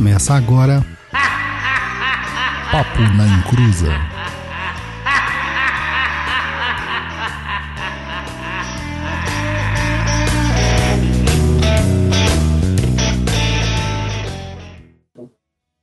[0.00, 0.82] Começa agora.
[2.72, 3.92] Papo na Encruza.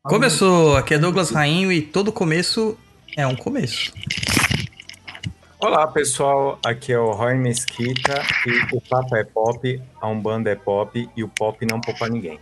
[0.01, 2.75] Começou, aqui é Douglas Rainho e todo começo
[3.15, 3.93] é um começo.
[5.59, 10.55] Olá pessoal, aqui é o Roy Mesquita e o Papo é Pop, a Umbanda é
[10.55, 12.39] Pop e o Pop não poupa ninguém.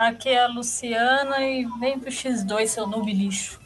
[0.00, 3.60] Aqui é a Luciana e vem pro X2, seu noob lixo.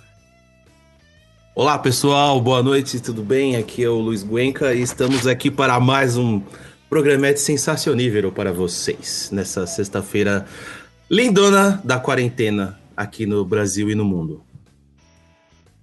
[1.55, 3.55] Olá pessoal, boa noite, tudo bem?
[3.55, 6.43] Aqui é o Luiz Guenca e estamos aqui para mais um
[6.91, 10.45] programete sensacionível para vocês nessa sexta-feira
[11.09, 14.43] lindona da quarentena aqui no Brasil e no mundo.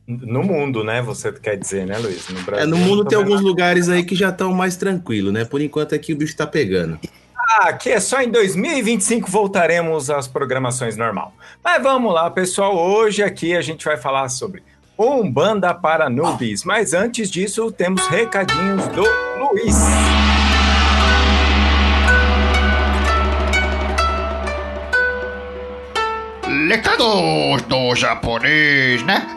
[0.06, 1.02] No mundo, né?
[1.02, 2.28] Você quer dizer, né, Luiz?
[2.28, 5.46] No, Brasil, é, no mundo tem alguns lugares aí que já estão mais tranquilos, né?
[5.46, 7.00] Por enquanto aqui o bicho tá pegando.
[7.54, 11.34] Ah, aqui é só em 2025 voltaremos às programações normal.
[11.62, 12.78] Mas vamos lá, pessoal.
[12.78, 14.64] Hoje aqui a gente vai falar sobre
[14.98, 16.64] Umbanda para Nubes.
[16.64, 19.04] Mas antes disso, temos recadinhos do
[19.38, 19.76] Luiz.
[26.70, 29.28] Recados do japonês, né?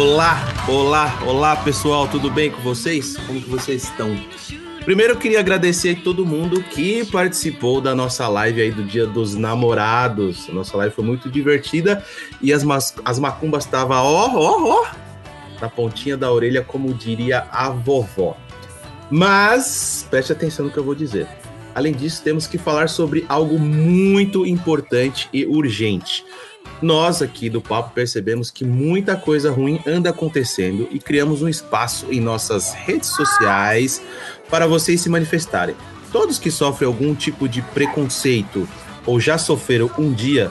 [0.00, 3.16] Olá, olá, olá pessoal, tudo bem com vocês?
[3.16, 4.16] Como que vocês estão?
[4.84, 9.08] Primeiro eu queria agradecer a todo mundo que participou da nossa live aí do Dia
[9.08, 10.46] dos Namorados.
[10.50, 12.04] Nossa live foi muito divertida
[12.40, 12.64] e as,
[13.04, 14.86] as macumbas estavam ó, ó, ó,
[15.60, 18.36] na pontinha da orelha, como diria a vovó.
[19.10, 21.26] Mas preste atenção no que eu vou dizer.
[21.74, 26.24] Além disso, temos que falar sobre algo muito importante e urgente.
[26.80, 32.06] Nós aqui do Papo percebemos que muita coisa ruim anda acontecendo e criamos um espaço
[32.10, 34.00] em nossas redes sociais
[34.48, 35.74] para vocês se manifestarem.
[36.12, 38.68] Todos que sofrem algum tipo de preconceito
[39.04, 40.50] ou já sofreram um dia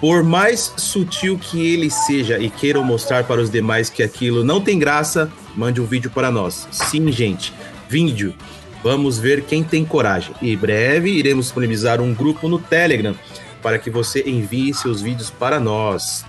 [0.00, 4.60] por mais sutil que ele seja e queiram mostrar para os demais que aquilo não
[4.60, 6.66] tem graça, mande um vídeo para nós.
[6.72, 7.52] Sim, gente,
[7.88, 8.34] vídeo.
[8.82, 10.34] Vamos ver quem tem coragem.
[10.40, 13.14] E breve iremos disponibilizar um grupo no Telegram
[13.62, 16.24] para que você envie seus vídeos para nós.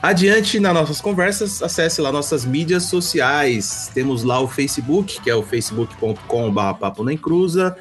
[0.00, 3.90] Adiante nas nossas conversas, acesse lá nossas mídias sociais.
[3.92, 7.76] Temos lá o Facebook, que é o facebook.com.br papo na encruza,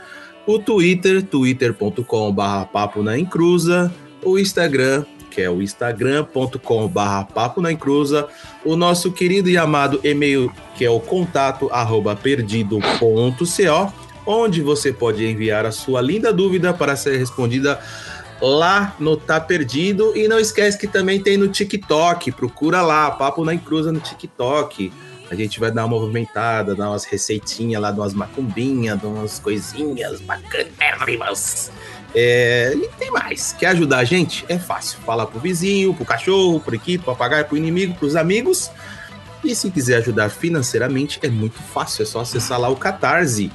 [0.47, 3.93] o Twitter, twitter.com.br papo na encruza,
[4.23, 8.27] o Instagram, que é o instagram.com/barra papo na encruza,
[8.65, 13.33] o nosso querido e amado e-mail, que é o contato arroba perdido.co,
[14.25, 17.79] onde você pode enviar a sua linda dúvida para ser respondida
[18.41, 20.15] lá no Tá Perdido.
[20.15, 24.91] E não esquece que também tem no TikTok, procura lá, Papo na Encruza no TikTok.
[25.29, 29.39] A gente vai dar uma movimentada, dar umas receitinhas lá, de umas macumbinhas, de umas
[29.39, 31.69] coisinhas bacanas.
[32.15, 33.51] É, e tem mais.
[33.53, 34.45] Quer ajudar a gente?
[34.47, 34.99] É fácil.
[35.05, 38.71] Fala pro vizinho, pro cachorro, pro equipe, pro papagaio, pro inimigo, pros amigos.
[39.43, 42.03] E se quiser ajudar financeiramente, é muito fácil.
[42.03, 43.51] É só acessar lá o Catarse.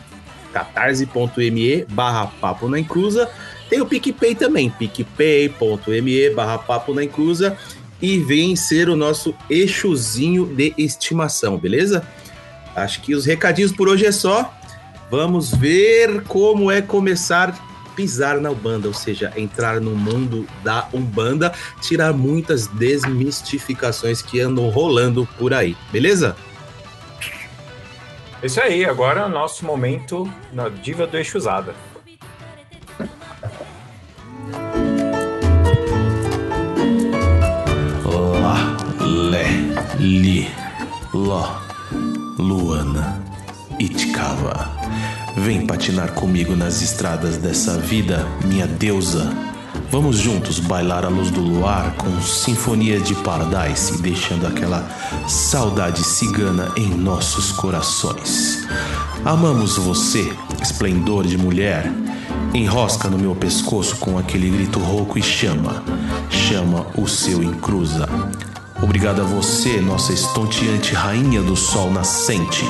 [0.52, 3.30] catarse.me barra papo na encruza.
[3.72, 7.56] Tem o PicPay também, picpay.me barra papo na encruza.
[8.02, 12.06] E vem ser o nosso eixozinho de estimação, beleza?
[12.76, 14.52] Acho que os recadinhos por hoje é só.
[15.10, 17.58] Vamos ver como é começar
[17.96, 21.50] pisar na Umbanda, ou seja, entrar no mundo da Umbanda,
[21.80, 26.36] tirar muitas desmistificações que andam rolando por aí, beleza?
[28.42, 31.74] Isso aí, agora é o nosso momento na Diva do Eixo Usada.
[40.02, 40.50] Li,
[41.14, 41.48] Ló,
[42.36, 43.22] Luana,
[43.78, 44.68] Itkava.
[45.36, 49.32] Vem patinar comigo nas estradas dessa vida, minha deusa.
[49.92, 54.84] Vamos juntos bailar à luz do luar com sinfonia de Paradise, deixando aquela
[55.28, 58.66] saudade cigana em nossos corações.
[59.24, 61.88] Amamos você, esplendor de mulher.
[62.52, 65.84] Enrosca no meu pescoço com aquele grito rouco e chama,
[66.28, 68.08] chama o seu encruza.
[68.82, 72.64] Obrigado a você, nossa estonteante rainha do sol nascente.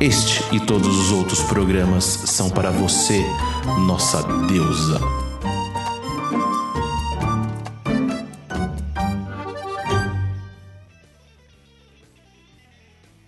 [0.00, 3.24] Este e todos os outros programas são para você,
[3.86, 5.00] nossa deusa.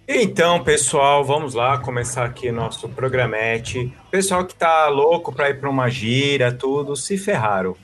[0.09, 3.93] Então, pessoal, vamos lá começar aqui nosso programete.
[4.11, 7.77] Pessoal que tá louco para ir para uma gira, tudo, se ferraram.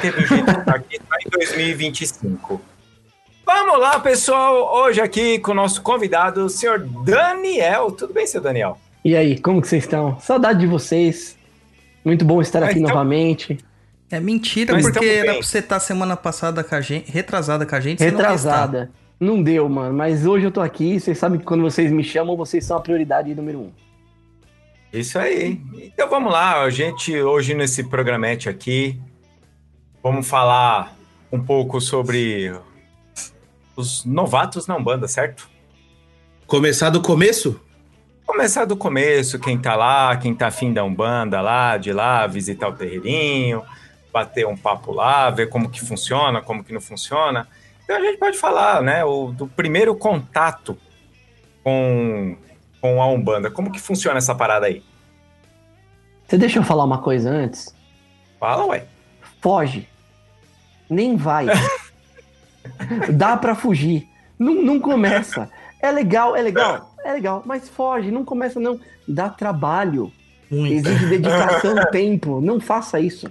[0.00, 2.60] Teve gente que tá aqui tá em 2025.
[3.50, 4.74] Vamos lá, pessoal.
[4.76, 7.90] Hoje aqui com o nosso convidado, o senhor Daniel.
[7.90, 8.76] Tudo bem, senhor Daniel?
[9.02, 10.20] E aí, como que vocês estão?
[10.20, 11.34] Saudade de vocês.
[12.04, 13.56] Muito bom estar aqui Então- novamente.
[14.10, 17.74] É mentira, Nós porque era pra você estar semana passada com a gente, retrasada com
[17.74, 18.90] a gente, você não Retrasada.
[19.18, 19.94] Não deu, mano.
[19.94, 21.00] Mas hoje eu tô aqui.
[21.00, 23.70] Vocês sabem que quando vocês me chamam, vocês são a prioridade número um.
[24.92, 25.58] Isso aí.
[25.74, 29.00] Então vamos lá, a gente hoje nesse programete aqui
[30.02, 30.94] vamos falar
[31.32, 32.52] um pouco sobre
[33.78, 35.48] os novatos na Umbanda, certo?
[36.48, 37.60] Começar do começo?
[38.26, 42.68] Começar do começo, quem tá lá, quem tá afim da Umbanda lá, de lá, visitar
[42.68, 43.62] o terreirinho,
[44.12, 47.46] bater um papo lá, ver como que funciona, como que não funciona.
[47.84, 50.76] Então a gente pode falar, né, o, do primeiro contato
[51.62, 52.36] com,
[52.80, 53.48] com a Umbanda.
[53.48, 54.82] Como que funciona essa parada aí?
[56.26, 57.72] Você deixa eu falar uma coisa antes?
[58.40, 58.84] Fala, ué.
[59.40, 59.88] Foge.
[60.90, 61.46] Nem vai.
[63.12, 64.08] Dá pra fugir.
[64.38, 65.50] Não, não começa.
[65.80, 68.80] É legal, é legal, é legal, mas foge, não começa não.
[69.06, 70.12] Dá trabalho,
[70.50, 70.72] Muito.
[70.88, 72.40] exige dedicação, tempo.
[72.40, 73.30] Não faça isso.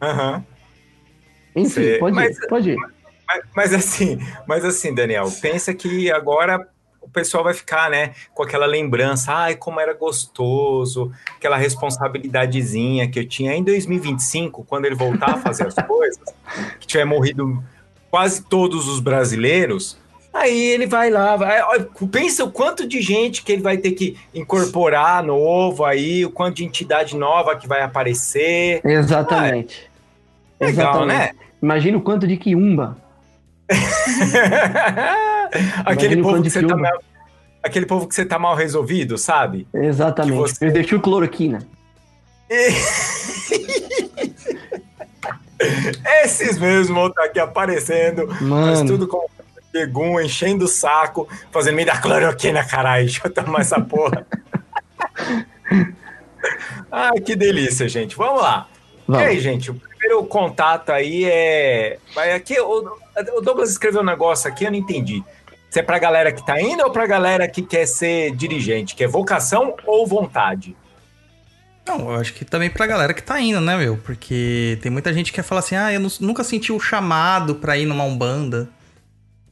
[0.00, 0.44] Aham.
[1.54, 2.76] Enfim, Cê- pode mas- ir, pode ir.
[3.26, 6.66] Mas, mas assim, mas assim, Daniel, pensa que agora
[7.00, 13.18] o pessoal vai ficar, né, com aquela lembrança, ai, como era gostoso, aquela responsabilidadezinha que
[13.18, 16.22] eu tinha em 2025, quando ele voltar a fazer as coisas,
[16.78, 17.62] que tiver morrido
[18.10, 19.96] quase todos os brasileiros,
[20.32, 21.60] aí ele vai lá, vai,
[22.10, 26.56] pensa o quanto de gente que ele vai ter que incorporar novo aí, o quanto
[26.56, 28.80] de entidade nova que vai aparecer.
[28.84, 29.88] Exatamente.
[30.60, 31.30] Legal, né?
[31.62, 32.96] Imagina o quanto de quiumba.
[35.84, 36.82] aquele o povo que você tá filme.
[36.82, 36.98] mal,
[37.62, 39.66] aquele povo que você tá mal resolvido, sabe?
[39.72, 40.32] Exatamente.
[40.32, 41.66] Que você- Eu deixei cloroquina.
[46.24, 49.26] Esses mesmos vão estar aqui aparecendo, mas Mano, tudo com
[49.72, 54.26] pegum, enchendo o saco, fazendo me dar cloroquina, caralho, deixa eu tomar essa porra.
[56.90, 58.16] Ai, que delícia, gente.
[58.16, 58.66] Vamos lá.
[59.08, 59.26] E vamos.
[59.26, 61.98] aí, gente, o primeiro contato aí é.
[62.14, 62.96] Vai aqui, o,
[63.36, 65.22] o Douglas escreveu um negócio aqui, eu não entendi.
[65.70, 69.04] Se é pra galera que tá indo ou pra galera que quer ser dirigente, que
[69.04, 70.74] é vocação ou vontade?
[71.98, 73.96] Não, eu acho que também pra galera que tá indo, né, meu?
[73.96, 77.56] Porque tem muita gente que quer falar assim, ah, eu nu- nunca senti o chamado
[77.56, 78.68] pra ir numa Umbanda.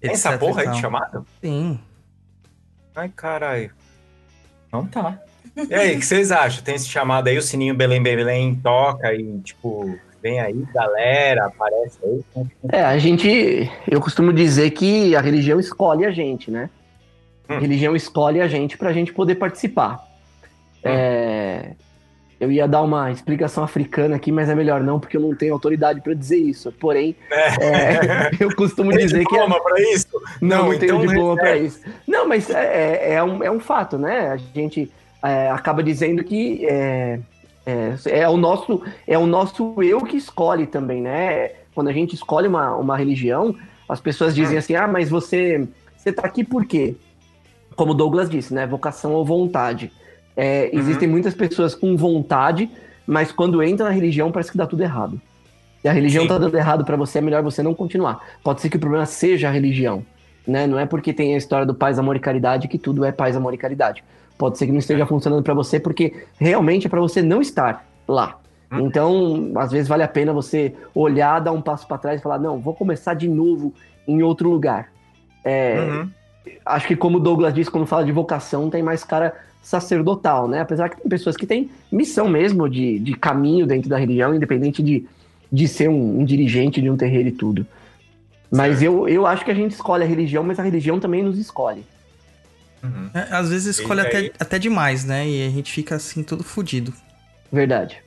[0.00, 1.22] Tem essa porra aí de chamada?
[1.42, 1.78] Sim.
[2.94, 3.70] Ai, caralho.
[4.72, 5.18] Não tá.
[5.68, 6.62] E aí, o que vocês acham?
[6.62, 11.98] Tem esse chamado aí, o sininho Belém Belém toca e, tipo, vem aí, galera, aparece
[12.04, 12.24] aí.
[12.70, 13.68] É, a gente.
[13.90, 16.70] Eu costumo dizer que a religião escolhe a gente, né?
[17.48, 17.58] A Hum.
[17.58, 19.98] religião escolhe a gente pra gente poder participar.
[20.84, 21.72] É,
[22.40, 25.52] eu ia dar uma explicação africana aqui, mas é melhor não, porque eu não tenho
[25.52, 26.70] autoridade pra dizer isso.
[26.72, 29.36] Porém, é, eu costumo Tem dizer que.
[29.36, 30.06] é- diploma pra isso?
[30.40, 31.80] Não, não, Não, tenho então diploma pra isso.
[32.06, 34.28] Não, mas é, é- é um, é um fato, né?
[34.30, 34.90] A gente
[35.22, 37.18] é, acaba dizendo que é,
[37.66, 41.50] é, é o nosso, é o nosso eu que escolhe também, né?
[41.74, 43.54] Quando a gente escolhe uma, uma religião,
[43.88, 46.94] as pessoas dizem assim, ah, mas você, você tá aqui por quê?
[47.74, 48.66] Como Douglas disse, né?
[48.66, 49.90] Vocação ou vontade.
[50.40, 52.70] É, Existem muitas pessoas com vontade,
[53.04, 55.20] mas quando entra na religião parece que dá tudo errado.
[55.82, 56.28] Se a religião Sim.
[56.28, 58.20] tá dando errado pra você, é melhor você não continuar.
[58.44, 60.04] Pode ser que o problema seja a religião,
[60.46, 60.64] né?
[60.66, 63.34] Não é porque tem a história do paz, amor e caridade que tudo é paz,
[63.36, 64.04] amor e caridade.
[64.36, 67.84] Pode ser que não esteja funcionando pra você porque realmente é pra você não estar
[68.06, 68.38] lá.
[68.70, 68.80] Hum.
[68.86, 72.38] Então, às vezes vale a pena você olhar, dar um passo pra trás e falar:
[72.38, 73.74] "Não, vou começar de novo
[74.06, 74.88] em outro lugar".
[75.44, 76.10] É, Uhum.
[76.66, 80.60] acho que como o Douglas disse, quando fala de vocação, tem mais cara sacerdotal, né?
[80.60, 84.82] Apesar que tem pessoas que têm missão mesmo de, de caminho dentro da religião, independente
[84.82, 85.06] de,
[85.52, 87.66] de ser um, um dirigente de um terreiro e tudo.
[88.50, 91.38] Mas eu, eu acho que a gente escolhe a religião, mas a religião também nos
[91.38, 91.84] escolhe.
[92.82, 93.10] Uhum.
[93.12, 94.06] É, às vezes escolhe aí?
[94.06, 95.28] até, até demais, né?
[95.28, 96.94] E a gente fica assim, todo fudido.
[97.52, 97.98] Verdade.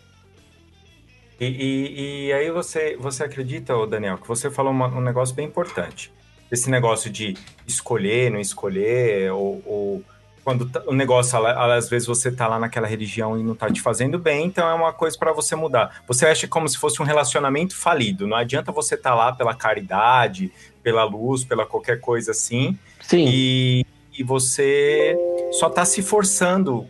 [1.39, 5.47] E, e- e aí você, você acredita, Daniel, que você falou uma- um negócio bem
[5.47, 6.11] importante.
[6.51, 7.35] Esse negócio de
[7.67, 10.03] escolher, não escolher, ou, ou
[10.43, 13.81] quando tá- o negócio, às vezes você tá lá naquela religião e não tá te
[13.81, 16.01] fazendo bem, então é uma coisa para você mudar.
[16.07, 18.27] Você acha como se fosse um relacionamento falido.
[18.27, 23.85] Não adianta você estar lá pela caridade, pela luz, pela qualquer coisa assim, Sim, e,
[24.17, 25.15] e você
[25.51, 26.87] só tá se forçando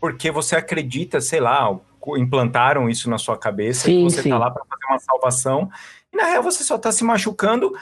[0.00, 1.74] porque você acredita, sei lá,
[2.18, 4.30] implantaram isso na sua cabeça, Sim, você sim.
[4.30, 5.70] tá lá para fazer uma salvação,
[6.12, 7.72] e na real você só tá se machucando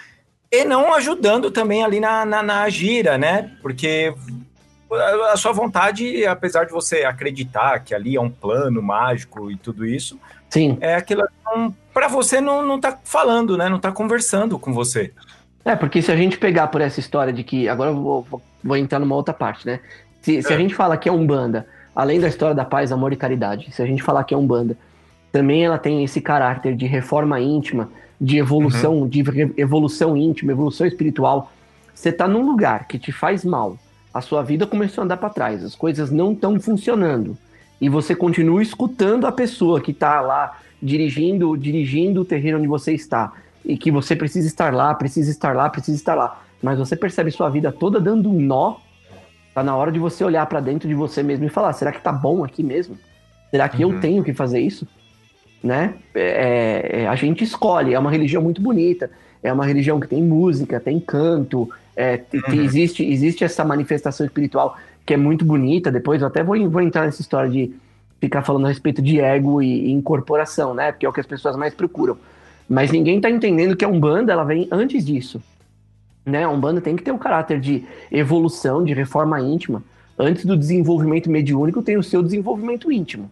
[0.51, 3.57] e não ajudando também ali na, na, na gira, né?
[3.63, 4.15] Porque
[4.95, 9.87] a sua vontade, apesar de você acreditar que ali é um plano mágico e tudo
[9.87, 10.19] isso,
[10.51, 10.77] sim.
[10.81, 11.23] é aquilo
[11.93, 13.69] para você não, não tá falando, né?
[13.69, 15.13] Não tá conversando com você.
[15.65, 17.69] É, porque se a gente pegar por essa história de que.
[17.69, 19.81] Agora eu vou, vou, entrar numa outra parte, né?
[20.21, 23.17] Se, se a gente fala que é Umbanda, além da história da paz, amor e
[23.17, 24.77] caridade, se a gente falar que é Umbanda,
[25.31, 30.87] também ela tem esse caráter de reforma íntima, de evolução, de re- evolução íntima, evolução
[30.87, 31.53] espiritual.
[31.95, 33.77] Você tá num lugar que te faz mal,
[34.13, 37.37] a sua vida começou a andar para trás, as coisas não estão funcionando,
[37.81, 42.93] e você continua escutando a pessoa que tá lá dirigindo, dirigindo o terreno onde você
[42.93, 43.33] está,
[43.65, 47.31] e que você precisa estar lá, precisa estar lá, precisa estar lá, mas você percebe
[47.31, 48.77] sua vida toda dando um nó,
[49.55, 52.01] tá na hora de você olhar para dentro de você mesmo e falar, será que
[52.01, 52.97] tá bom aqui mesmo?
[53.51, 53.93] Será que Uhum.
[53.93, 54.87] eu tenho que fazer isso?
[55.63, 55.95] Né?
[56.15, 59.11] É, é, a gente escolhe, é uma religião muito bonita,
[59.43, 62.63] é uma religião que tem música, tem canto, é, Uhum.
[62.63, 65.91] existe, existe essa manifestação espiritual que é muito bonita.
[65.91, 67.75] Depois eu até vou, vou entrar nessa história de
[68.21, 70.93] ficar falando a respeito de ego e, e incorporação, né?
[70.93, 72.17] Porque é o que as pessoas mais procuram.
[72.69, 75.43] Mas ninguém tá entendendo que a Umbanda ela vem antes disso.
[76.25, 76.45] Né?
[76.45, 79.83] A Umbanda tem que ter um caráter de evolução, de reforma íntima.
[80.19, 83.29] Antes do desenvolvimento mediúnico, tem o seu desenvolvimento íntimo.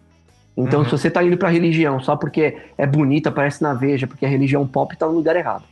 [0.56, 0.84] Então, Uhum.
[0.86, 4.28] se você tá indo pra religião só porque é bonita, aparece na veja, porque a
[4.28, 5.62] religião pop tá no lugar errado.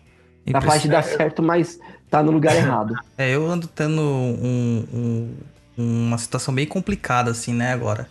[0.51, 2.95] Capaz de dar certo, mas tá no lugar errado.
[3.19, 5.35] É, eu ando tendo um- um-
[6.09, 8.09] uma situação bem complicada, assim, né, agora.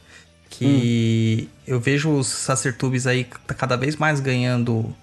[0.49, 4.93] Que eu vejo os sacertubes aí tá cada vez mais ganhando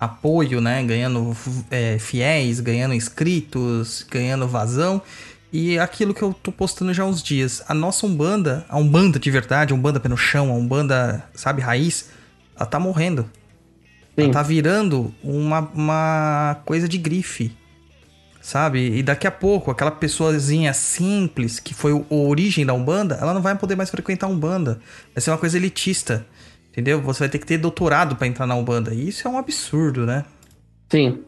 [0.00, 0.82] apoio, né?
[0.82, 1.36] Ganhando
[1.70, 5.00] é, fiéis, ganhando inscritos, ganhando vazão.
[5.52, 7.62] E aquilo que eu tô postando já há uns dias.
[7.68, 11.60] A nossa Umbanda, a Umbanda de verdade, a Umbanda pé no chão, a Umbanda, sabe,
[11.62, 12.10] raiz,
[12.56, 13.22] ela tá morrendo.
[14.18, 14.24] Sim.
[14.24, 17.54] Ela tá virando uma, uma coisa de grife
[18.44, 18.98] sabe?
[18.98, 23.40] E daqui a pouco, aquela pessoazinha simples, que foi a origem da Umbanda, ela não
[23.40, 24.80] vai poder mais frequentar a Umbanda.
[25.14, 26.26] Vai ser uma coisa elitista,
[26.70, 27.00] entendeu?
[27.00, 28.92] Você vai ter que ter doutorado pra entrar na Umbanda.
[28.92, 30.26] E isso é um absurdo, né?
[30.90, 31.22] Sim.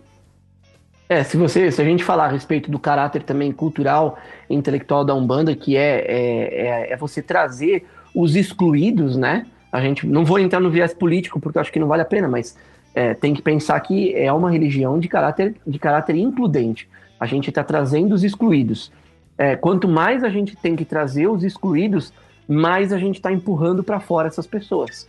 [1.09, 4.19] É, se você, se a gente falar a respeito do caráter também cultural
[4.51, 9.47] e intelectual da Umbanda, que é, é, é, é você trazer os excluídos, né?
[9.73, 12.07] A gente não vou entrar no viés político porque eu acho que não vale a
[12.07, 12.59] pena, mas
[12.95, 16.87] é, tem que pensar que é uma religião de caráter, de caráter includente.
[17.19, 18.93] A gente está trazendo os excluídos.
[19.39, 22.13] É, quanto mais a gente tem que trazer os excluídos,
[22.49, 25.09] mais a gente está empurrando para fora essas pessoas.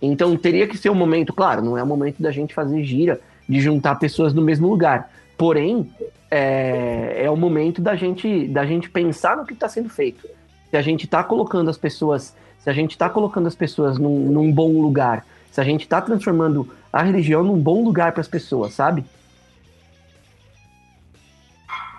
[0.00, 3.20] Então teria que ser um momento, claro, não é o momento da gente fazer gira,
[3.48, 5.10] de juntar pessoas no mesmo lugar.
[5.36, 5.90] Porém,
[6.30, 10.26] é, é o momento da gente, da gente pensar no que está sendo feito.
[10.70, 14.30] Se a gente está colocando as pessoas, se a gente está colocando as pessoas num,
[14.30, 18.28] num bom lugar, se a gente está transformando a religião num bom lugar para as
[18.28, 19.04] pessoas, sabe?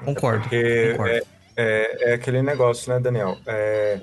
[0.03, 0.41] Concordo.
[0.43, 1.25] Porque concordo.
[1.55, 3.37] É, é aquele negócio, né, Daniel?
[3.45, 3.99] É,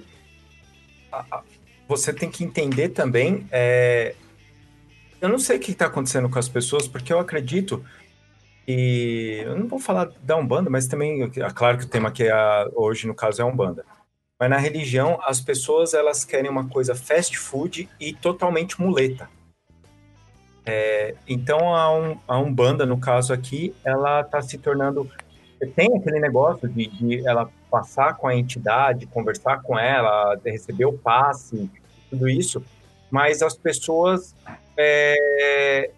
[1.12, 1.42] a- a-
[1.86, 3.46] você tem que entender também.
[3.52, 4.14] é,
[5.20, 7.84] eu não sei o que está acontecendo com as pessoas, porque eu acredito
[8.66, 9.42] que.
[9.44, 11.22] Eu não vou falar da Umbanda, mas também.
[11.22, 13.84] É claro que o tema aqui é a- hoje, no caso, é a Umbanda.
[14.38, 19.28] Mas na religião, as pessoas elas querem uma coisa fast food e totalmente muleta.
[20.66, 25.08] É, então a, um, a Umbanda, no caso aqui, ela está se tornando
[25.66, 30.92] tem aquele negócio de, de ela passar com a entidade, conversar com ela, receber o
[30.92, 31.70] passe,
[32.10, 32.62] tudo isso,
[33.10, 34.34] mas as pessoas
[34.76, 35.90] é,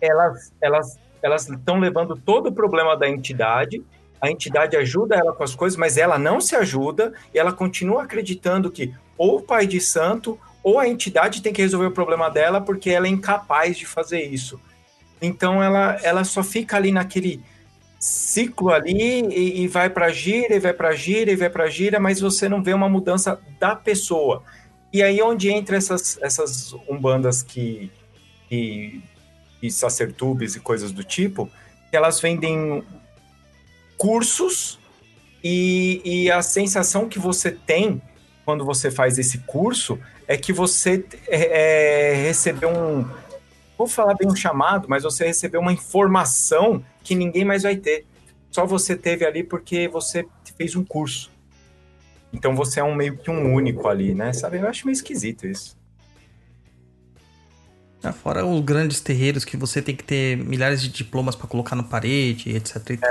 [0.00, 3.82] elas elas elas estão levando todo o problema da entidade,
[4.20, 8.04] a entidade ajuda ela com as coisas, mas ela não se ajuda e ela continua
[8.04, 12.30] acreditando que ou o pai de santo ou a entidade tem que resolver o problema
[12.30, 14.60] dela porque ela é incapaz de fazer isso.
[15.20, 17.42] Então ela ela só fica ali naquele
[18.06, 21.98] ciclo ali e, e vai para gira, e vai para gira, e vai para gira,
[21.98, 24.44] mas você não vê uma mudança da pessoa.
[24.92, 27.90] E aí onde entra essas, essas umbandas que,
[28.48, 29.02] e
[29.68, 31.50] sacertubes e coisas do tipo,
[31.90, 32.84] que elas vendem
[33.98, 34.78] cursos
[35.42, 38.00] e, e a sensação que você tem
[38.44, 39.98] quando você faz esse curso
[40.28, 43.04] é que você é, recebeu um,
[43.76, 48.04] vou falar bem um chamado, mas você recebeu uma informação que ninguém mais vai ter.
[48.50, 50.26] Só você teve ali porque você
[50.58, 51.30] fez um curso.
[52.32, 54.32] Então você é um meio que um único ali, né?
[54.32, 54.58] Sabe?
[54.58, 55.76] Eu acho meio esquisito isso.
[58.02, 61.76] Ah, Fora os grandes terreiros que você tem que ter milhares de diplomas para colocar
[61.76, 62.90] na parede, etc.
[62.90, 63.10] e tal.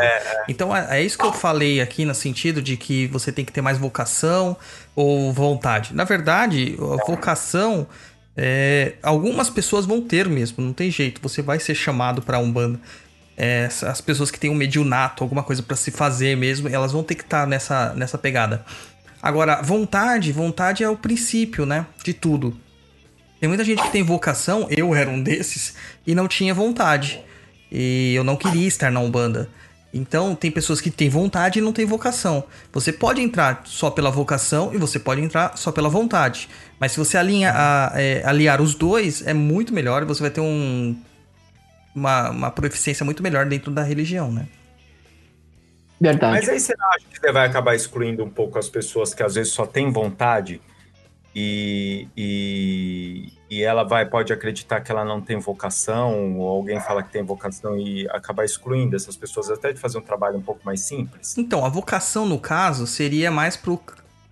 [0.50, 3.52] Então é, é isso que eu falei aqui no sentido de que você tem que
[3.54, 4.58] ter mais vocação
[4.94, 5.96] ou vontade.
[5.96, 7.88] Na verdade, a vocação
[8.38, 11.22] é, algumas pessoas vão ter mesmo, não tem jeito.
[11.22, 12.80] Você vai ser chamado para umbanda.
[13.38, 17.04] É, as pessoas que têm um mediunato, alguma coisa para se fazer mesmo, elas vão
[17.04, 18.65] ter que estar nessa, nessa pegada.
[19.22, 21.86] Agora, vontade, vontade é o princípio, né?
[22.04, 22.56] De tudo.
[23.39, 25.75] Tem muita gente que tem vocação, eu era um desses,
[26.08, 27.22] e não tinha vontade.
[27.72, 29.50] E eu não queria estar na Umbanda.
[29.94, 32.44] Então, tem pessoas que têm vontade e não têm vocação.
[32.74, 36.50] Você pode entrar só pela vocação e você pode entrar só pela vontade.
[36.80, 40.42] Mas se você alinha, a, é, aliar os dois, é muito melhor você vai ter
[40.42, 40.98] um,
[41.96, 44.48] uma, uma proficiência muito melhor dentro da religião, né?
[46.00, 46.34] Verdade.
[46.34, 49.24] Mas aí você não acha que você vai acabar excluindo um pouco as pessoas que
[49.24, 50.62] às vezes só têm vontade
[51.36, 57.04] e, e, e ela vai pode acreditar que ela não tem vocação, ou alguém fala
[57.04, 60.62] que tem vocação e acabar excluindo essas pessoas até de fazer um trabalho um pouco
[60.64, 61.38] mais simples?
[61.38, 63.82] Então, a vocação, no caso, seria mais pro,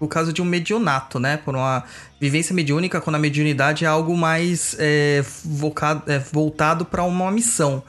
[0.03, 1.38] pro caso de um medionato, né?
[1.38, 1.83] Por uma
[2.19, 7.81] vivência mediúnica, quando a mediunidade é algo mais é, vocado, é, voltado para uma missão.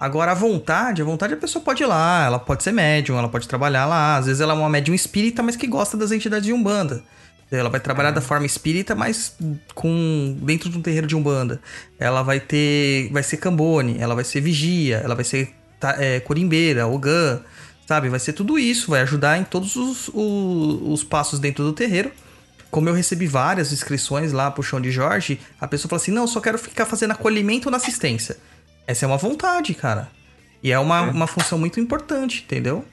[0.00, 3.28] Agora, a vontade, a vontade a pessoa pode ir lá, ela pode ser médium, ela
[3.28, 4.16] pode trabalhar lá.
[4.16, 7.02] Às vezes ela é uma médium espírita, mas que gosta das entidades de Umbanda.
[7.50, 9.34] Ela vai trabalhar da forma espírita, mas
[9.74, 11.60] com dentro de um terreiro de umbanda.
[11.98, 15.54] Ela vai ter, vai ser cambone, ela vai ser vigia, ela vai ser
[15.98, 17.40] é, corimbeira, ogã,
[17.88, 18.10] sabe?
[18.10, 22.12] Vai ser tudo isso, vai ajudar em todos os, os, os passos dentro do terreiro.
[22.70, 26.24] Como eu recebi várias inscrições lá pro chão de Jorge, a pessoa fala assim: não,
[26.24, 28.36] eu só quero ficar fazendo acolhimento na assistência.
[28.86, 30.10] Essa é uma vontade, cara.
[30.62, 32.84] E é uma, uma função muito importante, entendeu?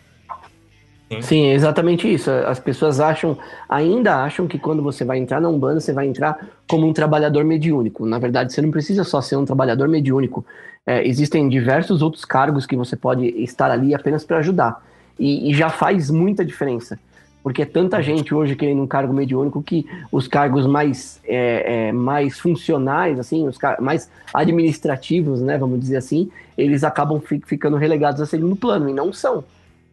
[1.22, 2.32] Sim, é exatamente isso.
[2.32, 3.38] As pessoas acham,
[3.68, 7.44] ainda acham que quando você vai entrar na Umbanda, você vai entrar como um trabalhador
[7.44, 8.06] mediúnico.
[8.06, 10.46] Na verdade, você não precisa só ser um trabalhador mediúnico.
[10.86, 14.84] É, existem diversos outros cargos que você pode estar ali apenas para ajudar.
[15.20, 17.00] E, e, já faz muita diferença.
[17.42, 21.92] Porque é tanta gente hoje querendo um cargo mediúnico que os cargos mais, é, é,
[21.92, 28.20] mais funcionais, assim, os mais administrativos, né, vamos dizer assim, eles acabam fi ficando relegados
[28.20, 29.44] a segundo plano, e não são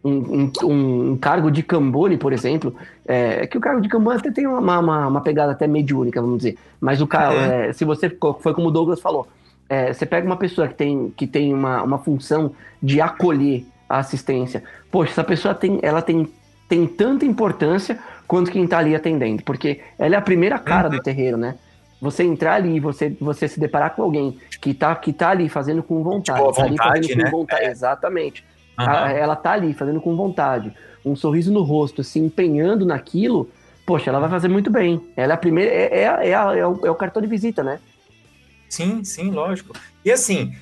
[0.05, 0.53] um, um,
[1.13, 2.75] um, cargo de cambone, por exemplo,
[3.07, 6.39] é, que o cargo de cambone até tem uma, uma, uma pegada até mediúnica, vamos
[6.39, 6.59] dizer.
[6.81, 7.69] Mas o é.
[7.69, 9.29] É, se você foi como o Douglas falou,
[9.73, 12.53] é, você pega uma pessoa que tem, que tem uma, uma função
[12.83, 14.63] de acolher a assistência.
[14.91, 16.29] Poxa, essa pessoa tem, ela tem,
[16.69, 20.97] tem tanta importância quanto quem está ali atendendo, porque ela é a primeira cara uhum.
[20.97, 21.57] do terreiro, né?
[22.01, 25.83] Você entrar ali, você, você se deparar com alguém que está que tá ali fazendo
[25.83, 27.31] com vontade, tipo, tá né?
[27.31, 27.71] vontade, é.
[27.71, 28.45] exatamente
[28.79, 28.87] Uhum.
[28.87, 30.73] ela tá ali fazendo com vontade,
[31.05, 33.51] um sorriso no rosto, se empenhando naquilo,
[33.85, 35.01] poxa, ela vai fazer muito bem.
[35.17, 37.79] Ela é a primeira, é, é, é, é, o, é o, cartão de visita, né?
[38.73, 39.75] Sim, sim, lógico.
[40.03, 40.57] E assim,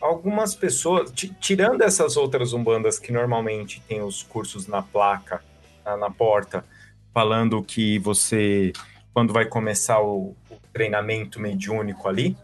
[0.00, 5.44] algumas pessoas, tirando essas outras umbandas que normalmente tem os cursos na placa,
[5.84, 6.64] na, na porta,
[7.12, 8.72] falando que você,
[9.12, 12.34] quando vai começar o, o treinamento mediúnico ali,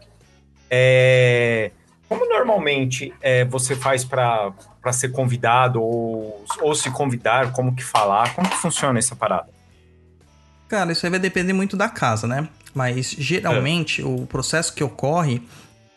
[0.69, 1.71] é,
[2.07, 4.53] como normalmente é, você faz para
[4.93, 8.35] ser convidado ou, ou se convidar, como que falar?
[8.35, 9.49] Como que funciona essa parada?
[10.67, 12.47] Cara, isso aí vai depender muito da casa, né?
[12.73, 14.05] Mas geralmente é.
[14.05, 15.41] o processo que ocorre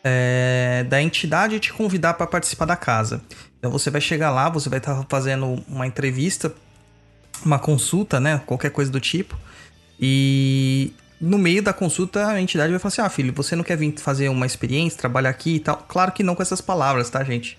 [0.04, 3.22] é da entidade te convidar para participar da casa.
[3.58, 6.52] Então você vai chegar lá, você vai estar tá fazendo uma entrevista,
[7.44, 8.40] uma consulta, né?
[8.44, 9.38] Qualquer coisa do tipo.
[10.00, 13.76] E no meio da consulta, a entidade vai falar assim: ah, filho, você não quer
[13.76, 15.76] vir fazer uma experiência, trabalhar aqui e tal?
[15.88, 17.56] Claro que não com essas palavras, tá, gente?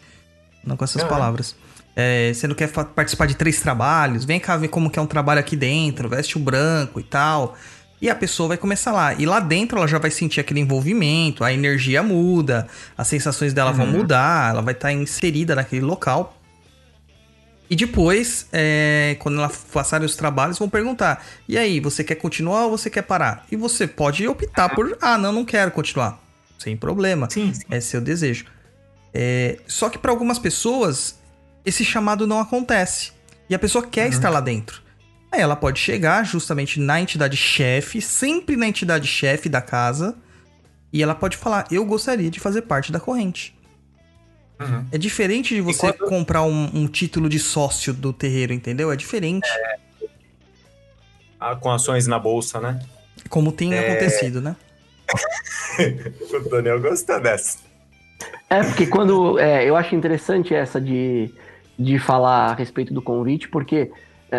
[0.65, 1.08] Não com essas uhum.
[1.08, 1.56] palavras.
[1.95, 4.26] É, você não quer participar de três trabalhos?
[4.26, 7.56] Vem cá ver como que é um trabalho aqui dentro, veste o branco e tal.
[8.04, 9.13] E a pessoa vai começar lá.
[9.13, 13.72] E lá dentro ela já vai sentir aquele envolvimento, a energia muda, as sensações dela
[13.72, 13.78] uhum.
[13.78, 16.38] vão mudar, ela vai estar tá inserida naquele local.
[17.70, 22.66] E depois, é, quando ela passar os trabalhos, vão perguntar: e aí, você quer continuar
[22.66, 23.46] ou você quer parar?
[23.50, 26.22] E você pode optar por: ah, não, não quero continuar.
[26.60, 27.30] Sem problema.
[27.30, 27.63] Sim, sim.
[27.72, 28.48] É seu desejo.
[29.13, 31.18] É, só que para algumas pessoas,
[31.66, 33.13] esse chamado não acontece.
[33.50, 34.10] E a pessoa quer uhum.
[34.10, 34.83] estar lá dentro.
[35.34, 40.15] Aí ela pode chegar justamente na entidade chefe, sempre na entidade chefe da casa,
[40.91, 43.58] e ela pode falar: eu gostaria de fazer parte da corrente.
[44.62, 44.86] Uhum.
[44.91, 46.08] É diferente de você quando...
[46.08, 48.91] comprar um, um, título de sócio do terreiro, entendeu?
[48.91, 49.50] É diferente.
[49.50, 49.76] É...
[51.39, 52.80] Ah, com ações na bolsa, né?
[53.28, 53.89] Como tem é...
[53.89, 54.56] acontecido, né?
[56.32, 57.58] o Daniel gosta dessa.
[58.52, 59.39] É, porque quando.
[59.39, 61.34] É, eu acho interessante essa de,
[61.78, 63.91] de falar a respeito do convite, porque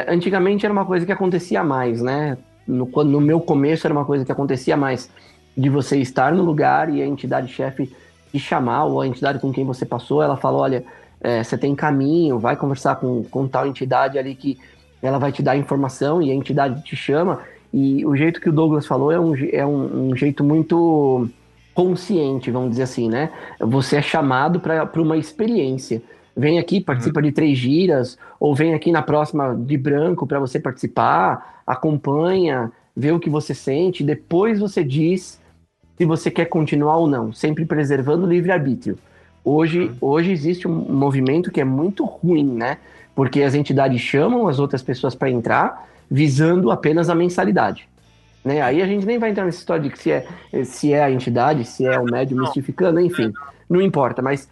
[0.08, 2.36] antigamente era uma coisa que acontecia mais, né?
[2.66, 5.10] No, no meu começo era uma coisa que acontecia mais.
[5.56, 7.94] De você estar no lugar e a entidade chefe
[8.32, 10.84] te chamar, ou a entidade com quem você passou, ela fala, olha,
[11.20, 14.58] é, você tem caminho, vai conversar com, com tal entidade ali que
[15.00, 17.40] ela vai te dar informação e a entidade te chama.
[17.72, 21.28] E o jeito que o Douglas falou é um, é um, um jeito muito
[21.74, 23.30] consciente, vamos dizer assim, né?
[23.60, 26.02] Você é chamado para uma experiência.
[26.36, 27.26] Vem aqui, participa uhum.
[27.26, 33.12] de três giras, ou vem aqui na próxima de branco para você participar, acompanha, vê
[33.12, 35.40] o que você sente, depois você diz
[35.96, 38.98] se você quer continuar ou não, sempre preservando o livre-arbítrio.
[39.44, 42.78] Hoje, hoje existe um movimento que é muito ruim, né?
[43.14, 47.88] Porque as entidades chamam as outras pessoas para entrar, visando apenas a mensalidade.
[48.44, 48.60] Né?
[48.60, 50.26] Aí a gente nem vai entrar nessa história de se é,
[50.64, 53.32] se é a entidade, se é o médium mistificando, enfim,
[53.68, 54.48] não importa, mas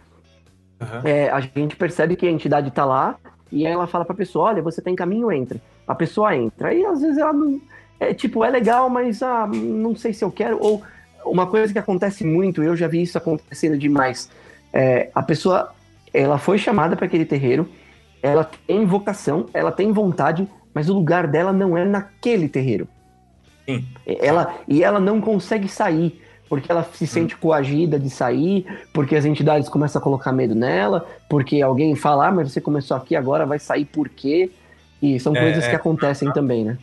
[0.83, 1.01] uhum.
[1.03, 3.15] é, a gente percebe que a entidade está lá
[3.51, 5.59] e ela fala para a pessoa: olha, você tem caminho, entra.
[5.87, 6.73] A pessoa entra.
[6.73, 7.61] E às vezes ela não.
[7.99, 10.57] É tipo, é legal, mas ah, não sei se eu quero.
[10.61, 10.81] Ou
[11.25, 14.29] uma coisa que acontece muito, eu já vi isso acontecendo demais.
[14.73, 15.73] É, a pessoa
[16.13, 17.67] ela foi chamada para aquele terreiro,
[18.21, 22.87] ela tem vocação, ela tem vontade, mas o lugar dela não é naquele terreiro.
[23.65, 23.85] Sim.
[24.05, 26.21] Ela, e ela não consegue sair,
[26.53, 27.37] porque ela se sente hum.
[27.41, 28.63] coagida de sair,
[28.93, 32.95] porque as entidades começam a colocar medo nela, porque alguém fala, ah, mas você começou
[32.95, 34.51] aqui, agora vai sair por quê?
[35.01, 36.77] E são é, coisas é, que acontecem é, também, né?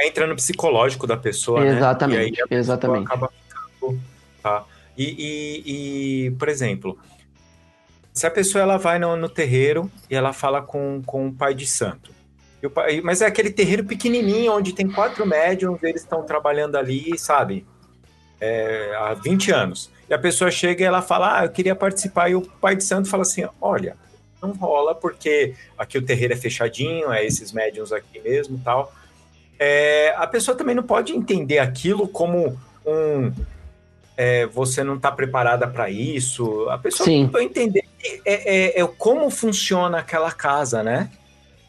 [0.00, 2.46] Entra no psicológico da pessoa, exatamente, né?
[2.56, 3.04] exatamente.
[3.04, 4.00] acaba ficando,
[4.40, 4.64] tá?
[4.96, 6.96] E, e, e, por exemplo,
[8.12, 11.52] se a pessoa ela vai no, no terreiro e ela fala com, com o pai
[11.52, 12.12] de santo,
[12.72, 17.66] pai, mas é aquele terreiro pequenininho, onde tem quatro médiums, eles estão trabalhando ali, sabe?
[18.40, 19.90] É, há 20 anos.
[20.08, 22.30] E a pessoa chega e ela fala, ah, eu queria participar.
[22.30, 23.96] E o pai de santo fala assim, olha,
[24.42, 28.92] não rola, porque aqui o terreiro é fechadinho, é esses médiums aqui mesmo tal.
[29.58, 33.32] É, a pessoa também não pode entender aquilo como um...
[34.16, 36.68] É, você não está preparada para isso.
[36.68, 37.28] A pessoa Sim.
[37.28, 37.84] tem que entender
[38.24, 41.10] é, é, é como funciona aquela casa, né?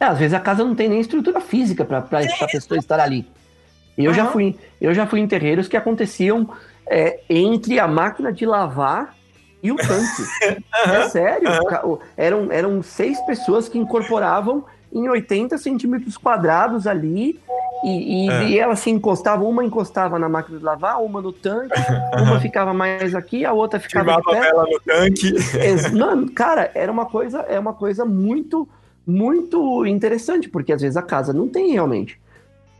[0.00, 3.26] É, às vezes a casa não tem nem estrutura física para a pessoa estar ali.
[3.96, 4.14] Eu, uhum.
[4.14, 6.48] já fui, eu já fui em terreiros que aconteciam
[6.88, 9.14] é, entre a máquina de lavar
[9.62, 10.22] e o tanque.
[10.86, 10.92] uhum.
[10.92, 11.48] É sério.
[11.48, 11.98] Uhum.
[12.16, 17.40] Eram, eram seis pessoas que incorporavam em 80 centímetros quadrados ali.
[17.84, 18.48] E, e, é.
[18.50, 21.74] e elas se encostavam, uma encostava na máquina de lavar, uma no tanque,
[22.22, 24.48] uma ficava mais aqui, a outra ficava de pé.
[24.48, 25.34] ela no tanque.
[25.92, 28.68] Mano, cara, era uma coisa, é uma coisa muito
[29.04, 32.20] muito interessante, porque às vezes a casa não tem realmente.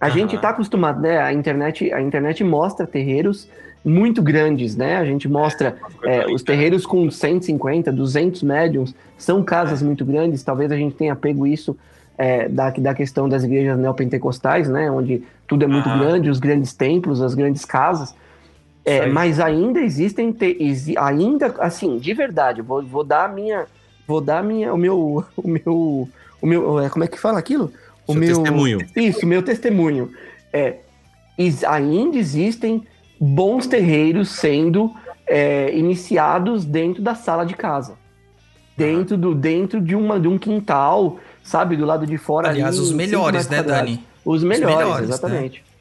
[0.03, 0.11] A uhum.
[0.11, 1.21] gente está acostumado, né?
[1.21, 3.49] A internet, a internet mostra terreiros
[3.85, 4.97] muito grandes, né?
[4.97, 10.43] A gente mostra é, é, os terreiros com 150, 200 médiums, são casas muito grandes.
[10.43, 11.79] Talvez a gente tenha pego isso
[12.19, 14.91] é, da, da questão das igrejas neopentecostais, né?
[14.91, 18.13] Onde tudo é muito grande, os grandes templos, as grandes casas.
[18.85, 20.59] É, mas ainda existem, te,
[20.99, 23.67] ainda assim, de verdade, vou, vou dar minha,
[24.05, 26.09] vou dar minha, o meu, o meu,
[26.43, 27.73] o meu, é, como é que fala aquilo?
[28.07, 28.79] O Seu meu testemunho.
[28.97, 30.11] Isso, meu testemunho.
[30.53, 30.77] É,
[31.67, 32.83] ainda existem
[33.21, 34.93] bons terreiros sendo
[35.27, 37.95] é, iniciados dentro da sala de casa,
[38.77, 42.49] dentro do dentro de uma de um quintal, sabe, do lado de fora.
[42.49, 44.05] Aliás, ali, os melhores, né, Dani?
[44.25, 45.59] Os melhores, os melhores exatamente.
[45.61, 45.73] Né?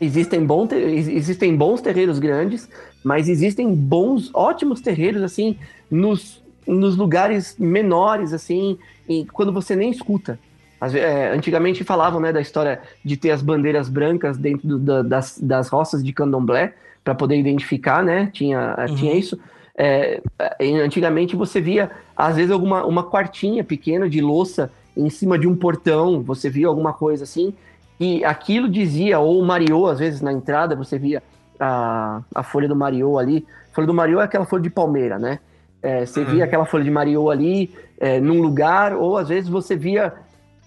[0.00, 2.68] Existem, bom, existem bons terreiros grandes,
[3.02, 5.56] mas existem bons, ótimos terreiros, assim,
[5.90, 10.38] nos nos lugares menores, assim, e quando você nem escuta.
[10.80, 15.38] É, antigamente falavam né, da história de ter as bandeiras brancas dentro do, da, das,
[15.38, 18.30] das roças de candomblé para poder identificar, né?
[18.32, 18.94] Tinha, uhum.
[18.94, 19.38] tinha isso.
[19.76, 20.20] É,
[20.84, 25.54] antigamente você via, às vezes, alguma uma quartinha pequena de louça em cima de um
[25.54, 27.54] portão, você via alguma coisa assim,
[28.00, 31.22] e aquilo dizia, ou o Mariô, às vezes na entrada você via
[31.58, 33.46] a, a folha do Mariô ali.
[33.70, 35.40] A folha do Mariô é aquela folha de palmeira, né?
[35.80, 39.76] É, você via aquela folha de Mariô ali é, num lugar, ou às vezes você
[39.76, 40.12] via,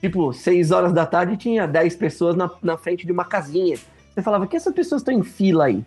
[0.01, 3.77] tipo, 6 horas da tarde tinha 10 pessoas na, na frente de uma casinha.
[4.13, 5.85] Você falava, que essas pessoas estão em fila aí?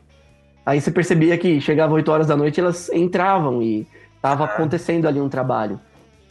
[0.65, 5.21] Aí você percebia que chegava 8 horas da noite elas entravam e estava acontecendo ali
[5.21, 5.79] um trabalho.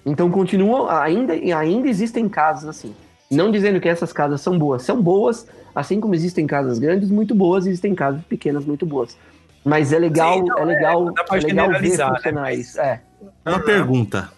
[0.05, 2.95] Então continuam, ainda, ainda existem casas assim.
[3.29, 4.81] Não dizendo que essas casas são boas.
[4.81, 9.15] São boas, assim como existem casas grandes muito boas, existem casas pequenas muito boas.
[9.63, 12.09] Mas é legal, Sim, é legal, é, é legal ver né?
[12.09, 12.61] funcionar né?
[12.77, 12.99] É.
[13.45, 13.63] Uma uhum.
[13.63, 14.29] pergunta.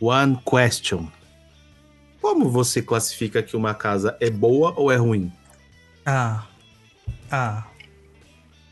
[0.00, 1.06] One question.
[2.26, 5.32] Como você classifica que uma casa é boa ou é ruim?
[6.04, 6.44] Ah.
[7.30, 7.62] Ah.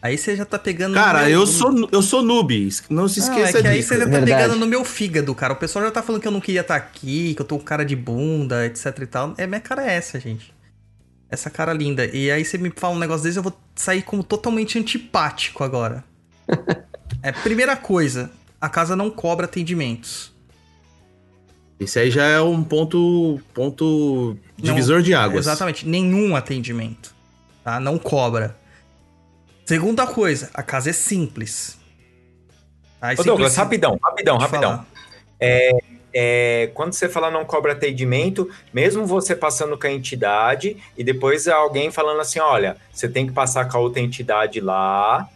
[0.03, 0.95] Aí você já tá pegando.
[0.95, 1.31] Cara, meu...
[1.31, 2.69] eu sou eu sou noob.
[2.91, 3.69] Não se esqueça ah, é que disso.
[3.69, 4.43] Aí você já tá Verdade.
[4.43, 5.53] pegando no meu fígado, cara.
[5.53, 7.57] O pessoal já tá falando que eu não queria estar tá aqui, que eu tô
[7.57, 9.35] com cara de bunda, etc e tal.
[9.39, 10.53] É minha cara é essa, gente.
[11.31, 12.07] Essa cara linda.
[12.07, 16.03] E aí você me fala um negócio desse, eu vou sair como totalmente antipático agora.
[17.23, 20.34] é, primeira coisa, a casa não cobra atendimentos.
[21.79, 25.47] Esse aí já é um ponto, ponto divisor não, de águas.
[25.47, 27.15] Exatamente, nenhum atendimento.
[27.65, 27.81] Tá?
[27.81, 28.57] Não cobra.
[29.67, 31.79] Segunda coisa, a casa é simples.
[33.01, 33.13] Tá?
[33.19, 34.87] Ô, Douglas, rapidão, rapidão, rapidão.
[35.41, 35.71] É,
[36.13, 41.49] é, quando você fala não cobra atendimento, mesmo você passando com a entidade e depois
[41.49, 45.29] alguém falando assim, olha, você tem que passar com a outra entidade lá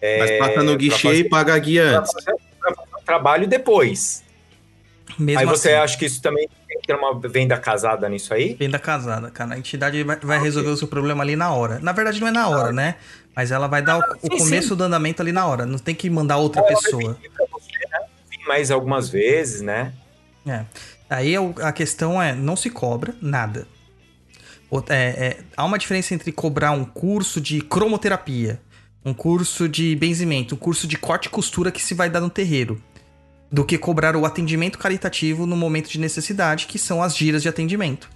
[0.00, 2.12] É, Mas passa no pra guichê fazer- e paga a guia pra antes.
[2.12, 4.22] fazer- pra fazer o trabalho depois.
[5.18, 8.34] Mesmo aí você assim, acha que isso também tem que ter uma venda casada nisso
[8.34, 8.54] aí?
[8.54, 9.54] Venda casada, cara.
[9.54, 11.78] A entidade vai, vai resolver o seu problema ali na hora.
[11.78, 12.96] Na verdade, não é na hora, né?
[13.34, 14.74] Mas ela vai dar o, o sim, começo sim.
[14.76, 15.64] do andamento ali na hora.
[15.66, 17.14] Não tem que mandar outra pessoa.
[17.34, 18.06] Pra você, né?
[18.46, 19.92] Mais algumas vezes, né?
[20.46, 20.64] É.
[21.08, 23.66] Aí o- a questão é, não se cobra nada.
[24.88, 28.60] É- é, há uma diferença entre cobrar um curso de cromoterapia,
[29.04, 32.28] um curso de benzimento, um curso de corte e costura que se vai dar no
[32.28, 32.82] terreiro,
[33.50, 37.48] do que cobrar o atendimento caritativo no momento de necessidade, que são as giras de
[37.48, 38.10] atendimento.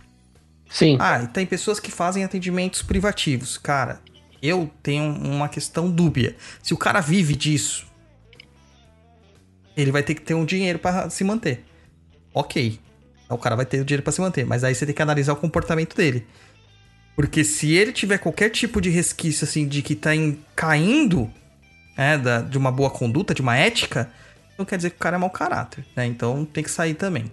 [0.68, 0.96] Sim.
[1.00, 3.56] Ah, e tem pessoas que fazem atendimentos privativos.
[3.58, 4.00] Cara,
[4.42, 6.36] eu tenho uma questão dúbia.
[6.62, 7.86] Se o cara vive disso,
[9.76, 11.64] ele vai ter que ter um dinheiro pra se manter.
[12.34, 12.78] Ok.
[13.28, 15.32] O cara vai ter o dinheiro pra se manter, mas aí você tem que analisar
[15.32, 16.26] o comportamento dele.
[17.14, 21.30] Porque se ele tiver qualquer tipo de resquício assim de que tá em- caindo
[21.96, 24.10] né, da- de uma boa conduta, de uma ética,
[24.60, 26.06] não quer dizer que o cara é mau caráter, né?
[26.06, 27.24] Então tem que sair também.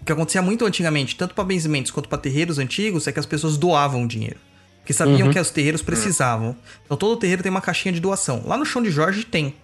[0.00, 3.26] O que acontecia muito antigamente, tanto para benzimentos quanto para terreiros antigos, é que as
[3.26, 4.38] pessoas doavam dinheiro.
[4.78, 5.32] Porque sabiam Uhum.
[5.32, 6.56] que os terreiros precisavam.
[6.84, 8.42] Então todo terreiro tem uma caixinha de doação.
[8.46, 9.54] Lá no chão de Jorge tem.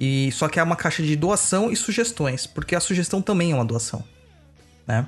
[0.00, 3.54] E só que é uma caixa de doação e sugestões, porque a sugestão também é
[3.54, 4.02] uma doação,
[4.86, 5.06] né?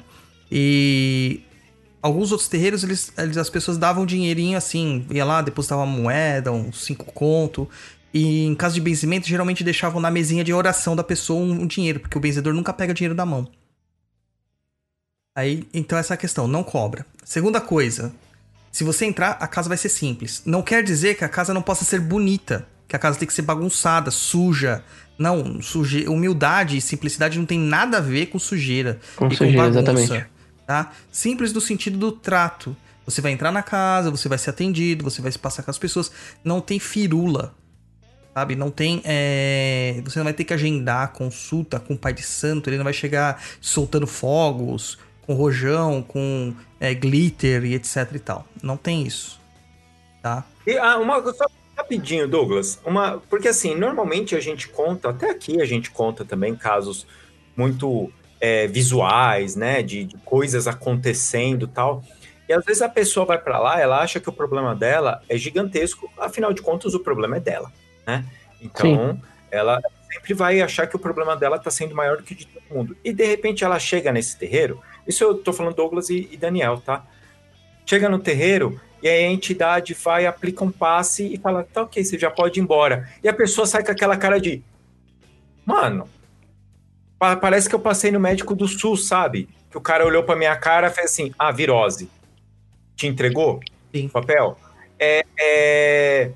[0.50, 1.40] E
[2.02, 6.52] alguns outros terreiros eles, eles- as pessoas davam dinheirinho assim, ia lá, depositava uma moeda,
[6.52, 7.68] uns cinco conto.
[8.16, 11.66] E em caso de benzimento, geralmente deixavam na mesinha de oração da pessoa um, um
[11.66, 13.46] dinheiro, porque o benzedor nunca pega dinheiro da mão.
[15.34, 17.04] Aí, então essa é a questão, não cobra.
[17.22, 18.14] Segunda coisa,
[18.72, 20.40] se você entrar, a casa vai ser simples.
[20.46, 23.34] Não quer dizer que a casa não possa ser bonita, que a casa tem que
[23.34, 24.82] ser bagunçada, suja.
[25.18, 26.08] Não, suje...
[26.08, 29.92] humildade e simplicidade não tem nada a ver com sujeira Com e sujeira, com bagunça,
[29.92, 30.26] exatamente.
[30.66, 30.90] tá?
[31.12, 32.74] Simples no sentido do trato.
[33.04, 35.76] Você vai entrar na casa, você vai ser atendido, você vai se passar com as
[35.78, 36.10] pessoas.
[36.42, 37.54] Não tem firula,
[38.36, 38.54] sabe?
[38.54, 39.00] Não tem.
[39.02, 42.84] é, Você não vai ter que agendar consulta com o pai de santo, ele não
[42.84, 48.46] vai chegar soltando fogos, com rojão, com é, glitter e etc e tal.
[48.62, 49.40] Não tem isso,
[50.22, 50.44] tá?
[50.66, 52.78] E ah, uma só rapidinho, Douglas.
[52.84, 57.06] Uma, porque assim, normalmente a gente conta, até aqui a gente conta também casos
[57.56, 59.82] muito é, visuais, né?
[59.82, 62.04] De, de coisas acontecendo tal.
[62.46, 65.38] E às vezes a pessoa vai para lá, ela acha que o problema dela é
[65.38, 67.72] gigantesco, afinal de contas o problema é dela,
[68.06, 68.24] né?
[68.62, 69.80] Então, ela
[70.12, 72.96] sempre vai achar que o problema dela tá sendo maior do que de todo mundo.
[73.04, 76.80] E de repente ela chega nesse terreiro, isso eu tô falando Douglas e, e Daniel,
[76.80, 77.04] tá?
[77.84, 82.02] Chega no terreiro e aí a entidade vai, aplica um passe e fala, tá ok,
[82.02, 83.08] você já pode ir embora.
[83.22, 84.62] E a pessoa sai com aquela cara de,
[85.64, 86.08] mano,
[87.18, 89.48] pa- parece que eu passei no médico do sul, sabe?
[89.70, 92.10] Que o cara olhou pra minha cara e fez assim, ah, virose.
[92.96, 93.60] Te entregou
[93.94, 94.08] Sim.
[94.08, 94.58] papel?
[94.98, 96.30] É, é...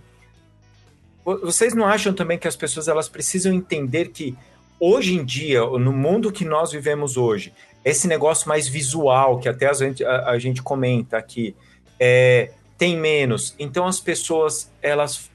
[1.25, 4.37] Vo- Vocês não acham também que as pessoas elas precisam entender que
[4.79, 7.53] hoje em dia, no mundo que nós vivemos hoje,
[7.85, 11.55] esse negócio mais visual, que até a gente, a, a gente comenta aqui,
[11.99, 13.55] é, tem menos.
[13.59, 15.31] Então as pessoas, elas.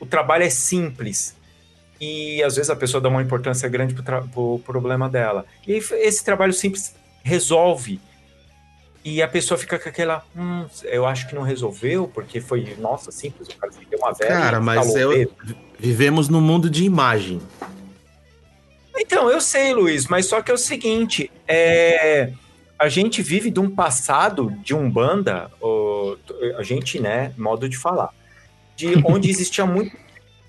[0.00, 1.36] O trabalho é simples.
[2.00, 5.44] E às vezes a pessoa dá uma importância grande pro, tra- pro problema dela.
[5.66, 8.00] E esse trabalho simples resolve.
[9.04, 10.24] E a pessoa fica com aquela.
[10.36, 14.12] Hum, eu acho que não resolveu, porque foi, nossa, simples, o cara se deu uma
[14.12, 14.30] velha.
[14.30, 15.30] Cara, mas eu-.
[15.78, 17.40] Vivemos num mundo de imagem.
[18.96, 22.32] Então, eu sei, Luiz, mas só que é o seguinte, é,
[22.78, 26.16] a gente vive de um passado de Umbanda, ó,
[26.56, 28.10] a gente, né, modo de falar,
[28.76, 29.96] de onde existia muito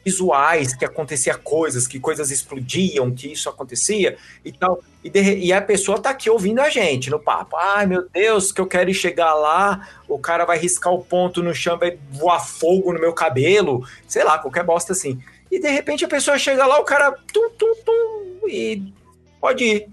[0.03, 5.53] visuais, que acontecia coisas, que coisas explodiam, que isso acontecia e tal, e, de e
[5.53, 8.89] a pessoa tá aqui ouvindo a gente no papo, ai meu Deus, que eu quero
[8.89, 12.99] ir chegar lá, o cara vai riscar o ponto no chão, vai voar fogo no
[12.99, 15.21] meu cabelo, sei lá, qualquer bosta assim.
[15.51, 18.93] E de repente a pessoa chega lá, o cara tum, tum, tum, e
[19.41, 19.88] pode ir.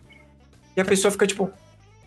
[0.76, 1.50] E a pessoa fica tipo,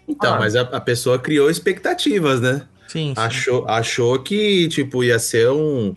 [0.07, 0.39] Então, Ah.
[0.39, 2.67] mas a, a pessoa criou expectativas, né?
[2.87, 3.21] Sim, sim.
[3.21, 5.95] Achou, achou que, tipo, ia ser um,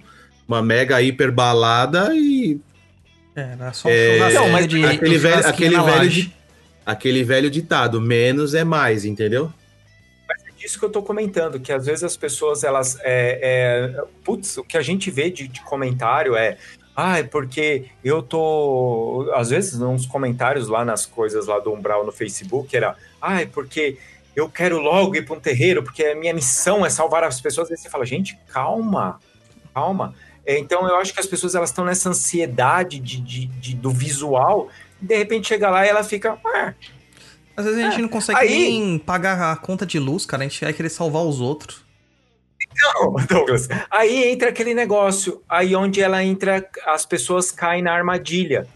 [0.53, 2.61] uma mega hiper balada e
[3.35, 6.33] Era só um É, churrasquinho não, mas de aquele velho, aquele velho,
[6.85, 9.53] aquele ditado, menos é mais, entendeu?
[10.31, 12.99] é disso que eu tô comentando, que às vezes as pessoas, elas.
[13.01, 16.57] É, é, putz, o que a gente vê de, de comentário é.
[16.95, 19.31] Ah, é porque eu tô.
[19.35, 22.95] Às vezes, uns comentários lá nas coisas lá do Umbral no Facebook era.
[23.21, 23.97] Ah, é porque
[24.35, 27.71] eu quero logo ir para um terreiro, porque a minha missão é salvar as pessoas.
[27.71, 29.19] Aí você fala, gente, calma,
[29.75, 30.15] calma.
[30.45, 33.91] É, Então eu acho que as pessoas elas estão nessa ansiedade de, de- de- do
[33.91, 34.69] visual,
[35.01, 36.39] e de repente chega lá e ela fica.
[36.45, 36.75] "Ah,
[37.57, 40.43] Às vezes a gente não consegue aí- nem pagar a conta de luz, cara.
[40.43, 41.85] A gente vai querer salvar os outros.
[42.95, 43.69] Não, Douglas.
[43.91, 48.67] Aí entra aquele negócio, aí onde ela entra, as pessoas caem na armadilha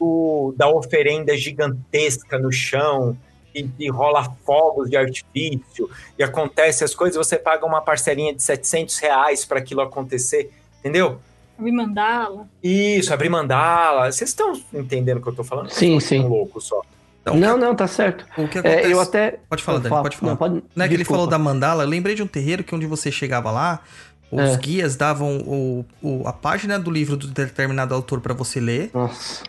[0.00, 3.16] o, da oferenda gigantesca no chão,
[3.54, 8.42] e, e, rola fogos de artifício, e acontece as coisas, você paga uma parcelinha de
[8.42, 10.50] 700 reais para aquilo acontecer,
[10.84, 11.18] entendeu?
[11.58, 12.48] Abrir mandala.
[12.62, 14.12] Isso, abrir mandala.
[14.12, 15.70] Vocês estão entendendo o que eu tô falando?
[15.70, 16.20] Sim, sim.
[16.20, 16.82] Um louco só.
[17.24, 18.26] Não, não, não, tá certo.
[18.36, 18.86] O que acontece...
[18.86, 19.38] É, eu até...
[19.48, 20.32] Pode falar, Dani, pode falar.
[20.32, 20.62] Não, pode...
[20.76, 23.10] não é que ele falou da mandala, eu lembrei de um terreiro que onde você
[23.10, 23.80] chegava lá,
[24.30, 24.56] os é.
[24.58, 28.90] guias davam o, o, a página do livro do determinado autor para você ler.
[28.92, 29.44] Nossa.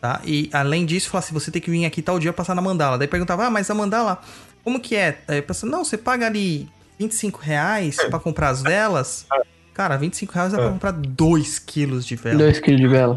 [0.00, 0.22] Tá?
[0.24, 2.96] E além disso, falava assim, você tem que vir aqui tal dia passar na mandala.
[2.96, 4.20] Daí perguntava, ah, mas a mandala,
[4.64, 5.18] como que é?
[5.28, 9.26] Aí eu pensava, não, você paga ali 25 reais pra comprar as velas.
[9.74, 12.38] Cara, 25 reais é pra comprar 2 quilos de vela.
[12.38, 13.16] 2 quilos de vela.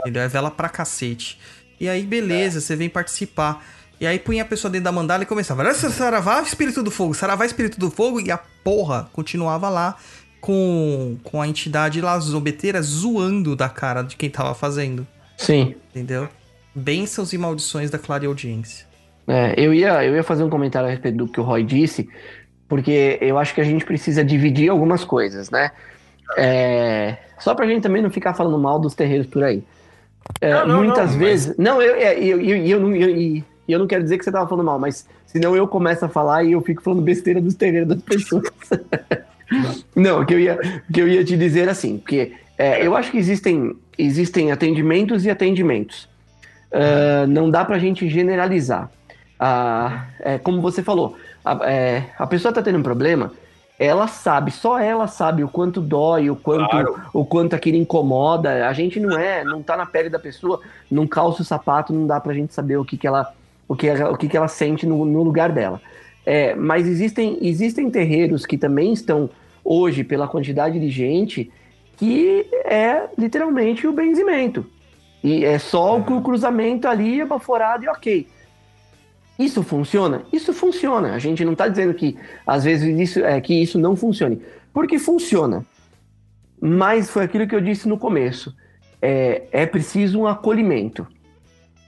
[0.00, 0.22] Entendeu?
[0.22, 1.38] É vela pra cacete.
[1.80, 3.64] E aí, beleza, você vem participar.
[4.00, 7.46] E aí punha a pessoa dentro da mandala e começava, Saravá, Espírito do Fogo, Saravá,
[7.46, 9.96] Espírito do Fogo, e a porra continuava lá
[10.40, 15.06] com, com a entidade lá, zombeteira, zoando da cara de quem tava fazendo.
[15.36, 15.74] Sim.
[15.90, 16.28] Entendeu?
[16.74, 18.86] Bênçãos e maldições da clara audiência.
[19.26, 22.06] É, eu ia, eu ia fazer um comentário a respeito do que o Roy disse,
[22.74, 25.70] porque eu acho que a gente precisa dividir algumas coisas, né?
[26.36, 29.62] É, só pra gente também não ficar falando mal dos terreiros por aí.
[30.40, 31.54] É, não, não, muitas não, vezes.
[31.56, 31.56] Mas...
[31.56, 34.32] Não, eu, é, eu, eu, eu, eu, não, eu, eu não quero dizer que você
[34.32, 37.54] tava falando mal, mas senão eu começo a falar e eu fico falando besteira dos
[37.54, 38.50] terreiros das pessoas.
[39.94, 40.58] não, o que eu ia,
[40.92, 45.30] que eu ia te dizer assim, porque é, eu acho que existem, existem atendimentos e
[45.30, 46.08] atendimentos.
[46.72, 48.90] Uh, não dá para a gente generalizar.
[49.40, 53.32] Uh, é, como você falou, a, é, a pessoa está tendo um problema,
[53.78, 57.00] ela sabe, só ela sabe o quanto dói, o quanto, claro.
[57.12, 58.68] o quanto aquilo incomoda.
[58.68, 62.06] A gente não é, não tá na pele da pessoa, não calça o sapato, não
[62.06, 63.34] dá pra gente saber o que, que ela,
[63.68, 65.80] o que, o que, que ela sente no, no lugar dela.
[66.24, 69.28] É, mas existem, existem terreiros que também estão
[69.64, 71.50] hoje, pela quantidade de gente,
[71.96, 74.64] que é literalmente o benzimento.
[75.22, 78.26] E é só o cruzamento ali, abaforado e ok.
[79.38, 80.24] Isso funciona?
[80.32, 81.14] Isso funciona.
[81.14, 82.16] A gente não está dizendo que
[82.46, 84.40] às vezes isso, é, que isso não funcione.
[84.72, 85.64] Porque funciona.
[86.60, 88.54] Mas foi aquilo que eu disse no começo.
[89.02, 91.06] É, é preciso um acolhimento.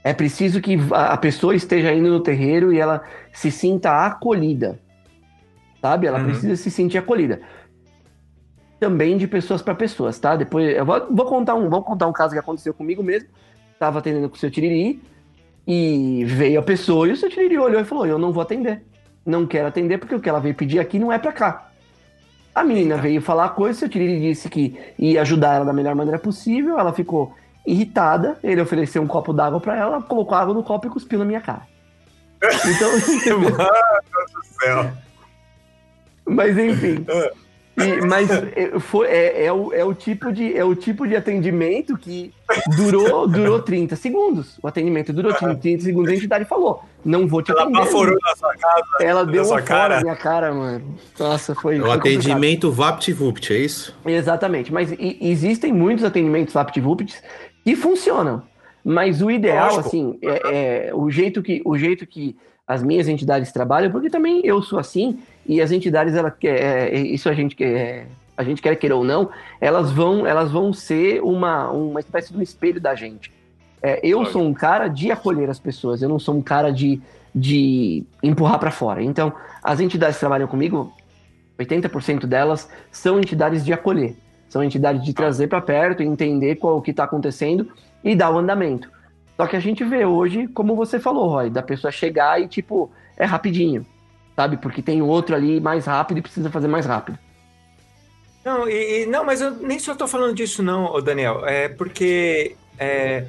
[0.03, 4.79] É preciso que a pessoa esteja indo no terreiro e ela se sinta acolhida.
[5.81, 6.07] Sabe?
[6.07, 6.25] Ela uhum.
[6.25, 7.41] precisa se sentir acolhida
[8.79, 10.35] também de pessoas para pessoas, tá?
[10.35, 13.29] Depois eu vou, vou, contar um, vou contar um caso que aconteceu comigo mesmo.
[13.79, 15.01] Tava atendendo com o seu Tiriri
[15.67, 18.81] e veio a pessoa e o seu Tiriri olhou e falou: "Eu não vou atender.
[19.25, 21.69] Não quero atender porque o que ela veio pedir aqui não é para cá".
[22.55, 23.01] A menina Eita.
[23.03, 26.17] veio falar a coisa, o seu Tiriri disse que ia ajudar ela da melhor maneira
[26.17, 30.87] possível, ela ficou irritada, ele ofereceu um copo d'água para ela, colocou água no copo
[30.87, 31.61] e cuspiu na minha cara.
[32.65, 32.91] Então,
[33.41, 34.91] Mano do céu.
[36.25, 37.31] Mas enfim, ah.
[37.77, 41.15] E, mas é, foi, é, é, o, é, o tipo de, é o tipo de
[41.15, 42.33] atendimento que
[42.75, 44.57] durou, durou 30 segundos.
[44.63, 46.11] O atendimento durou 30 segundos.
[46.11, 47.77] A entidade falou: Não vou te Ela atender.
[47.77, 48.85] Ela baforou na sua casa.
[48.99, 50.95] Ela deu uma cara na minha cara, mano.
[51.19, 51.77] Nossa, foi.
[51.77, 53.95] É o atendimento VaptVupt, é isso?
[54.03, 54.73] Exatamente.
[54.73, 57.21] Mas e, existem muitos atendimentos VaptVupt
[57.63, 58.41] que funcionam.
[58.83, 59.87] Mas o ideal, Lógico.
[59.87, 62.35] assim, é, é, o, jeito que, o jeito que
[62.65, 66.99] as minhas entidades trabalham, porque também eu sou assim, e as entidades, ela, é, é,
[66.99, 69.29] isso a gente quer, a gente quer queira ou não,
[69.61, 73.31] elas vão, elas vão ser uma, uma espécie de um espelho da gente.
[73.81, 76.99] É, eu sou um cara de acolher as pessoas, eu não sou um cara de,
[77.33, 79.01] de empurrar para fora.
[79.01, 79.31] Então,
[79.63, 80.91] as entidades que trabalham comigo,
[81.57, 84.17] 80% delas são entidades de acolher,
[84.49, 87.71] são entidades de trazer para perto, entender qual o que está acontecendo
[88.03, 88.91] e dar o andamento.
[89.37, 92.91] Só que a gente vê hoje, como você falou, Roy, da pessoa chegar e tipo,
[93.15, 93.85] é rapidinho
[94.37, 94.55] sabe?
[94.57, 97.17] Porque tem outro ali mais rápido e precisa fazer mais rápido.
[98.45, 101.43] Não, e, não mas eu nem só estou falando disso, não, Daniel.
[101.45, 103.25] É porque é,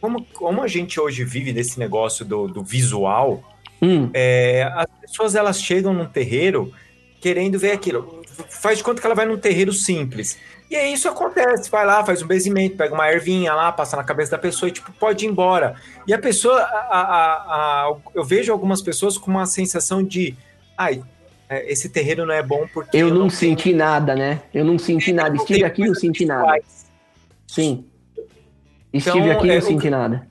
[0.00, 3.42] como, como a gente hoje vive desse negócio do, do visual,
[3.82, 4.08] hum.
[4.14, 6.72] é, as pessoas elas chegam num terreiro
[7.20, 8.19] querendo ver aquilo.
[8.48, 10.38] Faz de conta que ela vai num terreiro simples.
[10.70, 14.04] E aí isso acontece, vai lá, faz um benzimento, pega uma ervinha lá, passa na
[14.04, 15.74] cabeça da pessoa e tipo, pode ir embora.
[16.06, 20.36] E a pessoa, a, a, a, eu vejo algumas pessoas com uma sensação de,
[20.78, 21.02] ai,
[21.48, 22.96] é, esse terreiro não é bom porque...
[22.96, 24.42] Eu, eu não, não, senti nada, né?
[24.54, 26.60] Eu não senti nada, estive aqui e não senti nada.
[27.48, 27.84] Sim.
[28.92, 30.28] Estive então, aqui e não é, senti nada.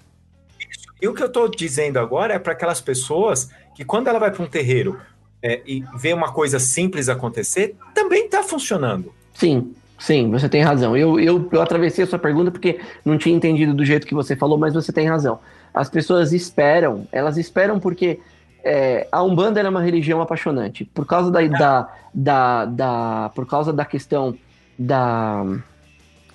[1.02, 4.32] E o que eu estou dizendo agora é para aquelas pessoas que quando ela vai
[4.32, 5.00] para um terreiro
[5.42, 9.14] é, e vê uma coisa simples acontecer, também está funcionando.
[9.34, 9.74] Sim.
[9.98, 10.96] Sim, você tem razão.
[10.96, 14.34] Eu, eu, eu atravessei a sua pergunta porque não tinha entendido do jeito que você
[14.34, 15.40] falou, mas você tem razão.
[15.74, 18.20] As pessoas esperam, elas esperam porque
[18.64, 20.86] é, a Umbanda é uma religião apaixonante.
[20.86, 24.38] Por causa da, da, da, da, por causa da questão
[24.78, 25.46] da,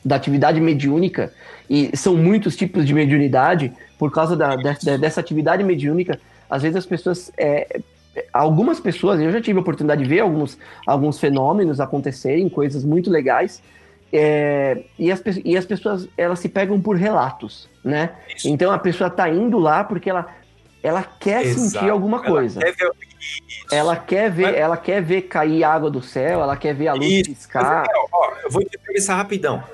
[0.04, 1.32] da atividade mediúnica,
[1.68, 6.76] e são muitos tipos de mediunidade, por causa da, de, dessa atividade mediúnica, às vezes
[6.76, 7.32] as pessoas.
[7.38, 7.80] É,
[8.32, 13.10] algumas pessoas, eu já tive a oportunidade de ver alguns, alguns fenômenos acontecerem, coisas muito
[13.10, 13.62] legais,
[14.12, 18.12] é, e, as, e as pessoas elas se pegam por relatos, né?
[18.34, 18.48] Isso.
[18.48, 20.28] Então a pessoa tá indo lá porque ela,
[20.82, 21.60] ela quer Exato.
[21.60, 22.60] sentir alguma coisa.
[22.62, 24.56] Ela quer ver, ela quer ver, Mas...
[24.56, 27.30] ela quer ver cair água do céu, ela quer ver a luz Isso.
[27.30, 27.84] piscar.
[28.12, 29.64] Ó, eu vou te pensar rapidão.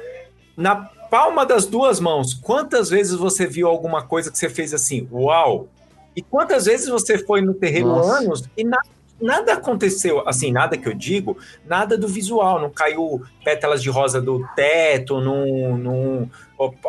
[0.56, 0.76] Na
[1.10, 5.68] palma das duas mãos, quantas vezes você viu alguma coisa que você fez assim, uau?
[6.14, 8.18] E quantas vezes você foi no terreiro Nossa.
[8.18, 8.88] anos e nada
[9.20, 11.36] nada aconteceu, assim, nada que eu digo,
[11.66, 16.30] nada do visual, não caiu pétalas de rosa do teto, não, não,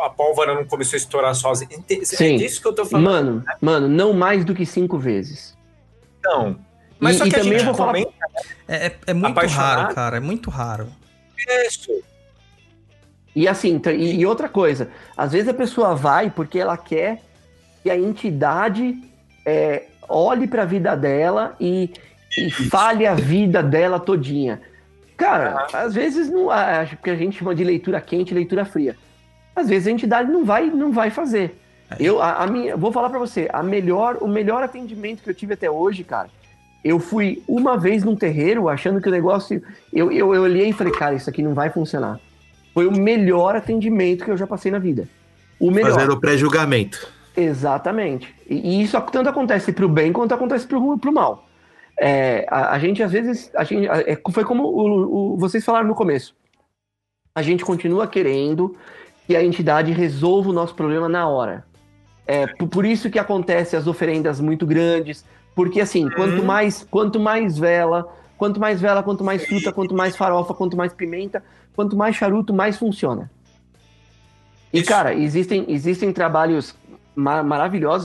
[0.00, 1.70] a pólvora não começou a estourar sozinha.
[1.88, 2.36] É Sim.
[2.36, 3.04] disso que eu tô falando.
[3.04, 3.54] Mano, né?
[3.60, 5.56] mano, não mais do que cinco vezes.
[6.18, 6.56] Então,
[6.98, 7.98] mas e, só que a gente comenta, falar...
[8.68, 9.80] é, é, é, muito apaixonado.
[9.80, 10.88] raro, cara, é muito raro.
[11.66, 11.90] Isso.
[13.34, 17.20] E assim, e, e outra coisa, às vezes a pessoa vai porque ela quer
[17.82, 19.11] que a entidade
[19.44, 21.90] é, olhe para a vida dela e,
[22.36, 24.60] e fale a vida dela todinha.
[25.16, 28.96] Cara, às vezes não acho que a gente chama de leitura quente, leitura fria.
[29.54, 31.58] Às vezes a entidade não vai, não vai fazer.
[31.90, 31.96] É.
[32.00, 35.34] Eu, a, a minha, vou falar para você, a melhor, o melhor atendimento que eu
[35.34, 36.28] tive até hoje, cara.
[36.84, 39.62] Eu fui uma vez num terreiro achando que o negócio,
[39.92, 42.18] eu, eu, eu olhei e falei, cara, isso aqui não vai funcionar.
[42.74, 45.06] Foi o melhor atendimento que eu já passei na vida.
[45.60, 45.92] O melhor.
[45.92, 47.06] Fazendo o pré-julgamento.
[47.36, 48.34] Exatamente.
[48.48, 51.46] E, e, isso tanto acontece para o bem quanto acontece para o mal.
[51.98, 55.88] É, a, a, gente, às vezes, a gente, é, foi como o, o, vocês falaram
[55.88, 56.34] no começo.
[57.34, 58.76] A gente continua querendo
[59.26, 61.64] que a entidade resolva o nosso problema na hora.
[62.26, 65.24] É, por, por isso que acontece as oferendas muito grandes,
[65.54, 66.44] porque assim, quanto uhum.
[66.44, 70.92] mais, quanto mais vela, quanto mais vela, quanto mais fruta, quanto mais farofa, quanto mais
[70.92, 71.42] pimenta,
[71.74, 73.30] quanto mais charuto, mais funciona.
[74.72, 76.74] E cara, existem, existem trabalhos
[77.14, 77.44] mar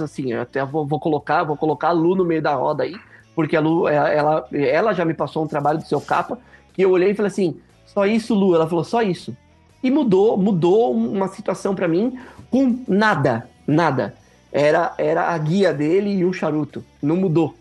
[0.01, 2.95] assim, eu até vou, vou, colocar, vou colocar a Lu no meio da roda aí,
[3.35, 6.39] porque a Lu, ela, ela, ela já me passou um trabalho do seu capa,
[6.73, 8.53] que eu olhei e falei assim, só isso, Lu?
[8.53, 9.35] Ela falou, só isso.
[9.81, 12.17] E mudou, mudou uma situação para mim
[12.49, 14.15] com nada, nada.
[14.51, 16.83] Era, era a guia dele e um charuto.
[17.01, 17.55] Não mudou.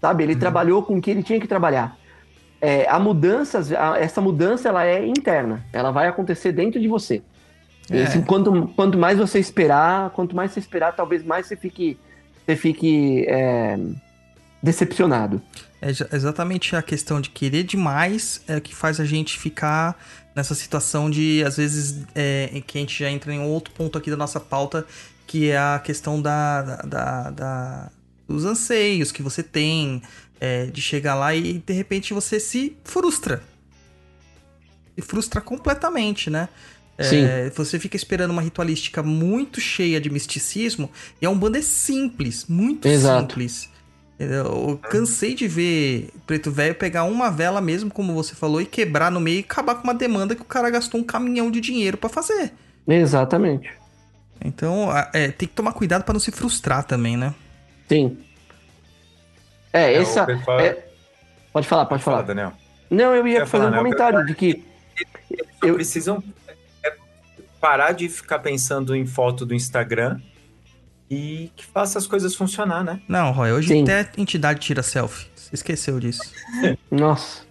[0.00, 0.22] Sabe?
[0.22, 0.38] Ele uhum.
[0.38, 1.96] trabalhou com o que ele tinha que trabalhar.
[2.60, 3.60] É, a mudança,
[3.98, 5.64] essa mudança ela é interna.
[5.72, 7.22] Ela vai acontecer dentro de você.
[7.90, 8.02] É.
[8.02, 11.98] Esse, quanto, quanto mais você esperar, quanto mais você esperar, talvez mais você fique,
[12.44, 13.78] você fique é,
[14.62, 15.40] decepcionado.
[15.82, 19.98] É exatamente a questão de querer demais é que faz a gente ficar
[20.34, 24.10] nessa situação de, às vezes, é, que a gente já entra em outro ponto aqui
[24.10, 24.86] da nossa pauta,
[25.26, 27.90] que é a questão da, da, da
[28.26, 30.02] dos anseios que você tem,
[30.40, 33.42] é, de chegar lá e de repente você se frustra.
[34.94, 36.48] Se frustra completamente, né?
[36.96, 40.88] É, você fica esperando uma ritualística muito cheia de misticismo
[41.20, 43.32] e a Umbanda é simples, muito Exato.
[43.32, 43.68] simples.
[44.16, 49.10] Eu cansei de ver Preto Velho pegar uma vela mesmo, como você falou, e quebrar
[49.10, 51.96] no meio e acabar com uma demanda que o cara gastou um caminhão de dinheiro
[51.96, 52.52] para fazer.
[52.86, 53.72] Exatamente.
[54.44, 57.34] Então, é, tem que tomar cuidado para não se frustrar também, né?
[57.88, 58.16] Sim.
[59.72, 60.24] É, é essa.
[60.24, 60.60] Pessoal...
[60.60, 60.84] É...
[61.52, 62.22] Pode falar, pode falar.
[62.22, 62.52] Daniel.
[62.88, 64.64] Não, eu ia fazer falar, um comentário de que.
[65.30, 65.74] Eles eu...
[65.74, 66.43] precisam é,
[67.64, 70.20] parar de ficar pensando em foto do Instagram
[71.10, 73.00] e que faça as coisas funcionar, né?
[73.08, 73.84] Não, Roy, hoje Sim.
[73.84, 75.30] até a entidade tira selfie.
[75.34, 76.20] Você esqueceu disso.
[76.92, 77.42] Nossa.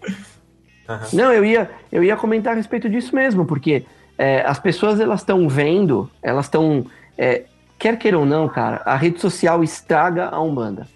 [0.87, 0.97] Uhum.
[1.13, 5.21] Não, eu ia, eu ia comentar a respeito disso mesmo, porque é, as pessoas elas
[5.21, 6.85] estão vendo, elas estão.
[7.17, 7.45] É,
[7.79, 10.87] quer queira ou não, cara, a rede social estraga a Umbanda.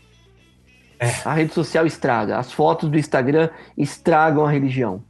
[0.99, 1.07] É.
[1.25, 2.37] A rede social estraga.
[2.37, 5.03] As fotos do Instagram estragam a religião.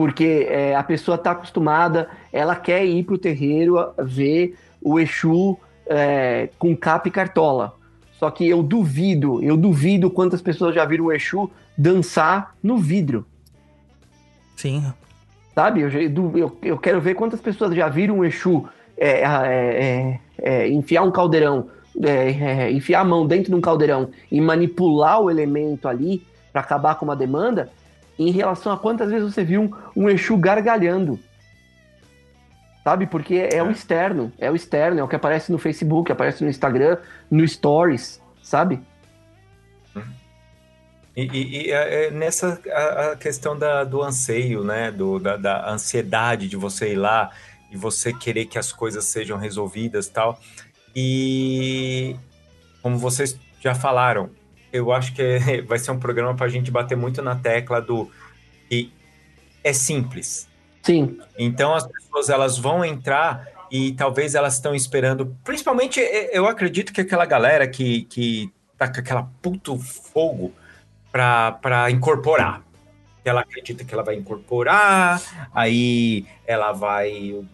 [0.00, 6.48] Porque é, a pessoa está acostumada, ela quer ir pro terreiro ver o Exu é,
[6.58, 7.74] com capa e cartola.
[8.18, 13.26] Só que eu duvido, eu duvido quantas pessoas já viram o Exu dançar no vidro.
[14.56, 14.90] Sim.
[15.54, 15.82] Sabe?
[15.82, 15.90] Eu,
[16.34, 21.02] eu, eu quero ver quantas pessoas já viram o Exu é, é, é, é enfiar
[21.02, 21.68] um caldeirão,
[22.72, 27.04] enfiar a mão dentro de um caldeirão e manipular o elemento ali para acabar com
[27.04, 27.70] uma demanda,
[28.28, 31.18] em relação a quantas vezes você viu um, um Exu gargalhando
[32.82, 33.06] sabe?
[33.06, 36.42] Porque é, é, o externo, é o externo, é o que aparece no Facebook, aparece
[36.42, 36.96] no Instagram,
[37.30, 38.80] no Stories, sabe?
[41.16, 44.90] E, e, e é, é nessa a, a questão da, do anseio, né?
[44.90, 47.30] Do, da, da, ansiedade de você ir lá
[47.70, 50.38] e você querer que as coisas sejam resolvidas tal.
[50.94, 52.16] E
[52.82, 54.30] como vocês já falaram,
[54.72, 57.80] eu acho que é- vai ser um programa para a gente bater muito na tecla
[57.80, 58.10] do
[58.68, 58.92] que
[59.62, 60.48] é simples.
[60.82, 66.00] Sim, Então as pessoas elas vão entrar e talvez elas estão esperando, principalmente
[66.32, 70.52] eu acredito que aquela galera que, que tá com aquela puto fogo
[71.12, 72.62] para incorporar.
[73.22, 75.20] Ela acredita que ela vai incorporar,
[75.54, 77.44] aí ela vai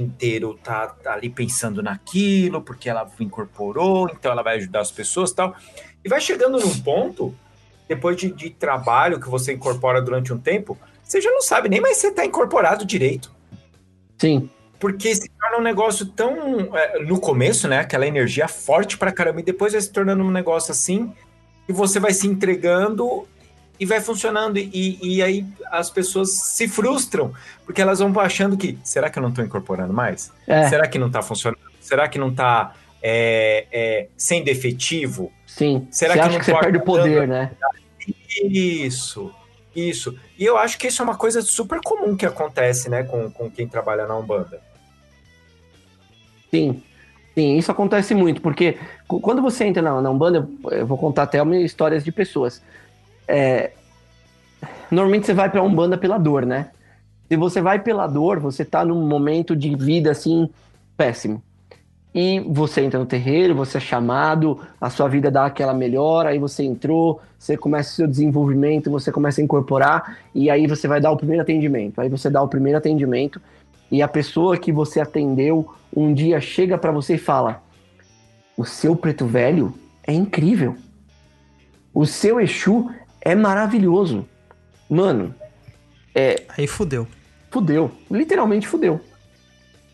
[0.00, 5.30] inteiro tá, tá ali pensando naquilo, porque ela incorporou, então ela vai ajudar as pessoas
[5.30, 5.54] e tal.
[6.04, 7.34] E vai chegando num ponto,
[7.88, 11.80] depois de, de trabalho que você incorpora durante um tempo, você já não sabe nem
[11.80, 13.32] mais se você tá incorporado direito.
[14.18, 14.48] sim,
[14.78, 16.74] Porque se torna um negócio tão.
[16.76, 17.80] é, no começo, né?
[17.80, 21.12] Aquela energia forte pra caramba, e depois vai se tornando um negócio assim,
[21.68, 23.28] e você vai se entregando
[23.80, 24.58] e vai funcionando.
[24.58, 27.32] E, e aí as pessoas se frustram,
[27.64, 28.78] porque elas vão achando que.
[28.84, 30.30] Será que eu não tô incorporando mais?
[30.46, 31.58] é, Será que não tá funcionando?
[31.80, 35.32] Será que não tá é, é, sendo efetivo?
[35.46, 35.88] sim.
[35.90, 37.50] Será você que acha não que você tô perde o poder, né?
[38.44, 39.32] Isso,
[39.74, 40.16] isso.
[40.38, 43.50] E eu acho que isso é uma coisa super comum que acontece, né, com, com
[43.50, 44.60] quem trabalha na Umbanda.
[46.50, 46.82] Sim,
[47.34, 51.42] sim, isso acontece muito, porque quando você entra na, na Umbanda, eu, vou contar até
[51.58, 52.62] histórias de pessoas.
[53.32, 53.70] É,
[54.90, 56.70] normalmente você vai pra Umbanda pela dor, né?
[57.28, 60.50] Se você vai pela dor, você tá num momento de vida assim
[60.96, 61.40] péssimo.
[62.12, 66.40] E você entra no terreiro, você é chamado, a sua vida dá aquela melhora, aí
[66.40, 71.00] você entrou, você começa o seu desenvolvimento, você começa a incorporar, e aí você vai
[71.00, 72.00] dar o primeiro atendimento.
[72.00, 73.40] Aí você dá o primeiro atendimento,
[73.92, 77.62] e a pessoa que você atendeu um dia chega pra você e fala:
[78.56, 79.72] O seu preto velho
[80.04, 80.74] é incrível.
[81.94, 82.90] O seu Exu
[83.20, 84.26] é maravilhoso.
[84.88, 85.34] Mano,
[86.56, 87.06] Aí fudeu.
[87.50, 87.90] fudeu.
[88.10, 89.00] Literalmente fudeu.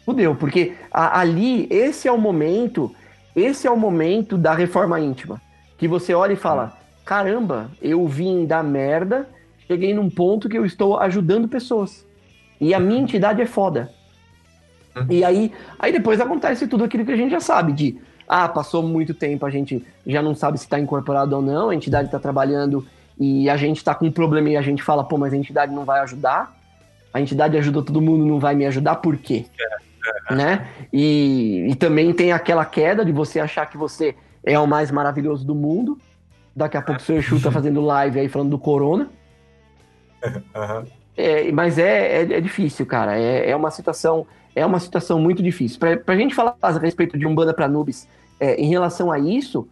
[0.04, 2.94] Fudeu, porque a- ali, esse é o momento,
[3.34, 5.40] esse é o momento da reforma íntima.
[5.76, 9.28] Que você olha e fala: caramba, eu vim da merda,
[9.66, 12.06] cheguei num ponto que eu estou ajudando pessoas.
[12.60, 13.90] E a minha entidade é foda.
[15.10, 18.82] E aí, aí depois acontece tudo aquilo que a gente já sabe, de ah, passou
[18.82, 22.18] muito tempo, a gente já não sabe se está incorporado ou não, a entidade está
[22.18, 22.86] trabalhando
[23.18, 25.74] e a gente está com um problema e a gente fala, pô, mas a entidade
[25.74, 26.54] não vai ajudar.
[27.12, 29.46] A entidade ajudou todo mundo, não vai me ajudar, por quê?
[30.30, 30.68] Né?
[30.92, 34.14] E, e também tem aquela queda de você achar que você
[34.44, 35.98] é o mais maravilhoso do mundo.
[36.54, 39.08] Daqui a pouco o seu Exu tá fazendo live aí falando do corona.
[41.18, 43.18] É, mas é, é, é difícil, cara.
[43.18, 45.78] É, é uma situação é uma situação muito difícil.
[45.78, 48.08] Pra, pra gente falar a respeito de Umbanda pra Nubes,
[48.40, 49.68] é, em relação a isso,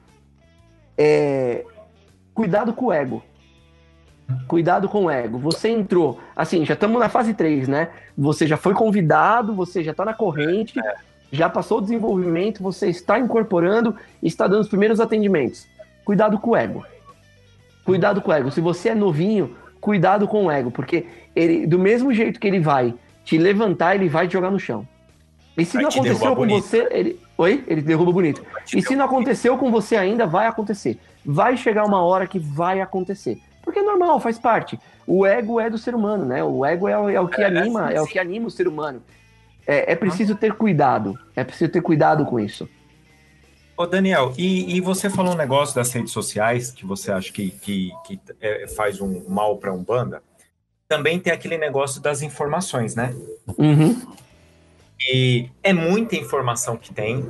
[0.96, 1.64] é,
[2.34, 3.22] cuidado com o ego.
[4.48, 5.38] Cuidado com o ego.
[5.38, 7.90] Você entrou, assim, já estamos na fase 3, né?
[8.16, 10.74] Você já foi convidado, você já está na corrente,
[11.30, 15.66] já passou o desenvolvimento, você está incorporando e está dando os primeiros atendimentos.
[16.04, 16.84] Cuidado com o ego.
[17.84, 18.50] Cuidado com o ego.
[18.50, 21.06] Se você é novinho, cuidado com o ego, porque
[21.36, 22.94] ele, do mesmo jeito que ele vai
[23.24, 24.86] te levantar, ele vai te jogar no chão.
[25.56, 26.62] E se Vai não te aconteceu com bonito.
[26.64, 27.20] você, ele.
[27.38, 27.64] Oi?
[27.66, 28.42] Ele derruba bonito.
[28.74, 30.98] E se não aconteceu com você ainda, vai acontecer.
[31.24, 33.38] Vai chegar uma hora que vai acontecer.
[33.64, 34.78] Porque é normal, faz parte.
[35.06, 36.44] O ego é do ser humano, né?
[36.44, 38.68] O ego é, o- é o que É, anima, é o que anima o ser
[38.68, 39.02] humano.
[39.66, 41.18] É, é preciso ter cuidado.
[41.34, 42.68] É preciso ter cuidado com isso.
[43.76, 47.50] Ô, Daniel, e, e você falou um negócio das redes sociais que você acha que,
[47.50, 50.22] que, que é, faz um mal para Umbanda.
[50.86, 53.14] Também tem aquele negócio das informações, né?
[53.58, 54.00] Uhum.
[55.10, 57.24] E é muita informação que tem.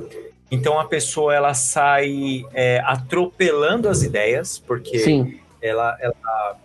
[0.51, 6.57] Então a pessoa ela sai é, atropelando as ideias, porque Sim, ela, ela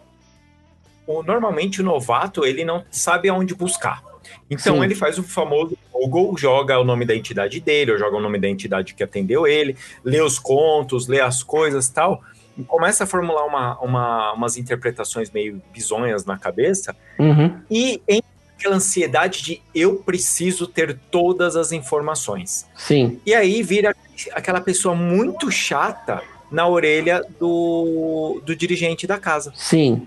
[1.07, 4.03] o, normalmente o novato ele não sabe aonde buscar.
[4.49, 4.85] Então Sim.
[4.85, 8.39] ele faz o famoso Google, joga o nome da entidade dele, ou joga o nome
[8.39, 12.23] da entidade que atendeu ele, lê os contos, lê as coisas tal,
[12.57, 17.61] e começa a formular uma, uma, umas interpretações meio bizonhas na cabeça, uhum.
[17.71, 18.23] e em
[18.57, 22.67] aquela ansiedade de eu preciso ter todas as informações.
[22.77, 23.97] sim, E aí vira
[24.33, 29.53] aquela pessoa muito chata na orelha do, do dirigente da casa.
[29.55, 30.07] sim,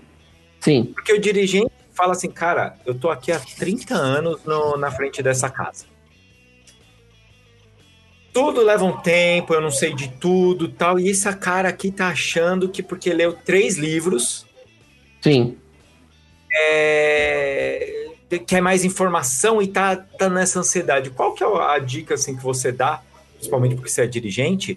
[0.60, 4.90] sim, Porque o dirigente fala assim, cara, eu tô aqui há 30 anos no- na
[4.90, 5.86] frente dessa casa.
[8.32, 10.98] Tudo leva um tempo, eu não sei de tudo tal.
[10.98, 14.44] E esse cara aqui tá achando que porque leu três livros,
[15.20, 15.56] sim.
[16.52, 18.08] é,
[18.44, 21.10] quer mais informação e tá, tá nessa ansiedade.
[21.10, 23.00] Qual que é a dica assim, que você dá,
[23.36, 24.76] principalmente porque você é dirigente,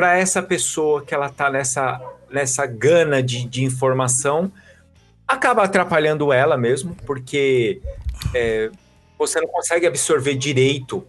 [0.00, 4.50] para essa pessoa que ela tá nessa, nessa gana de, de informação,
[5.28, 7.82] acaba atrapalhando ela mesmo, porque
[8.32, 8.70] é,
[9.18, 11.06] você não consegue absorver direito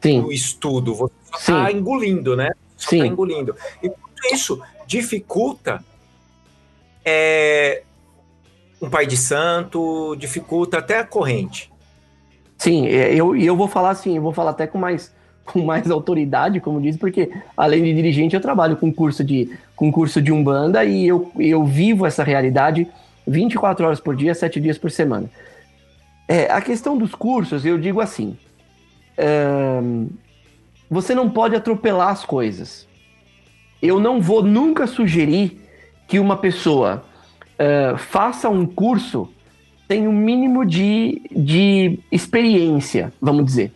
[0.00, 1.52] Sim, o estudo, você só Sim.
[1.52, 2.52] tá engolindo, né?
[2.74, 3.00] Só Sim.
[3.00, 3.54] tá engolindo.
[3.82, 3.92] E
[4.32, 5.84] isso dificulta
[7.04, 7.82] é,
[8.80, 11.70] um pai de santo, dificulta até a corrente.
[12.56, 15.14] Sim, é, eu, eu vou falar assim, eu vou falar até com mais,
[15.52, 19.90] com mais autoridade, como diz, porque além de dirigente, eu trabalho com curso de, com
[19.90, 22.86] curso de Umbanda e eu, eu vivo essa realidade
[23.26, 25.30] 24 horas por dia, 7 dias por semana.
[26.28, 28.36] É, a questão dos cursos, eu digo assim:
[30.88, 32.88] você não pode atropelar as coisas.
[33.82, 35.60] Eu não vou nunca sugerir
[36.06, 37.04] que uma pessoa
[37.98, 39.28] faça um curso
[39.86, 43.72] sem o um mínimo de, de experiência, vamos dizer.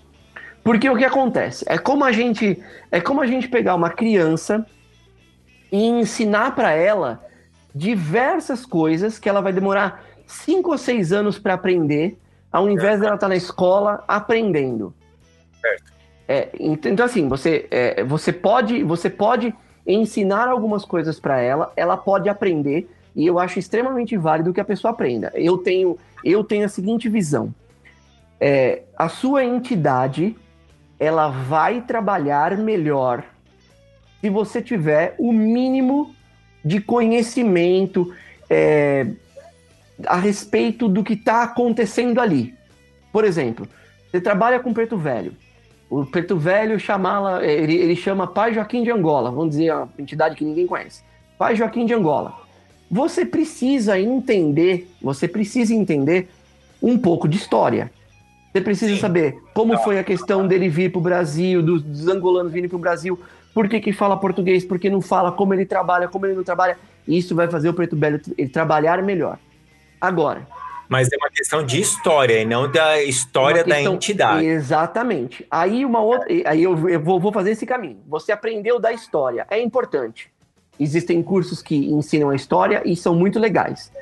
[0.65, 1.63] Porque o que acontece?
[1.69, 2.59] É como a gente
[2.91, 4.67] é como a gente pegar uma criança
[5.71, 7.23] e ensinar para ela
[7.75, 12.19] diversas coisas que ela vai demorar cinco ou seis anos para aprender,
[12.51, 14.95] ao invés dela estar tá na escola aprendendo.
[15.61, 15.93] Certo.
[16.27, 19.55] É, então assim, você, é, você pode você pode
[19.87, 24.65] ensinar algumas coisas para ela, ela pode aprender e eu acho extremamente válido que a
[24.65, 25.31] pessoa aprenda.
[25.35, 27.55] Eu tenho eu tenho a seguinte visão:
[28.41, 30.35] é, a sua entidade
[30.99, 33.25] ela vai trabalhar melhor
[34.21, 36.15] se você tiver o mínimo
[36.65, 38.15] de conhecimento
[38.49, 39.07] é,
[40.07, 42.55] a respeito do que está acontecendo ali.
[43.13, 43.69] Por exemplo,
[44.11, 45.35] você trabalha com preto velho.
[45.91, 50.37] O preto velho chama ele, ele chama Pai Joaquim de Angola, vamos dizer a entidade
[50.37, 51.03] que ninguém conhece.
[51.39, 52.35] Pai Joaquim de Angola.
[52.91, 56.31] Você precisa entender, você precisa entender
[56.83, 57.91] um pouco de história.
[58.51, 59.01] Você precisa Sim.
[59.01, 62.77] saber como foi a questão dele vir para o Brasil, dos, dos angolanos virem para
[62.77, 63.19] o Brasil,
[63.55, 66.43] por que, que fala português, por que não fala, como ele trabalha, como ele não
[66.43, 66.77] trabalha.
[67.07, 68.21] Isso vai fazer o preto velho
[68.53, 69.39] trabalhar melhor.
[70.01, 70.47] Agora.
[70.89, 74.45] Mas é uma questão de história e não da história questão, da entidade.
[74.45, 75.47] Exatamente.
[75.51, 77.99] Aí uma outra, aí eu, eu vou, vou fazer esse caminho.
[78.09, 80.31] Você aprendeu da história, é importante.
[80.79, 83.93] Existem cursos que ensinam a história e são muito legais.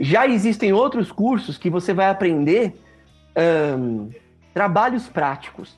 [0.00, 2.74] Já existem outros cursos que você vai aprender
[3.78, 4.10] um,
[4.52, 5.76] trabalhos práticos.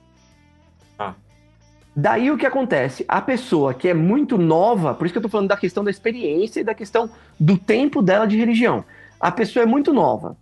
[1.97, 3.05] Daí o que acontece?
[3.07, 5.91] A pessoa que é muito nova, por isso que eu tô falando da questão da
[5.91, 7.09] experiência e da questão
[7.39, 8.85] do tempo dela de religião.
[9.21, 10.37] A pessoa é muito nova.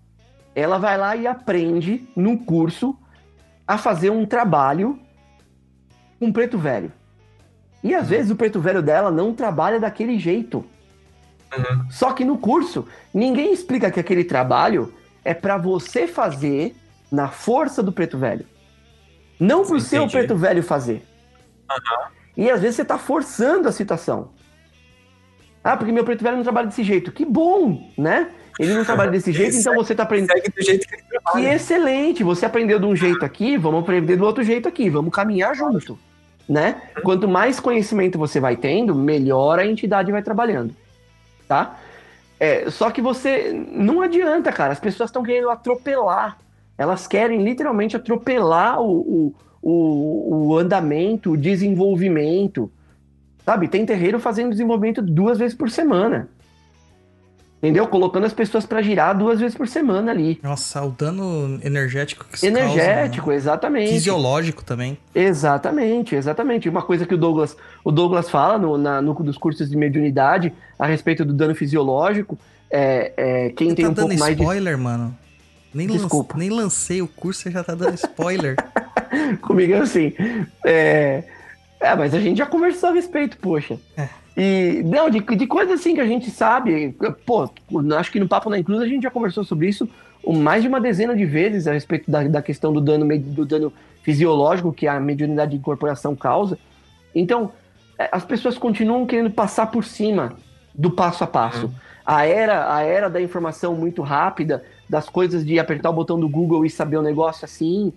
[0.55, 2.97] Ela vai lá e aprende no curso
[3.67, 4.99] a fazer um trabalho
[6.19, 6.91] com preto velho.
[7.85, 10.65] E às vezes o preto velho dela não trabalha daquele jeito.
[11.55, 11.91] Uhum.
[11.91, 16.75] Só que no curso, ninguém explica que aquele trabalho é para você fazer
[17.13, 18.47] na força do preto velho.
[19.39, 21.03] Não por ser o preto velho fazer.
[21.71, 22.07] Uhum.
[22.37, 24.31] E às vezes você está forçando a situação.
[25.63, 27.13] Ah, porque meu preto velho não trabalha desse jeito.
[27.13, 28.31] Que bom, né?
[28.59, 30.33] Ele não trabalha desse jeito, então você está aprendendo.
[30.33, 31.49] Segue do jeito que ele trabalha.
[31.49, 32.25] Que excelente!
[32.25, 35.99] Você aprendeu de um jeito aqui, vamos aprender do outro jeito aqui, vamos caminhar junto,
[36.49, 36.83] né?
[37.03, 40.75] Quanto mais conhecimento você vai tendo, melhor a entidade vai trabalhando,
[41.47, 41.79] tá?
[42.41, 44.73] É, só que você não adianta, cara.
[44.73, 46.39] As pessoas estão querendo atropelar.
[46.77, 52.71] Elas querem literalmente atropelar o, o o, o andamento, o desenvolvimento.
[53.45, 53.69] Sabe?
[53.69, 56.29] Tem terreiro fazendo desenvolvimento duas vezes por semana.
[57.59, 57.87] Entendeu?
[57.87, 60.41] Colocando as pessoas para girar duas vezes por semana ali.
[60.43, 63.37] Nossa, o dano energético que isso Energético, causa, né?
[63.37, 63.93] exatamente.
[63.93, 64.99] Fisiológico também.
[65.15, 66.69] Exatamente, exatamente.
[66.69, 70.53] Uma coisa que o Douglas, o Douglas fala no, na, no dos cursos de mediunidade
[70.77, 72.37] a respeito do dano fisiológico.
[72.69, 74.83] É, é quem Você tem tá um pouco mais spoiler, de...
[74.83, 75.17] mano.
[75.75, 76.37] Nem Desculpa.
[76.37, 78.57] nem lancei o curso, você já tá dando spoiler.
[79.41, 80.13] Comigo é assim.
[80.65, 81.25] É...
[81.81, 83.79] é, mas a gente já conversou a respeito, poxa.
[83.97, 84.09] É.
[84.37, 86.97] E, não, de, de coisas assim que a gente sabe.
[87.27, 87.51] Pô,
[87.99, 89.89] acho que no Papo na Inclusa a gente já conversou sobre isso
[90.27, 93.73] mais de uma dezena de vezes a respeito da, da questão do dano, do dano
[94.03, 96.59] fisiológico que a mediunidade de incorporação causa.
[97.15, 97.53] Então,
[97.99, 100.35] é, as pessoas continuam querendo passar por cima
[100.75, 101.67] do passo a passo.
[101.67, 101.73] Uhum.
[102.05, 106.29] A era, a era da informação muito rápida, das coisas de apertar o botão do
[106.29, 107.93] Google e saber o negócio assim,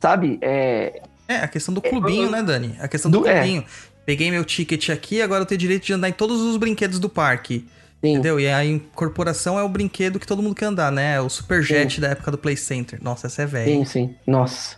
[0.00, 0.38] Sabe?
[0.42, 2.76] É, é a questão do clubinho, é, né, Dani?
[2.80, 3.40] A questão do, do é.
[3.40, 3.62] clubinho.
[3.62, 3.64] É.
[4.04, 7.08] Peguei meu ticket aqui, agora eu tenho direito de andar em todos os brinquedos do
[7.08, 7.66] parque.
[8.00, 8.12] Sim.
[8.12, 8.38] Entendeu?
[8.38, 11.20] E a incorporação é o brinquedo que todo mundo quer andar, né?
[11.20, 12.00] O Superjet sim.
[12.00, 13.02] da época do Play Center.
[13.02, 13.72] Nossa, essa é velha.
[13.72, 14.14] Sim, sim.
[14.26, 14.76] Nossa.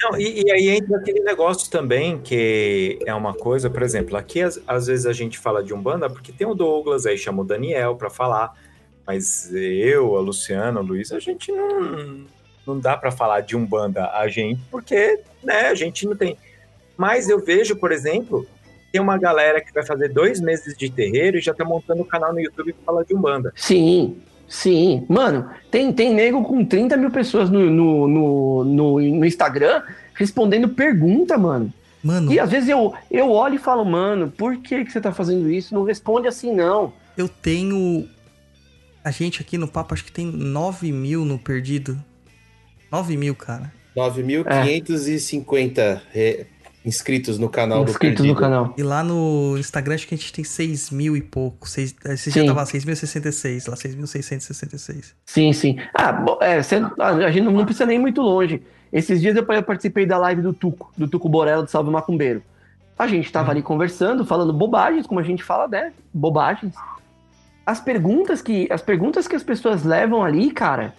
[0.00, 4.40] Não, e, e, aí entra aquele negócio também que é uma coisa, por exemplo, aqui
[4.40, 7.44] às, às vezes a gente fala de Umbanda porque tem o Douglas, aí chama o
[7.44, 8.54] Daniel para falar,
[9.08, 12.26] mas eu, a Luciana, o Luiz, a gente não,
[12.66, 16.36] não dá para falar de Umbanda a gente, porque né, a gente não tem.
[16.94, 18.46] Mas eu vejo, por exemplo,
[18.92, 22.04] tem uma galera que vai fazer dois meses de terreiro e já tá montando um
[22.04, 23.50] canal no YouTube que fala de Umbanda.
[23.56, 25.06] Sim, sim.
[25.08, 29.82] Mano, tem, tem nego com 30 mil pessoas no, no, no, no, no Instagram
[30.12, 31.72] respondendo pergunta, mano.
[32.04, 35.12] Mano, E às vezes eu, eu olho e falo, mano, por que, que você tá
[35.12, 35.74] fazendo isso?
[35.74, 36.92] Não responde assim, não.
[37.16, 38.08] eu tenho.
[39.08, 41.98] A gente aqui no papo acho que tem 9 mil no perdido.
[42.92, 43.72] 9 mil, cara.
[43.96, 46.44] 9.550 é,
[46.84, 48.38] inscritos no canal Inscritos do no Perdido.
[48.38, 48.74] canal.
[48.76, 51.66] E lá no Instagram acho que a gente tem 6 mil e pouco.
[51.66, 52.40] Seis, esse Sim.
[52.40, 55.14] já tava 6.066, lá 6.666.
[55.24, 55.78] Sim, sim.
[55.94, 58.60] Ah, é, cê- a gente não, precisa nem ir muito longe.
[58.92, 62.42] Esses dias eu participei da live do Tuco, do Tuco Borello do Salve Macumbeiro.
[62.98, 65.94] A gente tava ali conversando, falando bobagens, como a gente fala, né?
[66.12, 66.74] Bobagens.
[67.68, 70.94] As perguntas que as perguntas que as pessoas levam ali, cara,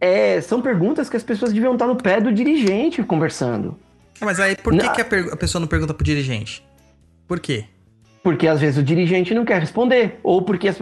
[0.00, 3.76] é, são perguntas que as pessoas deviam estar no pé do dirigente conversando.
[4.20, 4.92] Ah, Mas aí por que, Não.
[4.92, 6.64] que a, a pessoa não pergunta pro dirigente?
[7.26, 7.64] Por quê?
[8.22, 10.20] Porque às vezes o dirigente não quer responder.
[10.22, 10.76] Ou porque as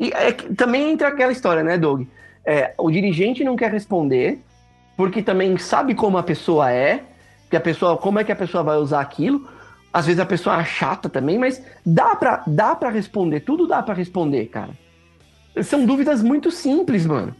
[0.00, 2.08] E é também entra aquela história, né, Doug?
[2.44, 4.40] É, o dirigente não quer responder,
[4.96, 7.04] porque também sabe como a pessoa é,
[7.48, 9.48] que a pessoa, como é que a pessoa vai usar aquilo.
[9.92, 13.82] Às vezes a pessoa é chata também, mas dá pra, dá pra responder, tudo dá
[13.82, 14.70] pra responder, cara.
[15.64, 17.34] São dúvidas muito simples, mano.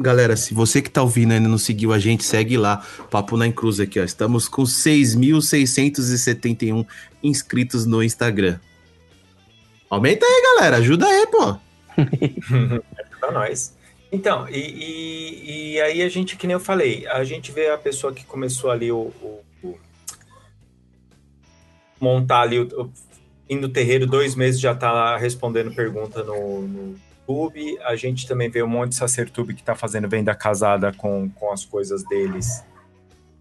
[0.00, 2.84] Galera, se você que tá ouvindo ainda não seguiu a gente, segue lá.
[3.10, 4.04] Papo na Cruz aqui, ó.
[4.04, 6.84] Estamos com 6.671
[7.22, 8.58] inscritos no Instagram.
[9.88, 10.78] Aumenta aí, galera.
[10.78, 11.56] Ajuda aí, pô.
[13.20, 13.76] Pra nós.
[14.10, 17.78] Então, e, e- e aí a gente, que nem eu falei, a gente vê a
[17.78, 19.40] pessoa que começou ali o- o-
[22.02, 22.56] montar ali,
[23.48, 27.78] indo terreiro, dois meses já tá lá respondendo pergunta no, no YouTube.
[27.84, 31.52] A gente também vê um monte de sacertube que tá fazendo venda casada com, com
[31.52, 32.64] as coisas deles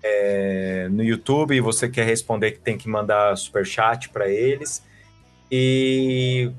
[0.03, 1.59] é, no YouTube.
[1.61, 4.83] Você quer responder que tem que mandar superchat para eles.
[5.51, 6.51] E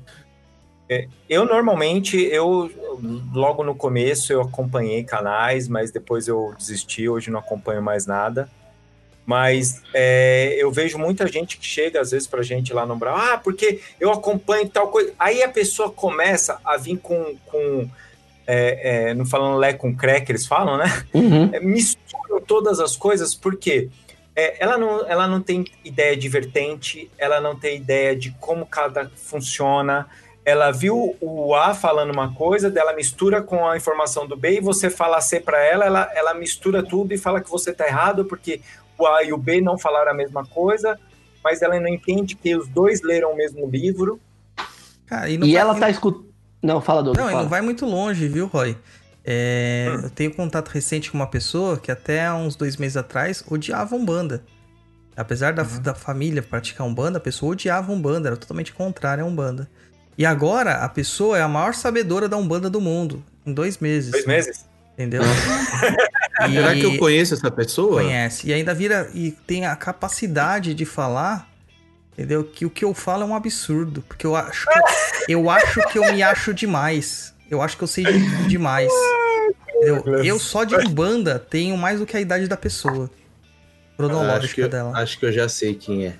[0.89, 2.69] é, eu normalmente, eu
[3.33, 8.49] logo no começo eu acompanhei canais, mas depois eu desisti, hoje não acompanho mais nada.
[9.25, 13.15] Mas é, eu vejo muita gente que chega às vezes pra gente lá no Brau,
[13.15, 15.13] ah, porque eu acompanho tal coisa.
[15.17, 17.35] Aí a pessoa começa a vir com.
[17.45, 17.87] com
[18.45, 20.85] é, é, não falando lé com cré que eles falam, né?
[21.13, 21.49] Uhum.
[21.53, 23.89] É, misturam todas as coisas, porque
[24.35, 28.65] é, ela, não, ela não tem ideia de vertente, ela não tem ideia de como
[28.65, 30.07] cada funciona.
[30.45, 34.61] Ela viu o A falando uma coisa, dela mistura com a informação do B e
[34.61, 38.25] você fala C para ela, ela, ela mistura tudo e fala que você tá errado
[38.25, 38.59] porque
[39.03, 40.99] o A e o B não falaram a mesma coisa,
[41.43, 44.19] mas ela não entende que os dois leram o mesmo livro.
[45.05, 46.25] Cara, e não E vai- ela tá escutando.
[46.61, 47.17] Não, fala, Doug.
[47.17, 47.41] Não, e fala.
[47.43, 48.77] não vai muito longe, viu, Roy?
[49.25, 53.95] É, Eu tenho contato recente com uma pessoa que até uns dois meses atrás odiava
[53.95, 54.43] Umbanda.
[55.15, 59.69] Apesar da, da família praticar Umbanda, a pessoa odiava Umbanda, era totalmente contrária a Umbanda.
[60.17, 64.11] E agora a pessoa é a maior sabedora da Umbanda do mundo, em dois meses.
[64.11, 64.65] Dois meses?
[64.93, 65.21] Entendeu?
[66.49, 68.01] E Será que eu conheço essa pessoa?
[68.01, 68.47] conhece.
[68.47, 71.47] E ainda vira e tem a capacidade de falar,
[72.11, 72.43] entendeu?
[72.43, 74.01] Que o que eu falo é um absurdo.
[74.01, 77.33] Porque eu acho que, eu acho que eu me acho demais.
[77.51, 78.91] Eu acho que eu sei de- demais.
[79.75, 80.23] Entendeu?
[80.23, 83.03] Eu só de Umbanda tenho mais do que a idade da pessoa.
[83.05, 83.11] acho,
[83.95, 84.97] Cronológica que, eu- dela.
[84.97, 86.15] acho que eu já sei quem é.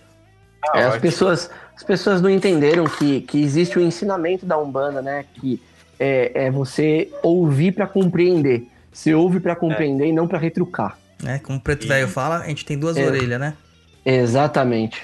[0.72, 5.02] Ah, É, as pessoas, as pessoas não entenderam que, que existe o ensinamento da Umbanda,
[5.02, 5.26] né?
[5.34, 5.60] Que
[6.00, 8.68] é, é você ouvir pra compreender.
[8.91, 10.98] Você ouve pra compreender e não pra retrucar.
[11.22, 11.39] Né?
[11.39, 13.06] Como o Preto Velho fala, a gente tem duas É.
[13.06, 13.54] orelhas, né?
[14.06, 15.02] Exatamente.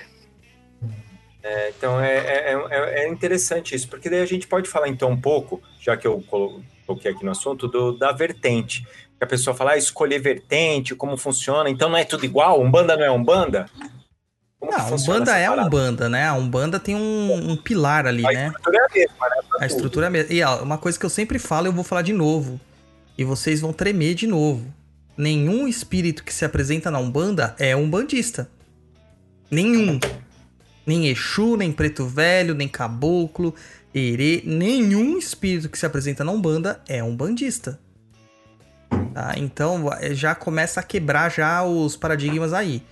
[1.41, 5.09] É, então é, é, é- é interessante isso, porque daí a gente pode falar então
[5.11, 8.83] um pouco, já que eu colo- coloquei aqui no assunto, do, da vertente.
[9.17, 12.61] Que a pessoa fala, ah, escolher vertente, como funciona, então não é tudo igual?
[12.61, 13.67] Umbanda não é Umbanda?
[14.81, 15.67] A funciona Umbanda é a parada?
[15.67, 16.27] Umbanda, né?
[16.27, 18.47] A Umbanda tem um, um pilar ali, A né?
[18.47, 19.35] estrutura é a mesma, né?
[19.59, 20.33] A estrutura é a mesma.
[20.33, 22.59] E ó, uma coisa que eu sempre falo, eu vou falar de novo.
[23.17, 24.65] E vocês vão tremer de novo.
[25.17, 28.49] Nenhum espírito que se apresenta na Umbanda é umbandista.
[29.51, 29.99] Nenhum.
[30.85, 33.53] Nem Exu, nem Preto Velho, nem Caboclo,
[33.93, 34.41] Herê.
[34.45, 37.79] Nenhum espírito que se apresenta na Umbanda é umbandista.
[39.13, 39.33] Tá?
[39.37, 42.83] Então eh, já começa a quebrar já os paradigmas aí.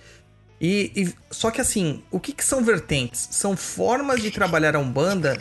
[0.60, 3.28] E, e- só que assim, o que, que são vertentes?
[3.30, 5.38] São formas de trabalhar a Umbanda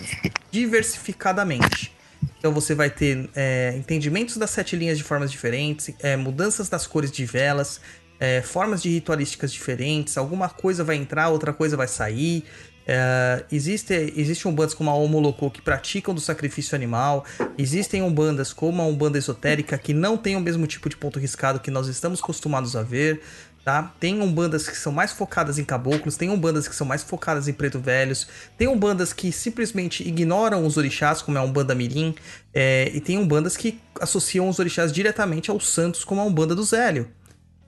[0.52, 1.92] diversificadamente.
[2.40, 6.86] Então você vai ter é, entendimentos das sete linhas de formas diferentes, é, mudanças das
[6.86, 7.82] cores de velas,
[8.20, 12.44] é, formas de ritualísticas diferentes, alguma coisa vai entrar, outra coisa vai sair.
[12.90, 17.26] É, existe, existe umbandas como a Omolocô que praticam do sacrifício animal.
[17.58, 21.60] Existem umbandas como a umbanda esotérica que não tem o mesmo tipo de ponto riscado
[21.60, 23.22] que nós estamos acostumados a ver.
[23.68, 23.92] Tá?
[24.00, 27.54] Tem umbandas que são mais focadas em caboclos, tem umbandas que são mais focadas em
[27.54, 28.26] preto velhos,
[28.58, 32.16] tem umbandas que simplesmente ignoram os orixás, como é a Umbanda Mirim,
[32.54, 36.64] é, e tem umbandas que associam os orixás diretamente aos santos, como a Umbanda do
[36.64, 37.10] Zélio.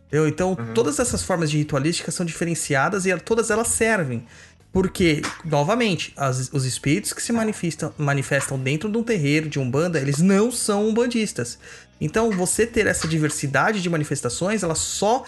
[0.07, 0.25] Entendeu?
[0.29, 4.25] Então, todas essas formas de ritualística são diferenciadas e todas elas servem.
[4.71, 9.99] Porque, novamente, as- os espíritos que se manifestam, manifestam dentro de um terreiro, de umbanda,
[9.99, 11.59] eles não são umbandistas.
[11.99, 15.25] Então, você ter essa diversidade de manifestações, ela só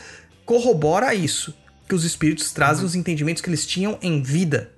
[0.51, 1.55] corrobora isso.
[1.87, 4.71] Que os espíritos trazem os entendimentos que eles tinham em vida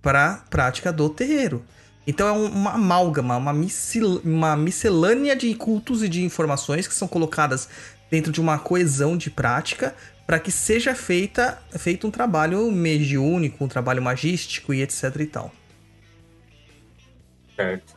[0.00, 1.62] para a prática do terreiro.
[2.06, 6.94] Então é um- uma amálgama, uma, miscel- uma miscelânea de cultos e de informações que
[6.94, 7.68] são colocadas
[8.10, 9.94] dentro de uma coesão de prática
[10.26, 15.52] para que seja feita, feito um trabalho mediúnico, um trabalho magístico e etc e tal.
[17.54, 17.94] Certo.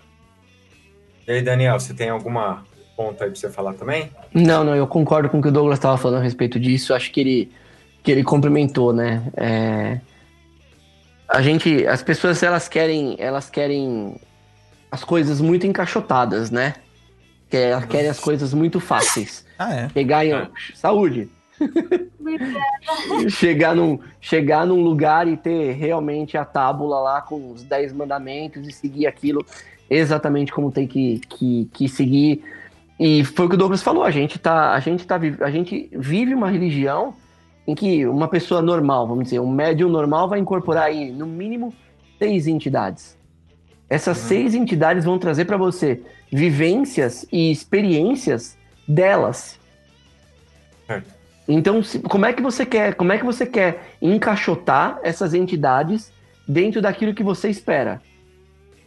[1.28, 2.66] E aí, Daniel, você tem alguma
[2.98, 4.12] ponta aí pra você falar também?
[4.34, 6.94] Não, não, eu concordo com o que o Douglas estava falando a respeito disso.
[6.94, 7.52] Acho que ele,
[8.02, 9.24] que ele complementou, né?
[9.36, 10.00] É,
[11.28, 14.16] a gente, as pessoas elas querem, elas querem
[14.92, 16.76] as coisas muito encaixotadas, né?
[17.50, 19.46] Que elas querem as coisas muito fáceis.
[19.60, 19.90] Ah, é.
[19.90, 21.30] Chegar em saúde,
[23.30, 28.68] chegar num, chegar num lugar e ter realmente a tábula lá com os 10 mandamentos
[28.68, 29.46] e seguir aquilo
[29.90, 32.44] exatamente como tem que, que, que seguir.
[33.04, 35.89] E foi o que o Douglas falou, a gente tá, a gente tá, a gente
[35.91, 37.16] vive uma religião
[37.66, 41.74] em que uma pessoa normal, vamos dizer, um médium normal vai incorporar aí no mínimo
[42.20, 43.18] seis entidades.
[43.89, 48.56] Essas seis entidades vão trazer para você vivências e experiências
[48.88, 49.60] delas.
[50.86, 51.12] Certo.
[51.47, 56.14] Então, se- como é que você quer, como é que você quer encaixotar essas entidades
[56.47, 57.99] dentro daquilo que você espera?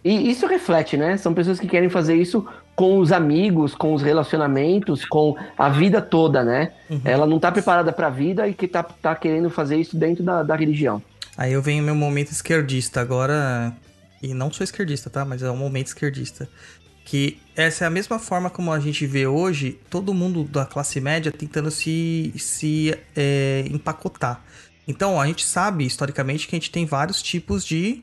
[0.05, 1.17] E isso reflete, né?
[1.17, 6.03] São pessoas que querem fazer isso com os amigos, com os relacionamentos, com a vida
[6.03, 6.73] toda, né?
[7.05, 10.25] Ela não tá preparada para a vida e que tá, tá querendo fazer isso dentro
[10.25, 11.03] da, da religião.
[11.37, 13.73] Aí eu venho meu momento esquerdista agora.
[14.23, 15.25] E não sou esquerdista, tá?
[15.25, 16.49] Mas é um momento esquerdista.
[17.05, 21.01] Que essa é a mesma forma como a gente vê hoje todo mundo da classe
[21.01, 24.43] média tentando se, se é, empacotar.
[24.89, 28.03] Então a gente sabe historicamente que a gente tem vários tipos de,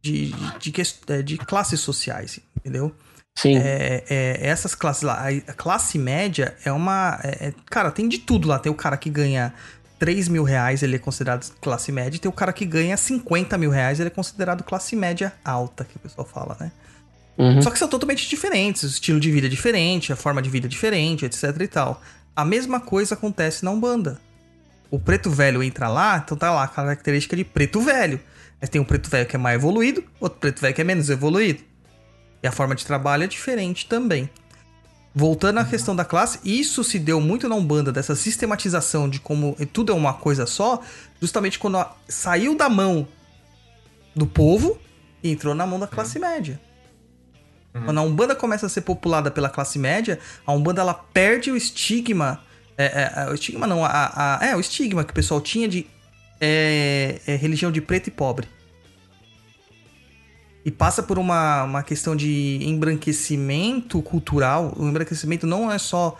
[0.00, 2.94] de, de, de, é, de classes sociais, entendeu?
[3.34, 3.56] Sim.
[3.56, 7.18] É, é, essas classes lá, a classe média é uma.
[7.22, 8.58] é- é- cara, tem de tudo lá.
[8.58, 9.54] Tem o cara que ganha
[9.98, 13.56] 3 mil reais, ele é considerado classe média, e tem o cara que ganha 50
[13.56, 16.72] mil reais, ele é considerado classe média alta, que o pessoal fala, né?
[17.38, 17.62] Uhum.
[17.62, 20.66] Só que são totalmente diferentes, o estilo de vida é diferente, a forma de vida
[20.66, 22.02] é diferente, etc e tal.
[22.34, 24.20] A mesma coisa acontece na Umbanda.
[24.90, 28.20] O preto velho entra lá, então tá lá a característica de preto velho.
[28.60, 31.08] Mas tem um preto velho que é mais evoluído, outro preto velho que é menos
[31.10, 31.62] evoluído.
[32.42, 34.28] E a forma de trabalho é diferente também.
[35.14, 39.54] Voltando à questão da classe, isso se deu muito na Umbanda, dessa sistematização de como
[39.72, 40.80] tudo é uma coisa só,
[41.20, 43.06] justamente quando saiu da mão
[44.16, 44.78] do povo
[45.22, 46.58] e entrou na mão da classe média.
[47.84, 51.56] Quando a Umbanda começa a ser populada pela classe média, a Umbanda ela perde o
[51.56, 52.42] estigma.
[52.76, 55.68] É, é, é, o estigma não, a, a- é o estigma que o pessoal tinha
[55.68, 55.86] de
[56.40, 58.46] é, é, religião de preto e pobre.
[60.64, 64.72] E passa por uma, uma questão de embranquecimento cultural.
[64.76, 66.16] O embranquecimento não é só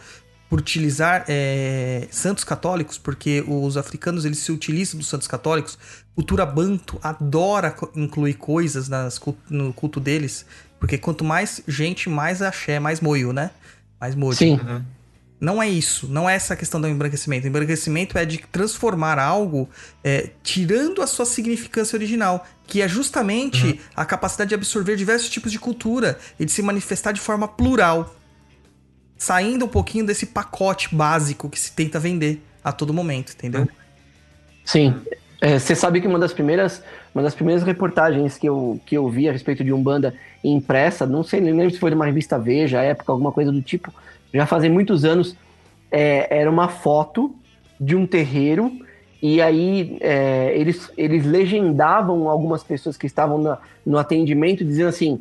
[0.52, 5.78] por utilizar é, santos católicos, porque os africanos eles se utilizam dos santos católicos.
[6.14, 9.18] Cultura banto adora incluir coisas nas,
[9.48, 10.44] no culto deles,
[10.78, 13.50] porque quanto mais gente, mais axé, mais moio, né?
[13.98, 14.36] Mais mojo.
[14.36, 14.60] Sim.
[15.42, 17.44] Não é isso, não é essa a questão do embranquecimento.
[17.44, 19.68] O embranquecimento é de transformar algo
[20.04, 25.50] é, tirando a sua significância original, que é justamente a capacidade de absorver diversos tipos
[25.50, 28.14] de cultura e de se manifestar de forma plural,
[29.18, 33.68] saindo um pouquinho desse pacote básico que se tenta vender a todo momento, entendeu?
[34.64, 34.94] Sim.
[35.40, 39.08] É, Você sabe que uma das primeiras, uma das primeiras reportagens que eu, que eu
[39.08, 40.14] vi a respeito de Umbanda
[40.44, 43.92] impressa, não sei, nem lembro se foi numa revista Veja, época, alguma coisa do tipo,
[44.32, 45.36] já fazem muitos anos,
[45.90, 47.34] é, era uma foto
[47.80, 48.72] de um terreiro
[49.20, 55.20] e aí é, eles, eles legendavam algumas pessoas que estavam na- no atendimento dizendo assim,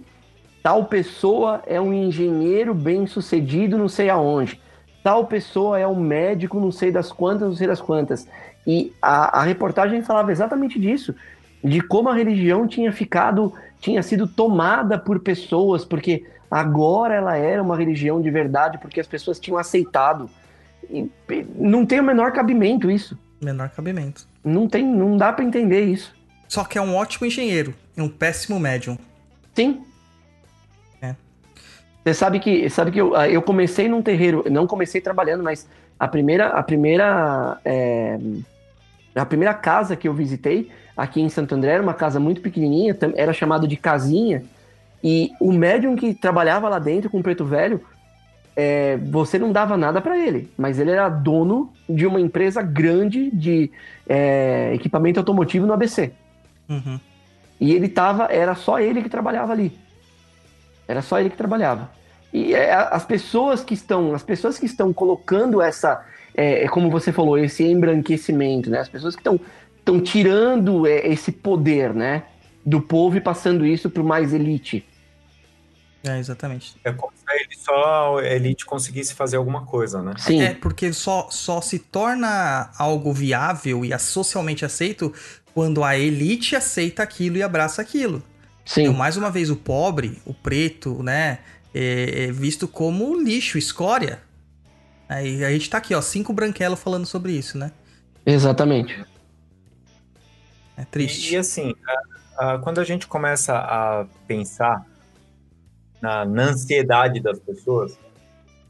[0.63, 4.59] tal pessoa é um engenheiro bem sucedido não sei aonde,
[5.03, 8.27] tal pessoa é um médico não sei das quantas, não sei das quantas.
[8.65, 11.15] E a, a reportagem falava exatamente disso,
[11.63, 17.63] de como a religião tinha ficado, tinha sido tomada por pessoas, porque agora ela era
[17.63, 20.29] uma religião de verdade, porque as pessoas tinham aceitado.
[20.89, 21.09] E,
[21.55, 23.17] não tem o menor cabimento isso.
[23.41, 24.27] Menor cabimento.
[24.43, 26.13] Não tem, não dá para entender isso.
[26.49, 28.97] Só que é um ótimo engenheiro e um péssimo médium.
[29.55, 29.81] Sim.
[31.01, 31.15] É.
[32.03, 35.67] Você sabe que, sabe que eu, ah, eu comecei num terreiro, não comecei trabalhando, mas
[35.97, 38.19] a primeira, a primeira, é,
[39.15, 42.97] a primeira casa que eu visitei aqui em Santo André era uma casa muito pequenininha,
[43.15, 44.43] era chamado de casinha,
[45.03, 47.81] e o médium que trabalhava lá dentro com o preto velho,
[48.55, 53.31] é, você não dava nada para ele, mas ele era dono de uma empresa grande
[53.31, 53.71] de
[54.07, 56.11] é, equipamento automotivo no ABC.
[56.69, 56.99] Uhum.
[57.59, 59.71] E ele tava, era só ele que trabalhava ali.
[60.87, 61.89] Era só ele que trabalhava.
[62.33, 67.11] E é, as pessoas que estão, as pessoas que estão colocando essa, é, como você
[67.11, 68.79] falou, esse embranquecimento, né?
[68.79, 69.39] As pessoas que estão
[69.81, 72.23] estão tirando é, esse poder, né,
[72.65, 74.85] do povo e passando isso para mais elite.
[76.03, 76.75] É, exatamente.
[76.83, 80.13] É como se a ele só a elite conseguisse fazer alguma coisa, né?
[80.17, 80.41] Sim.
[80.41, 85.13] É, porque só, só se torna algo viável e socialmente aceito
[85.53, 88.23] quando a elite aceita aquilo e abraça aquilo.
[88.65, 88.83] Sim.
[88.83, 91.39] Então, mais uma vez, o pobre, o preto, né,
[91.73, 94.21] é, é visto como lixo, escória.
[95.07, 97.71] Aí a gente tá aqui, ó, cinco branquelos falando sobre isso, né?
[98.25, 99.03] Exatamente.
[100.77, 101.31] É triste.
[101.31, 101.75] E, e assim,
[102.37, 104.85] a- a- quando a gente começa a pensar
[106.01, 107.97] na, na ansiedade das pessoas,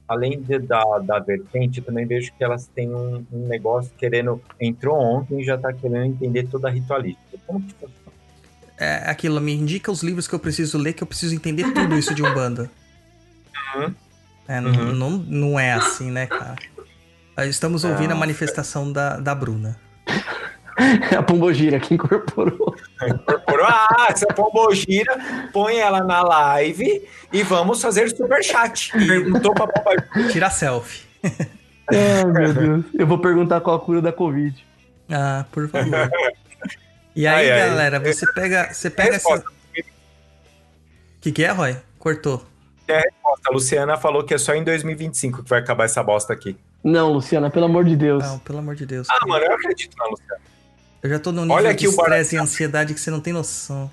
[0.07, 4.41] além de- da, da vertente, eu também vejo que elas têm um, um negócio querendo.
[4.59, 7.37] Entrou ontem e já está querendo entender toda a ritualística.
[7.47, 7.93] Como que funciona?
[8.77, 11.95] É aquilo, me indica os livros que eu preciso ler, que eu preciso entender tudo
[11.97, 12.69] isso de Umbanda.
[13.75, 13.93] Uhum.
[14.47, 14.93] É, não, Uhum.
[14.93, 16.55] não, não é assim, né, cara?
[17.47, 18.19] Estamos ouvindo a Não.
[18.19, 19.79] manifestação da, da Bruna.
[21.17, 22.75] A Pombogira que incorporou.
[23.01, 25.15] Incorporou, ah, essa pombogira,
[25.53, 28.91] põe ela na live e vamos fazer superchat.
[28.91, 30.31] Perguntou pra pombogira.
[30.31, 31.05] Tira selfie.
[31.89, 32.85] Ai, meu Deus.
[32.97, 34.65] Eu vou perguntar qual a cura da Covid.
[35.09, 36.09] Ah, por favor.
[37.13, 37.69] E aí, Ai, ai.
[37.69, 39.29] galera, você pega, você pega essa...
[39.35, 39.51] Resposta.
[41.19, 41.75] que que é, Roy?
[41.99, 42.41] Cortou.
[42.89, 46.57] A Luciana falou que é só em 2025 que vai acabar essa bosta aqui.
[46.81, 48.23] Não, Luciana, pelo amor de Deus.
[48.23, 49.09] Não, pelo amor de Deus.
[49.09, 50.41] Ah, mano, eu acredito na Luciana.
[51.03, 53.19] Eu já tô num nível Olha de aqui o estresse e ansiedade que você não
[53.19, 53.89] tem noção.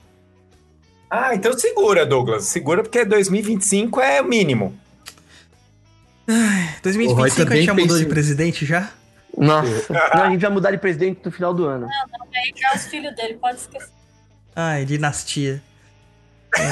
[1.11, 2.45] Ah, então segura, Douglas.
[2.45, 4.79] Segura porque 2025 é o mínimo.
[6.83, 8.91] 2025 a gente já mudou de pensa- presidente já?
[9.37, 9.93] Nossa.
[10.15, 11.87] Não, a gente vai mudar de presidente no final do ano.
[11.87, 13.89] Aí já os filhos dele, pode esquecer.
[14.55, 15.63] Ai, dinastia.
[16.57, 16.69] É.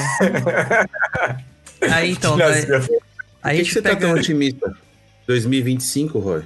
[1.91, 2.99] Aí então, aí, Brasil.
[3.43, 4.01] aí a Por que, você tá pega.
[4.07, 4.75] tão otimista?
[5.27, 6.43] 2025, Roy?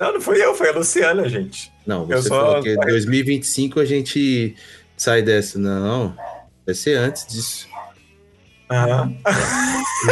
[0.00, 1.71] Não, não fui eu, foi a Luciana, gente.
[1.86, 4.54] Não, você só- falou que 2025 a gente
[4.96, 5.58] sai dessa.
[5.58, 6.16] Não,
[6.64, 7.66] vai ser antes disso.
[8.70, 9.14] Aham.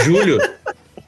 [0.05, 0.39] Julho.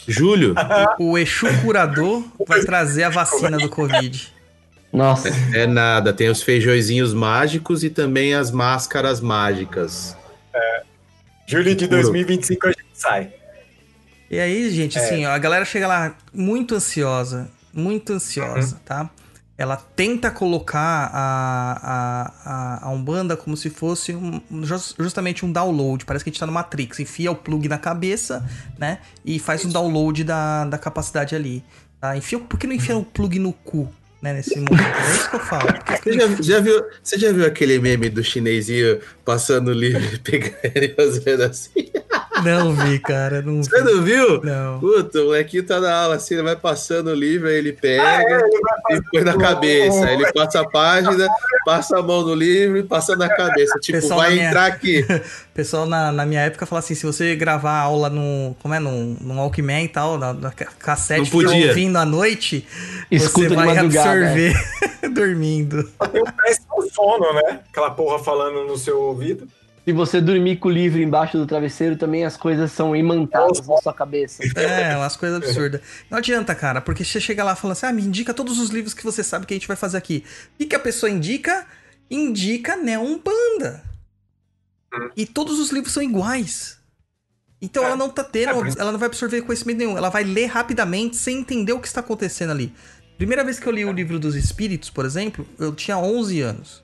[0.06, 0.54] Julho.
[0.98, 4.32] O Exu curador vai trazer a vacina do Covid.
[4.92, 5.28] Nossa.
[5.54, 10.16] É nada, tem os feijõezinhos mágicos e também as máscaras mágicas.
[11.46, 13.32] Julho de 2025 a gente sai.
[14.30, 15.04] E aí, gente, É.
[15.04, 19.10] assim, ó, a galera chega lá muito ansiosa, muito ansiosa, tá?
[19.56, 25.52] Ela tenta colocar a, a, a, a Umbanda como se fosse um- jus- justamente um
[25.52, 26.04] download.
[26.04, 26.98] Parece que a gente tá no Matrix.
[27.00, 28.44] Enfia o plug na cabeça,
[28.78, 28.98] né?
[29.24, 31.62] E faz um download da, da capacidade ali.
[32.00, 32.16] Tá?
[32.16, 33.88] Enfia, o- por que não enfia o plug no cu,
[34.20, 34.32] né?
[34.32, 34.82] Nesse momento?
[34.82, 35.68] É isso que eu falo.
[36.02, 40.02] Você não já, já viu, você já viu aquele meme do chinesinho passando o livro
[40.02, 41.91] e pegando ele e fazendo assim?
[42.44, 43.42] Não vi, cara.
[43.42, 43.84] Não Você vi.
[43.92, 44.42] não viu?
[44.42, 44.80] Não.
[44.80, 48.02] Puta, o molequinho tá na aula assim, ele vai passando o livro, aí ele pega
[48.02, 48.40] Ah, é,
[48.90, 50.04] ele e põe na cabeça.
[50.06, 51.28] Aí ele passa a página,
[51.64, 53.78] passa a mão no livro e passa na cabeça.
[53.80, 55.00] Tipo, Pessoal vai na minha- entrar aqui.
[55.08, 55.20] O
[55.54, 58.54] pessoal na, na minha época falava assim: se você gravar a aula no.
[58.62, 58.78] Como é?
[58.80, 61.68] Num, num Walkman e tal, na, na ca- cassete, ficar podia.
[61.68, 62.66] ouvindo à noite,
[63.10, 64.54] Escuta você vai absorver
[65.14, 65.84] dormindo.
[66.12, 67.60] Tem um péssimo sono, né?
[67.70, 69.46] Aquela porra falando no seu ouvido.
[69.84, 73.76] Se você dormir com o livro embaixo do travesseiro, também as coisas são imantadas na
[73.78, 74.42] sua cabeça.
[74.56, 75.80] É, umas coisas absurdas.
[76.08, 78.94] Não adianta, cara, porque você chega lá falando assim: ah, me indica todos os livros
[78.94, 80.24] que você sabe que a gente vai fazer aqui.
[80.60, 81.66] O que, a pessoa indica?
[82.08, 83.82] Indica né Umbanda.
[85.16, 86.78] E todos os livros são iguais.
[87.60, 87.86] Então É.
[87.86, 89.96] ela não tá tendo, ela não vai absorver conhecimento nenhum.
[89.96, 92.72] Ela vai ler rapidamente sem entender o que está acontecendo ali.
[93.16, 96.82] Primeira vez que eu li o livro dos espíritos, por exemplo, eu tinha 11 anos.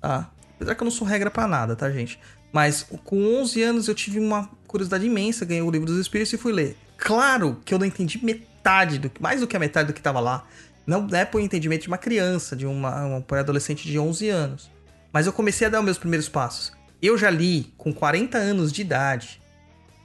[0.00, 0.30] Tá?
[0.62, 2.20] Apesar que eu não sou regra pra nada, tá, gente?
[2.52, 6.38] Mas com 11 anos eu tive uma curiosidade imensa, ganhei o livro dos espíritos e
[6.38, 6.76] fui ler.
[6.96, 10.20] Claro que eu não entendi metade, do, mais do que a metade do que tava
[10.20, 10.46] lá.
[10.86, 14.70] Não é por entendimento de uma criança, de uma, uma pré-adolescente de 11 anos.
[15.12, 16.72] Mas eu comecei a dar os meus primeiros passos.
[17.00, 19.42] Eu já li com 40 anos de idade,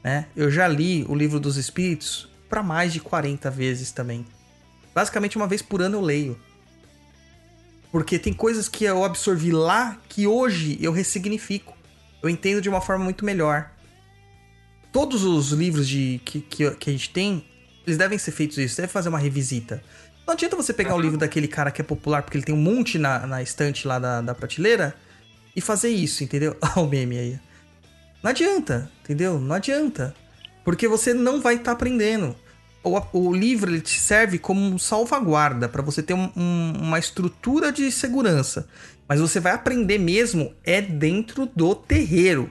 [0.03, 0.25] né?
[0.35, 4.25] Eu já li o livro dos espíritos para mais de 40 vezes também.
[4.95, 6.39] Basicamente uma vez por ano eu leio.
[7.91, 11.75] Porque tem coisas que eu absorvi lá que hoje eu ressignifico.
[12.21, 13.71] Eu entendo de uma forma muito melhor.
[14.91, 17.45] Todos os livros de, que, que, que a gente tem,
[17.85, 19.83] eles devem ser feitos isso, deve fazer uma revisita.
[20.25, 22.61] Não adianta você pegar o livro daquele cara que é popular, porque ele tem um
[22.61, 24.93] monte na, na estante lá da, da prateleira,
[25.55, 26.55] e fazer isso, entendeu?
[26.61, 27.39] Olha o meme aí.
[28.21, 29.39] Não adianta, entendeu?
[29.39, 30.13] Não adianta.
[30.63, 32.35] Porque você não vai estar tá aprendendo.
[32.83, 37.71] O, o, livro ele te serve como salvaguarda para você ter um, um, uma estrutura
[37.71, 38.67] de segurança.
[39.07, 42.49] Mas você vai aprender mesmo é dentro do terreiro.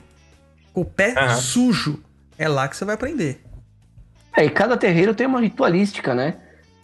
[0.74, 1.37] O pé uhum.
[1.37, 2.03] sujo.
[2.39, 3.41] É lá que você vai aprender.
[4.37, 6.37] É, e cada terreiro tem uma ritualística, né?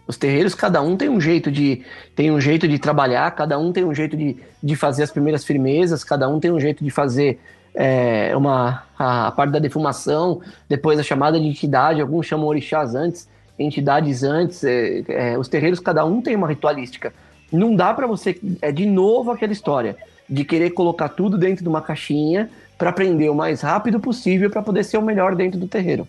[0.06, 1.84] Os terreiros, cada um tem um jeito de
[2.16, 5.44] tem um jeito de trabalhar, cada um tem um jeito de, de fazer as primeiras
[5.44, 7.38] firmezas, cada um tem um jeito de fazer
[7.74, 12.94] é, uma, a, a, parte da defumação, depois a chamada de entidade, alguns chamam orixás
[12.94, 13.28] antes,
[13.62, 14.62] entidades antes.
[14.64, 17.12] É, é, os terreiros, cada um tem uma ritualística.
[17.50, 18.38] Não dá para você.
[18.60, 19.96] É de novo aquela história
[20.28, 24.62] de querer colocar tudo dentro de uma caixinha para aprender o mais rápido possível para
[24.62, 26.08] poder ser o melhor dentro do terreiro.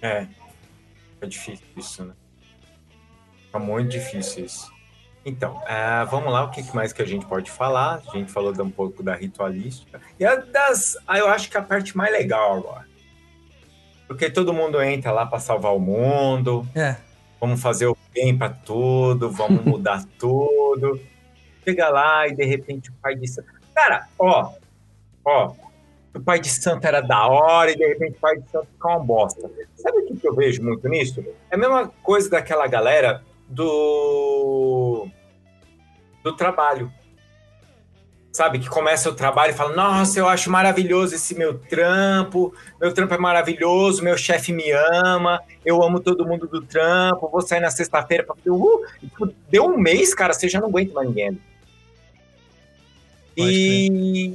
[0.00, 0.26] É.
[1.20, 2.14] É difícil isso, né?
[3.52, 4.70] É muito difícil isso.
[5.24, 8.00] Então, uh, vamos lá, o que mais que a gente pode falar?
[8.06, 10.00] A gente falou um pouco da ritualística.
[10.20, 10.96] E das.
[11.08, 12.86] Eu acho que a parte mais legal agora.
[14.06, 16.66] Porque todo mundo entra lá para salvar o mundo.
[16.74, 16.96] É.
[17.40, 21.00] Vamos fazer o bem para tudo, vamos mudar tudo.
[21.64, 23.42] Chega lá e de repente o pai disse.
[23.74, 24.52] Cara, ó,
[25.24, 25.52] ó,
[26.14, 28.88] o pai de santo era da hora e de repente o pai de santo fica
[28.88, 29.50] uma bosta.
[29.74, 31.22] Sabe o que eu vejo muito nisso?
[31.50, 35.08] É a mesma coisa daquela galera do
[36.22, 36.90] do trabalho.
[38.36, 42.92] Sabe, que começa o trabalho e fala: Nossa, eu acho maravilhoso esse meu trampo, meu
[42.92, 47.60] trampo é maravilhoso, meu chefe me ama, eu amo todo mundo do trampo, vou sair
[47.60, 51.40] na sexta-feira para uh, tipo, Deu um mês, cara, você já não aguenta mais ninguém.
[53.38, 54.34] E.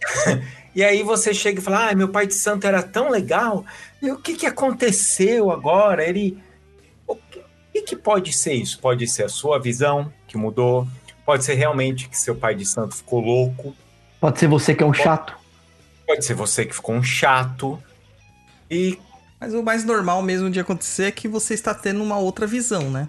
[0.74, 3.62] E aí você chega e fala: Ah, meu pai de santo era tão legal.
[4.00, 6.02] E o que, que aconteceu agora?
[6.02, 6.38] Ele.
[7.06, 7.14] O
[7.70, 8.80] que, que pode ser isso?
[8.80, 10.88] Pode ser a sua visão que mudou.
[11.24, 13.74] Pode ser realmente que seu pai de santo ficou louco.
[14.20, 15.34] Pode ser você que é um pode, chato.
[16.06, 17.82] Pode ser você que ficou um chato.
[18.70, 18.98] E.
[19.40, 22.90] Mas o mais normal mesmo de acontecer é que você está tendo uma outra visão,
[22.90, 23.08] né?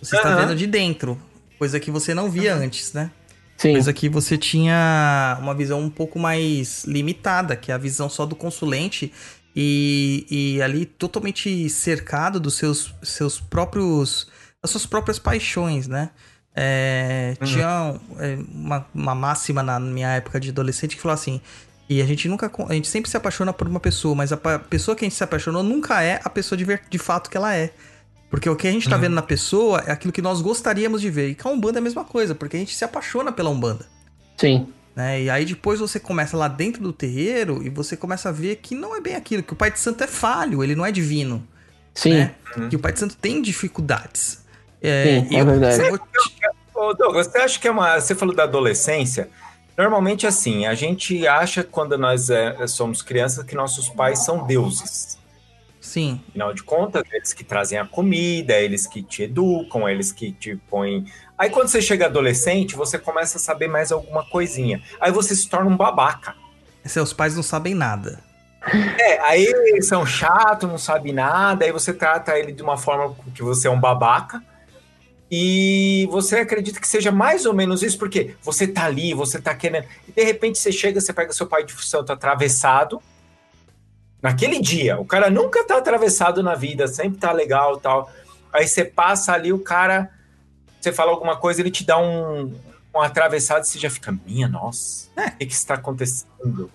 [0.00, 1.20] Você está vendo de dentro,
[1.58, 3.10] coisa que você não via antes, né?
[3.58, 3.74] Sim.
[3.74, 8.24] Mas aqui você tinha uma visão um pouco mais limitada, que é a visão só
[8.24, 9.12] do consulente
[9.54, 14.28] e, e ali totalmente cercado dos seus, seus próprios.
[14.62, 16.08] das suas próprias paixões, né?
[16.54, 17.46] É, uhum.
[17.46, 21.40] Tinha é, uma, uma máxima na minha época de adolescente que falou assim.
[21.88, 22.50] E a gente nunca.
[22.68, 25.24] A gente sempre se apaixona por uma pessoa, mas a pessoa que a gente se
[25.24, 27.72] apaixonou nunca é a pessoa de, ver, de fato que ela é.
[28.30, 29.02] Porque o que a gente tá uhum.
[29.02, 31.30] vendo na pessoa é aquilo que nós gostaríamos de ver.
[31.30, 33.86] E com a Umbanda é a mesma coisa, porque a gente se apaixona pela Umbanda.
[34.36, 34.68] Sim.
[34.94, 35.22] Né?
[35.22, 38.74] E aí depois você começa lá dentro do terreiro e você começa a ver que
[38.74, 41.44] não é bem aquilo, que o Pai de Santo é falho, ele não é divino.
[41.92, 42.14] Sim.
[42.14, 42.34] Né?
[42.56, 42.68] Uhum.
[42.68, 44.44] Que o Pai de Santo tem dificuldades.
[44.80, 45.82] É, Sim, é verdade.
[46.80, 48.00] Ô, Douglas, você acha que é uma.
[48.00, 49.28] Você falou da adolescência.
[49.76, 55.18] Normalmente, assim, a gente acha quando nós é, somos crianças que nossos pais são deuses.
[55.78, 56.22] Sim.
[56.30, 60.56] Afinal de contas, eles que trazem a comida, eles que te educam, eles que te
[60.70, 61.04] põem.
[61.36, 64.82] Aí quando você chega adolescente, você começa a saber mais alguma coisinha.
[64.98, 66.34] Aí você se torna um babaca.
[66.86, 68.24] Seus pais não sabem nada.
[68.98, 73.14] É, aí eles são chatos, não sabem nada, aí você trata ele de uma forma
[73.34, 74.42] que você é um babaca.
[75.30, 79.54] E você acredita que seja mais ou menos isso, porque você tá ali, você tá
[79.54, 79.86] querendo.
[80.08, 83.00] E de repente você chega, você pega seu pai de santo atravessado,
[84.22, 88.10] Naquele dia, o cara nunca tá atravessado na vida, sempre tá legal tal.
[88.52, 90.10] Aí você passa ali, o cara,
[90.78, 92.54] você fala alguma coisa, ele te dá um,
[92.94, 95.28] um atravessado e você já fica, minha nossa, é.
[95.28, 96.70] o que, que está acontecendo?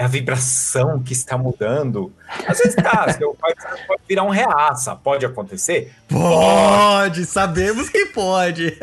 [0.00, 2.10] É a vibração que está mudando.
[2.48, 3.52] Às vezes tá, seu pai
[3.86, 5.92] pode virar um reaça, pode acontecer?
[6.08, 8.78] Pode, sabemos que pode.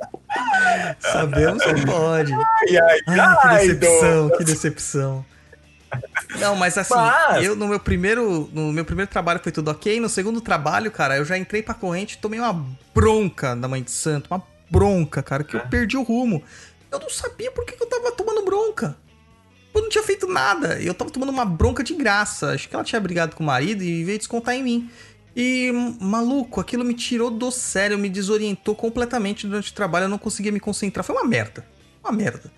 [0.98, 2.32] sabemos que pode.
[2.32, 3.00] Ai, ai,
[3.44, 5.24] ai, que decepção, que decepção.
[6.40, 7.44] Não, mas assim, mas...
[7.44, 10.00] eu no meu primeiro, no meu primeiro trabalho foi tudo ok.
[10.00, 13.82] No segundo trabalho, cara, eu já entrei pra corrente e tomei uma bronca da mãe
[13.82, 15.60] de santo, uma bronca, cara, que é.
[15.60, 16.42] eu perdi o rumo.
[16.90, 18.96] Eu não sabia por que, eu tava tomando bronca.
[19.74, 20.80] Eu não tinha feito nada.
[20.80, 22.52] Eu tava tomando uma bronca de graça.
[22.52, 24.90] Acho que ela tinha brigado com o marido e veio descontar em mim.
[25.34, 30.04] E, maluco, aquilo me tirou do sério, me desorientou completamente durante o trabalho.
[30.04, 31.04] Eu não conseguia me concentrar.
[31.04, 31.66] Foi uma merda.
[32.04, 32.52] Uma merda.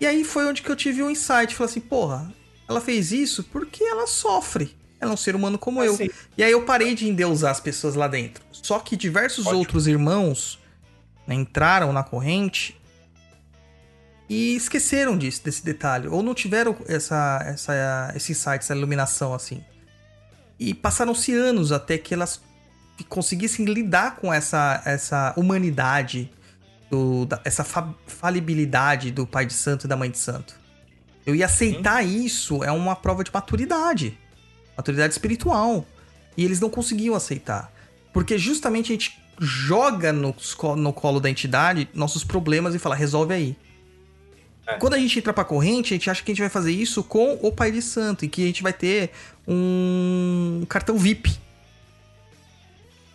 [0.00, 1.54] E aí foi onde que eu tive um insight.
[1.54, 2.32] Falei assim, porra,
[2.68, 4.74] ela fez isso porque ela sofre.
[4.98, 5.98] Ela é um ser humano como eu.
[6.36, 8.42] E aí eu parei de endeusar as pessoas lá dentro.
[8.50, 9.58] Só que diversos Ótimo.
[9.58, 10.58] outros irmãos
[11.26, 12.80] né, entraram na corrente
[14.28, 16.08] e esqueceram disso, desse detalhe.
[16.08, 19.62] Ou não tiveram essa, essa, esse insight, essa iluminação assim.
[20.58, 22.40] E passaram-se anos até que elas
[23.08, 26.30] conseguissem lidar com essa, essa humanidade,
[26.90, 30.54] do, da, essa fa falibilidade do pai de santo e da mãe de santo.
[31.26, 32.24] Eu ia aceitar Sim.
[32.24, 34.18] isso é uma prova de maturidade.
[34.76, 35.86] autoridade espiritual.
[36.36, 37.72] E eles não conseguiam aceitar.
[38.12, 40.34] Porque justamente a gente joga no,
[40.76, 43.56] no colo da entidade nossos problemas e fala, resolve aí.
[44.66, 44.74] É.
[44.74, 47.02] Quando a gente entra pra corrente, a gente acha que a gente vai fazer isso
[47.02, 49.10] com o Pai de Santo, e que a gente vai ter
[49.46, 51.38] um cartão VIP.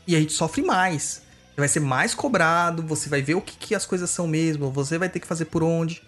[0.05, 1.23] E a gente sofre mais.
[1.57, 4.97] Vai ser mais cobrado, você vai ver o que, que as coisas são mesmo, você
[4.97, 6.01] vai ter que fazer por onde.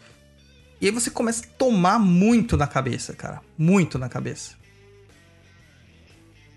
[0.79, 3.41] E aí você começa a tomar muito na cabeça, cara.
[3.57, 4.55] Muito na cabeça.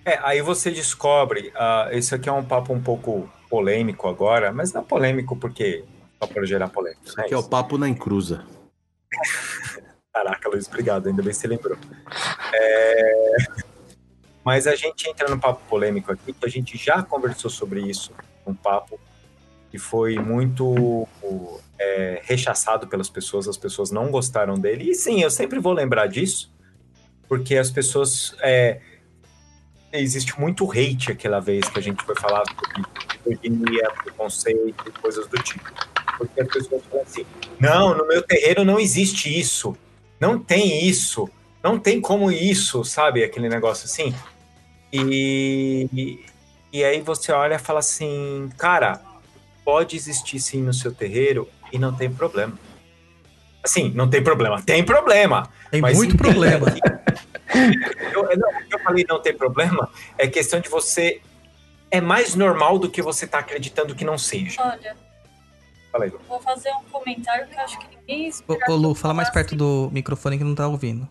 [0.05, 1.49] É, aí você descobre.
[1.49, 5.85] Uh, esse aqui é um papo um pouco polêmico agora, mas não é polêmico porque.
[6.23, 7.03] Só para gerar polêmica.
[7.05, 8.45] Isso aqui é, é o papo na encruza.
[10.13, 11.09] Caraca, Luiz, obrigado.
[11.09, 11.77] Ainda bem que você lembrou.
[12.53, 13.37] É...
[14.45, 18.13] Mas a gente entra no papo polêmico aqui, que a gente já conversou sobre isso,
[18.47, 19.01] um papo
[19.71, 21.09] que foi muito
[21.79, 24.91] é, rechaçado pelas pessoas, as pessoas não gostaram dele.
[24.91, 26.53] E sim, eu sempre vou lembrar disso,
[27.27, 28.37] porque as pessoas.
[28.41, 28.81] É,
[29.93, 32.89] existe muito hate aquela vez que a gente foi falar sobre
[33.27, 35.94] misoginia, preconceito e coisas do tipo.
[36.19, 37.27] Porque as pessoas falam assim:
[37.59, 39.77] não, no meu terreiro não existe isso,
[40.21, 41.29] não tem isso,
[41.63, 43.25] não tem como isso, sabe?
[43.25, 44.15] Aquele negócio assim.
[44.93, 46.21] E,
[46.73, 49.01] e aí você olha e fala assim: cara,
[49.65, 52.59] pode existir sim no seu terreiro e não tem problema.
[53.63, 54.63] Assim, não tem problema.
[54.63, 55.49] Tem problema.
[55.71, 56.67] Tem muito problema.
[58.13, 61.21] eu, não, eu falei não tem problema é questão de você.
[61.91, 64.61] É mais normal do que você está acreditando que não seja.
[64.61, 64.97] Olha,
[65.95, 66.13] Fala aí.
[66.29, 68.59] Vou fazer um comentário que acho que ninguém espera.
[68.69, 69.57] Ô, Lu, fala mais perto assim.
[69.57, 71.09] do microfone que não tá ouvindo.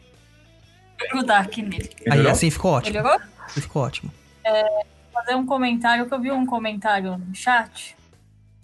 [1.00, 1.90] Vou grudar aqui nele.
[2.12, 2.98] Aí, assim ficou ótimo.
[2.98, 3.18] Melhorou?
[3.46, 4.12] Assim ficou ótimo.
[4.44, 7.96] É, fazer um comentário, que eu vi um comentário no chat.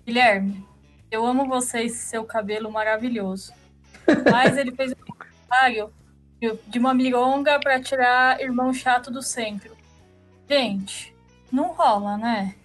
[0.05, 0.61] Guilherme,
[1.09, 3.53] eu amo vocês seu cabelo maravilhoso.
[4.29, 5.89] Mas ele fez um comentário
[6.67, 9.73] de uma mironga para tirar irmão chato do centro.
[10.49, 11.15] Gente,
[11.49, 12.55] não rola, né?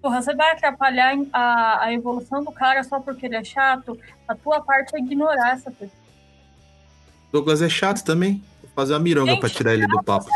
[0.00, 3.98] Porra, você vai atrapalhar a, a evolução do cara só porque ele é chato?
[4.26, 6.08] A tua parte é ignorar essa pessoa.
[7.32, 8.42] Douglas é chato também.
[8.62, 10.28] Vou fazer uma mironga gente, pra tirar ele do papo.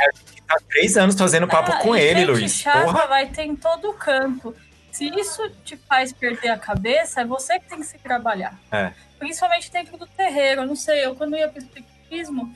[0.46, 2.54] Tá três anos fazendo papo ah, com ele, gente Luiz.
[2.54, 3.06] chata Porra.
[3.06, 4.54] vai ter em todo canto.
[4.90, 8.58] Se isso te faz perder a cabeça, é você que tem que se trabalhar.
[8.70, 8.92] É.
[9.18, 10.62] Principalmente dentro do terreiro.
[10.62, 12.54] Eu não sei, eu quando ia pro espiritismo,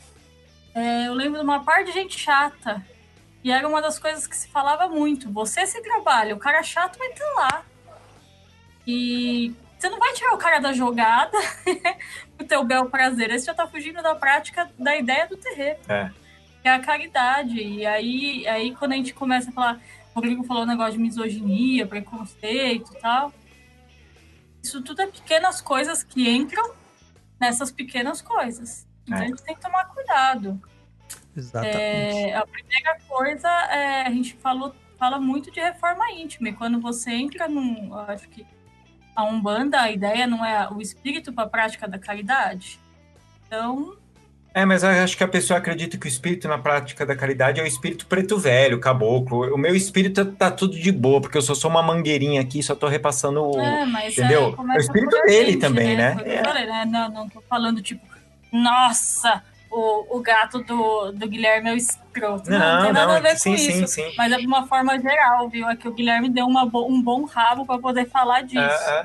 [0.75, 2.85] é, eu lembro de uma parte de gente chata
[3.47, 5.31] e era uma das coisas que se falava muito.
[5.31, 7.65] Você se trabalha, o cara chato vai estar lá.
[8.85, 11.39] E você não vai tirar o cara da jogada
[12.37, 13.31] pro teu bel prazer.
[13.31, 15.79] Esse já tá fugindo da prática da ideia do terreiro.
[15.89, 16.11] É.
[16.61, 17.63] Que é a caridade.
[17.63, 19.81] E aí, aí quando a gente começa a falar.
[20.13, 23.33] O Rodrigo falou um negócio de misoginia, preconceito e tal.
[24.61, 26.75] Isso tudo é pequenas coisas que entram
[27.39, 28.89] nessas pequenas coisas.
[29.05, 29.23] Então é.
[29.23, 30.61] a gente tem que tomar cuidado.
[31.37, 31.77] Exatamente.
[31.77, 36.49] É, a primeira coisa, é, a gente falou, fala muito de reforma íntima.
[36.49, 37.95] E quando você entra num.
[38.09, 38.47] acho que
[39.15, 42.79] a Umbanda, a ideia não é o espírito para a prática da caridade.
[43.47, 43.97] Então.
[44.55, 47.61] É, mas eu acho que a pessoa acredita que o espírito na prática da caridade
[47.61, 49.55] é o espírito preto velho, caboclo.
[49.55, 52.75] O meu espírito tá tudo de boa, porque eu só sou uma mangueirinha aqui, só
[52.75, 53.61] tô repassando o.
[53.61, 54.57] É, mas entendeu?
[54.71, 56.15] É o espírito dele gente, também, né?
[56.15, 56.35] né?
[56.37, 56.45] É.
[56.45, 56.85] Falei, né?
[56.87, 58.03] Não, não tô falando, tipo,
[58.51, 62.51] nossa, o, o gato do, do Guilherme é o escroto.
[62.51, 63.95] Não, não, não tem nada não, a ver sim, com sim, isso.
[63.95, 64.13] Sim.
[64.17, 65.69] Mas é de uma forma geral, viu?
[65.69, 68.61] É que o Guilherme deu uma, um bom rabo para poder falar disso.
[68.61, 69.05] É, é.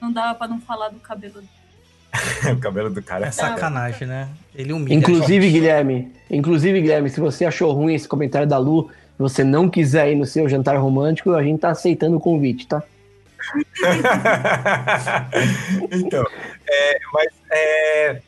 [0.00, 1.56] Não dava para não falar do cabelo dele.
[2.52, 4.28] o cabelo do cara é, é sacanagem, né?
[4.54, 4.94] Ele humilha.
[4.94, 10.12] Inclusive, Guilherme, inclusive, Guilherme, se você achou ruim esse comentário da Lu, você não quiser
[10.12, 12.82] ir no seu jantar romântico, a gente tá aceitando o convite, tá?
[15.92, 16.24] então,
[16.68, 18.20] é, mas é,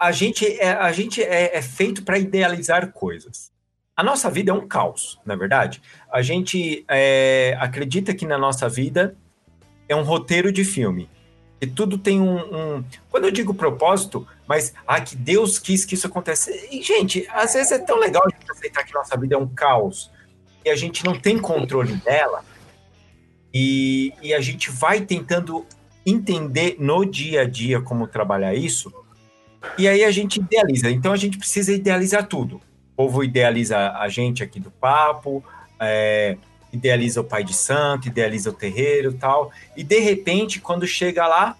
[0.00, 3.52] a gente é, a gente é, é feito para idealizar coisas.
[3.94, 5.82] A nossa vida é um caos, na é verdade.
[6.10, 9.14] A gente é, acredita que na nossa vida
[9.86, 11.06] é um roteiro de filme.
[11.60, 15.94] E tudo tem um, um, Quando eu digo propósito, mas ah, que Deus quis que
[15.94, 16.68] isso acontecesse.
[16.74, 19.46] E, gente, às vezes é tão legal a gente aceitar que nossa vida é um
[19.46, 20.10] caos
[20.64, 22.42] e a gente não tem controle dela.
[23.52, 25.66] E, e a gente vai tentando
[26.06, 28.90] entender no dia a dia como trabalhar isso
[29.78, 30.90] e aí a gente idealiza.
[30.90, 32.56] Então a gente precisa idealizar tudo.
[32.56, 35.42] O povo idealiza a gente aqui do papo,
[35.78, 36.36] é,
[36.72, 39.50] idealiza o pai de santo, idealiza o terreiro tal.
[39.76, 41.56] E de repente, quando chega lá,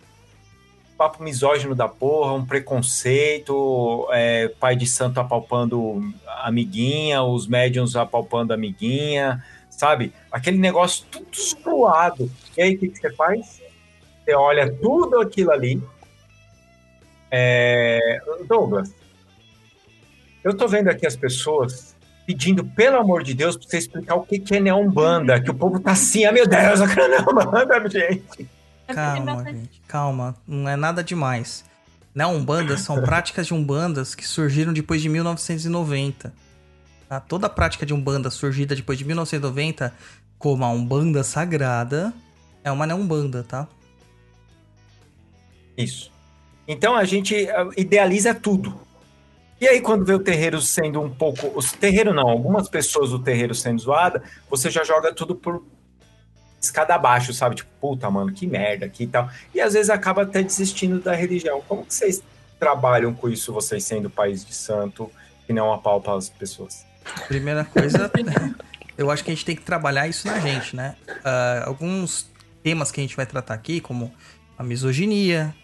[0.96, 6.12] papo misógino da porra, um preconceito, é, pai de santo apalpando
[6.42, 10.12] amiguinha, os médiums apalpando amiguinha, sabe?
[10.30, 12.30] Aquele negócio tudo suado.
[12.54, 13.62] E aí o que, que você faz?
[14.22, 15.82] Você olha tudo aquilo ali,
[17.30, 18.92] é, Douglas,
[20.42, 21.94] Eu tô vendo aqui as pessoas
[22.26, 25.54] pedindo, pelo amor de Deus, pra você explicar o que, que é Neombanda, que o
[25.54, 28.48] povo tá assim, ah, meu Deus, eu quero Neombanda, gente.
[28.86, 30.36] Calma, gente, calma.
[30.46, 31.64] Não é nada demais.
[32.16, 36.32] Umbandas são práticas de Umbandas que surgiram depois de 1990.
[37.08, 37.20] Tá?
[37.20, 39.92] Toda prática de Umbanda surgida depois de 1990,
[40.38, 42.12] como a Umbanda Sagrada,
[42.62, 43.66] é uma Umbanda, tá?
[45.76, 46.10] Isso.
[46.66, 48.80] Então a gente ah, idealiza tudo.
[49.60, 51.52] E aí, quando vê o terreiro sendo um pouco.
[51.54, 55.62] Os terreiro não, algumas pessoas do terreiro sendo zoada, você já joga tudo por
[56.60, 57.56] escada abaixo, sabe?
[57.56, 59.30] Tipo, puta, mano, que merda aqui e tal.
[59.54, 61.62] E às vezes acaba até desistindo da religião.
[61.68, 62.22] Como que vocês
[62.58, 65.10] trabalham com isso, vocês sendo país de santo,
[65.46, 66.86] que não apalpa as pessoas?
[67.28, 68.10] Primeira coisa,
[68.96, 70.96] eu acho que a gente tem que trabalhar isso na gente, né?
[71.08, 72.30] Uh, alguns
[72.62, 74.12] temas que a gente vai tratar aqui, como
[74.58, 75.54] a misoginia,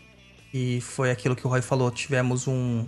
[0.52, 2.86] e foi aquilo que o Roy falou, tivemos um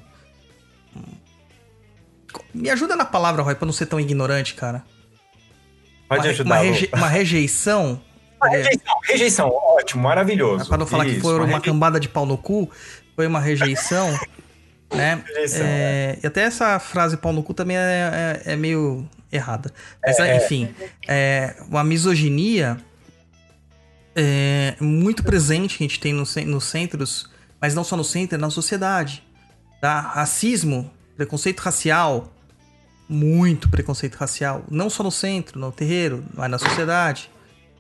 [2.53, 4.85] me ajuda na palavra, Roy, pra não ser tão ignorante, cara.
[6.09, 6.51] Pode uma, ajudar.
[6.51, 8.01] Uma, reje uma rejeição.
[8.41, 10.69] Uma rejeição, rejeição, ótimo, maravilhoso.
[10.69, 12.71] Pra não falar Isso, que foi uma, uma cambada de pau no cu,
[13.17, 14.17] foi uma rejeição,
[14.95, 15.21] né?
[15.27, 16.19] Rejeição, é, é.
[16.23, 19.73] E até essa frase pau no cu também é, é, é meio errada.
[20.01, 20.73] Mas, é, enfim,
[21.09, 22.79] é, uma misoginia
[24.15, 27.29] é muito presente que a gente tem nos, nos centros,
[27.61, 29.25] mas não só no centro, é na sociedade.
[29.81, 30.01] Tá?
[30.01, 32.33] Racismo, preconceito racial,
[33.09, 37.31] muito preconceito racial, não só no centro, no terreiro, mas na sociedade.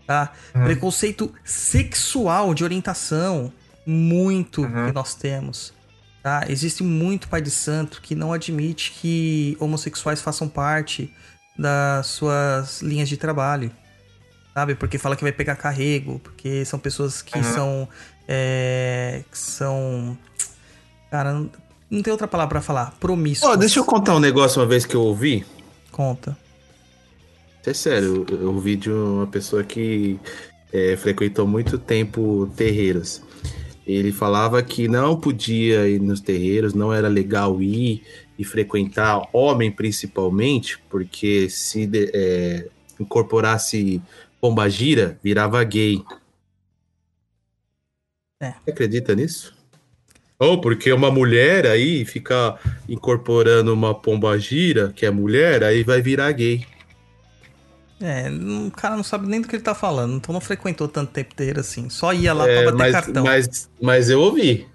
[0.06, 0.32] Tá?
[0.54, 0.64] Uhum.
[0.64, 3.52] Preconceito sexual de orientação,
[3.86, 4.86] muito uhum.
[4.86, 5.72] que nós temos.
[6.22, 6.44] Tá?
[6.48, 11.12] Existe muito pai de santo que não admite que homossexuais façam parte
[11.58, 13.70] das suas linhas de trabalho.
[14.54, 14.74] Sabe?
[14.74, 17.44] Porque fala que vai pegar carrego, porque são pessoas que uhum.
[17.44, 17.88] são.
[18.28, 20.16] É, que são.
[21.10, 21.32] Cara,
[21.90, 22.94] não tem outra palavra para falar.
[23.00, 23.48] Promíscuo.
[23.48, 25.46] Ó, oh, deixa eu contar um negócio uma vez que eu ouvi.
[25.90, 26.36] Conta.
[27.66, 30.18] É sério, eu ouvi de uma pessoa que
[30.72, 33.22] é, frequentou muito tempo terreiros.
[33.86, 38.02] Ele falava que não podia ir nos terreiros, não era legal ir
[38.38, 42.68] e frequentar homem principalmente, porque se é,
[43.00, 44.00] incorporasse
[44.40, 46.02] pombagira, virava gay.
[48.40, 48.52] É.
[48.64, 49.56] Você acredita nisso?
[50.38, 52.56] Ou porque uma mulher aí fica
[52.88, 56.64] incorporando uma pomba gira, que é mulher, aí vai virar gay.
[58.00, 61.10] É, o cara não sabe nem do que ele tá falando, então não frequentou tanto
[61.10, 61.90] tempo inteiro assim.
[61.90, 63.24] Só ia lá é, pra bater mas, cartão.
[63.24, 64.68] Mas, mas eu ouvi.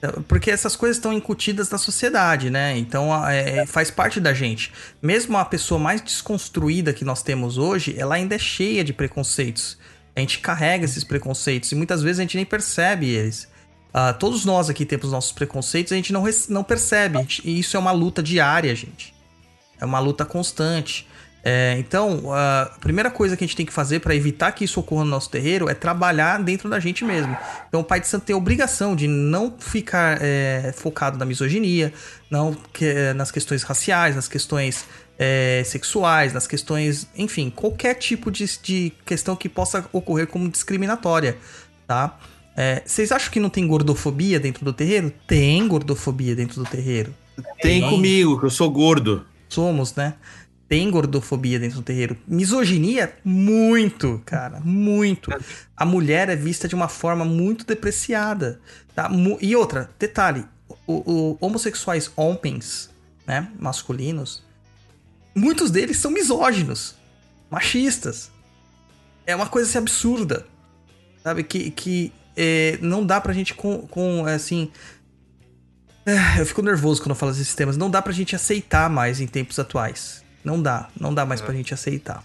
[0.00, 2.78] É, porque essas coisas estão incutidas na sociedade, né?
[2.78, 4.72] Então é, faz parte da gente.
[5.02, 9.76] Mesmo a pessoa mais desconstruída que nós temos hoje, ela ainda é cheia de preconceitos.
[10.16, 13.44] A gente carrega esses preconceitos e muitas vezes a gente nem percebe eles.
[13.88, 17.18] Uh, todos nós aqui temos nossos preconceitos, a gente não, não percebe.
[17.44, 19.14] E isso é uma luta diária, gente.
[19.78, 21.06] É uma luta constante.
[21.48, 24.80] É, então, a primeira coisa que a gente tem que fazer para evitar que isso
[24.80, 27.36] ocorra no nosso terreiro é trabalhar dentro da gente mesmo.
[27.68, 31.92] Então, o Pai de Santo tem a obrigação de não ficar é, focado na misoginia,
[32.28, 34.86] não que, nas questões raciais, nas questões
[35.18, 41.38] é, sexuais, nas questões, enfim, qualquer tipo de, de questão que possa ocorrer como discriminatória,
[41.86, 42.18] tá?
[42.56, 45.12] É, vocês acham que não tem gordofobia dentro do terreiro?
[45.26, 47.14] Tem gordofobia dentro do terreiro.
[47.60, 49.26] Tem, tem comigo, que eu sou gordo.
[49.48, 50.14] Somos, né?
[50.68, 52.16] Tem gordofobia dentro do terreiro.
[52.26, 55.30] Misoginia, muito, cara, muito.
[55.76, 58.58] A mulher é vista de uma forma muito depreciada.
[58.94, 59.08] Tá?
[59.40, 60.44] E outra, detalhe:
[60.86, 62.90] o, o, homossexuais homens,
[63.26, 64.42] né, masculinos,
[65.36, 66.96] muitos deles são misóginos,
[67.50, 68.30] machistas.
[69.26, 70.46] É uma coisa assim, absurda.
[71.22, 71.42] Sabe?
[71.42, 74.70] Que, que é, não dá pra gente com, com assim.
[76.06, 77.76] É, eu fico nervoso quando eu falo desses temas.
[77.76, 80.24] Não dá pra gente aceitar mais em tempos atuais.
[80.44, 80.88] Não dá.
[80.98, 81.44] Não dá mais é.
[81.44, 82.24] pra gente aceitar.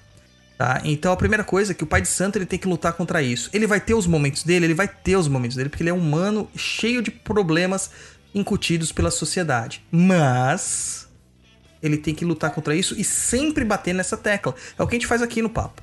[0.58, 0.80] Tá?
[0.84, 3.20] Então a primeira coisa é que o pai de santo ele tem que lutar contra
[3.24, 3.50] isso.
[3.52, 5.94] Ele vai ter os momentos dele, ele vai ter os momentos dele, porque ele é
[5.94, 7.90] um humano cheio de problemas
[8.36, 9.84] incutidos pela sociedade.
[9.92, 11.08] Mas
[11.82, 14.56] ele tem que lutar contra isso e sempre bater nessa tecla.
[14.78, 15.82] É o que a gente faz aqui no papo.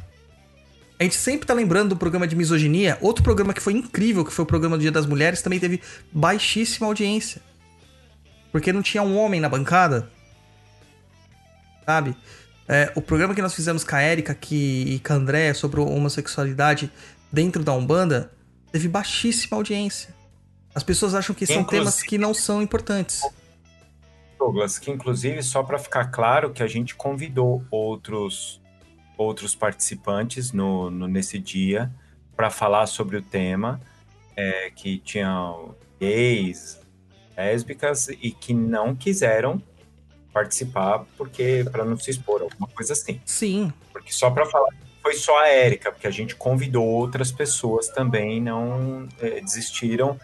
[0.98, 2.98] A gente sempre tá lembrando do programa de misoginia.
[3.00, 5.80] Outro programa que foi incrível, que foi o programa do Dia das Mulheres, também teve
[6.10, 7.40] baixíssima audiência.
[8.50, 10.10] Porque não tinha um homem na bancada.
[11.86, 12.16] Sabe?
[12.66, 15.80] É, o programa que nós fizemos com a Erika que, e com a André sobre
[15.80, 16.90] homossexualidade
[17.32, 18.32] dentro da Umbanda
[18.72, 20.14] teve baixíssima audiência.
[20.74, 23.22] As pessoas acham que são inclusive, temas que não são importantes.
[24.38, 28.60] Douglas, que inclusive, só para ficar claro, que a gente convidou outros
[29.16, 31.90] outros participantes no, no nesse dia
[32.36, 33.80] para falar sobre o tema,
[34.36, 36.80] é, que tinham gays,
[37.36, 39.60] lésbicas e que não quiseram
[40.32, 43.20] participar, porque para não se expor, alguma coisa assim.
[43.26, 43.72] Sim.
[43.92, 44.68] Porque só para falar,
[45.02, 50.18] foi só a Érica, porque a gente convidou outras pessoas também, não é, desistiram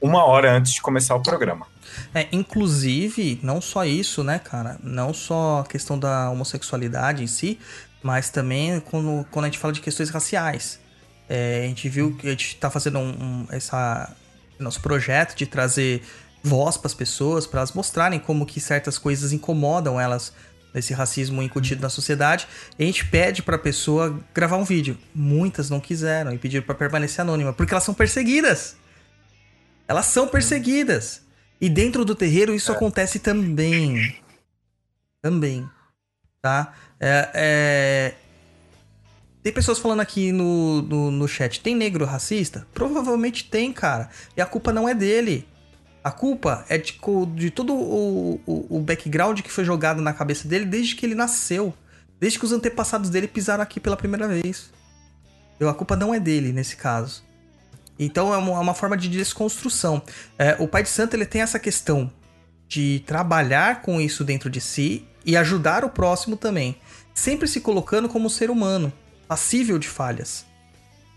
[0.00, 1.66] uma hora antes de começar o programa.
[2.14, 4.78] É, inclusive, não só isso, né, cara?
[4.82, 7.58] Não só a questão da homossexualidade em si,
[8.02, 10.80] mas também quando, quando a gente fala de questões raciais.
[11.28, 14.14] É, a gente viu que a gente tá fazendo um, um essa,
[14.58, 16.02] nosso projeto de trazer
[16.42, 20.32] voz para as pessoas, para elas mostrarem como que certas coisas incomodam elas
[20.72, 22.46] desse racismo incutido na sociedade.
[22.78, 24.96] E a gente pede para a pessoa gravar um vídeo.
[25.14, 28.76] Muitas não quiseram e pediram para permanecer anônima, porque elas são perseguidas.
[29.86, 31.22] Elas são perseguidas.
[31.60, 32.74] E dentro do terreiro isso é.
[32.74, 34.16] acontece também.
[35.20, 35.68] Também.
[36.40, 36.74] Tá?
[37.00, 38.14] É, é...
[39.42, 42.66] Tem pessoas falando aqui no, no, no, chat: tem negro racista?
[42.72, 44.10] Provavelmente tem, cara.
[44.36, 45.46] E a culpa não é dele.
[46.02, 46.98] A culpa é de,
[47.34, 51.14] de todo o, o, o background que foi jogado na cabeça dele desde que ele
[51.14, 51.74] nasceu.
[52.20, 54.70] Desde que os antepassados dele pisaram aqui pela primeira vez.
[55.60, 57.24] A culpa não é dele nesse caso.
[57.98, 60.02] Então é uma, é uma forma de desconstrução.
[60.38, 62.10] É, o Pai de Santo ele tem essa questão
[62.68, 66.76] de trabalhar com isso dentro de si e ajudar o próximo também,
[67.14, 68.92] sempre se colocando como ser humano,
[69.26, 70.44] passível de falhas,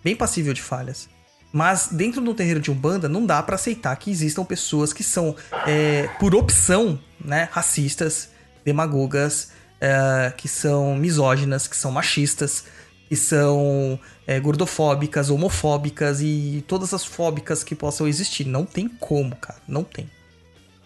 [0.04, 1.10] bem passível de falhas.
[1.54, 5.36] Mas dentro do terreiro de umbanda não dá para aceitar que existam pessoas que são,
[5.68, 8.30] é, por opção, né, racistas,
[8.64, 9.52] demagogas,
[9.82, 12.64] é, que são misóginas, que são machistas,
[13.10, 18.46] que são é, gordofóbicas, homofóbicas e todas as fóbicas que possam existir.
[18.46, 19.60] Não tem como, cara.
[19.68, 20.08] Não tem.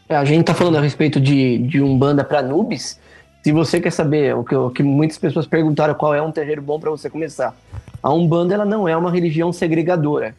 [0.08, 3.00] É, a gente tá falando a respeito de, de Umbanda para Nubes.
[3.44, 6.62] Se você quer saber o que, o que muitas pessoas perguntaram qual é um terreiro
[6.62, 7.56] bom para você começar.
[8.02, 10.36] A Umbanda ela não é uma religião segregadora.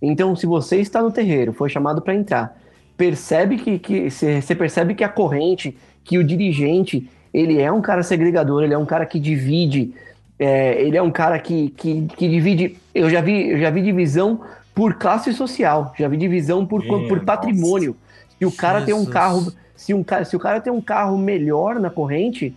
[0.00, 2.56] Então, se você está no terreiro, foi chamado para entrar,
[2.96, 8.02] percebe que, que você percebe que a corrente, que o dirigente, ele é um cara
[8.02, 9.92] segregador, ele é um cara que divide,
[10.40, 12.78] é, ele é um cara que, que, que, divide.
[12.94, 14.40] Eu já vi, eu já vi divisão
[14.74, 17.94] por classe social, já vi divisão por, por patrimônio.
[18.38, 18.86] Se o cara Jesus.
[18.86, 22.56] tem um carro, se, um, se o cara tem um carro melhor na corrente,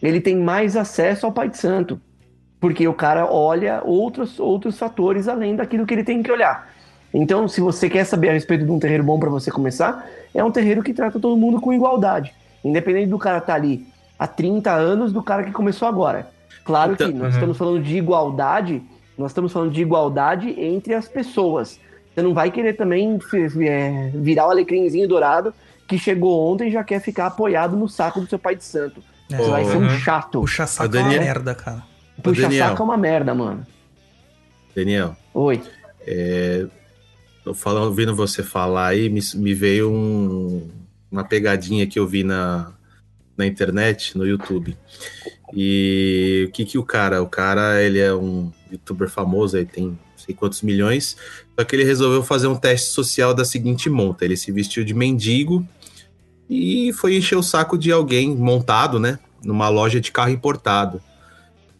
[0.00, 2.00] ele tem mais acesso ao Pai de Santo.
[2.60, 6.70] Porque o cara olha outros, outros fatores além daquilo que ele tem que olhar.
[7.12, 10.42] Então, se você quer saber a respeito de um terreiro bom para você começar, é
[10.44, 12.32] um terreiro que trata todo mundo com igualdade.
[12.64, 13.84] Independente do cara estar tá ali
[14.16, 16.32] há 30 anos do cara que começou agora.
[16.64, 17.34] Claro então, que nós uhum.
[17.34, 18.82] estamos falando de igualdade,
[19.16, 21.78] nós estamos falando de igualdade entre as pessoas.
[22.12, 23.18] Você não vai querer também
[23.60, 25.52] é, virar o alecrimzinho dourado
[25.86, 29.02] que chegou ontem e já quer ficar apoiado no saco do seu pai de santo.
[29.30, 29.36] É.
[29.36, 29.98] Você vai ser um uhum.
[29.98, 30.40] chato.
[30.40, 31.82] Puxa saco é uma merda, cara.
[32.22, 33.66] Puxa saco é uma merda, mano.
[34.74, 35.16] Daniel.
[35.32, 35.62] Oi.
[36.06, 36.66] É,
[37.54, 40.68] falando, ouvindo você falar aí, me, me veio um,
[41.10, 42.72] uma pegadinha que eu vi na,
[43.36, 44.76] na internet, no YouTube.
[45.54, 49.98] E o que que o cara, o cara, ele é um youtuber famoso, ele tem
[50.16, 51.16] sei quantos milhões,
[51.56, 54.94] só que ele resolveu fazer um teste social da seguinte monta, ele se vestiu de
[54.94, 55.66] mendigo
[56.48, 61.00] e foi encher o saco de alguém montado, né, numa loja de carro importado.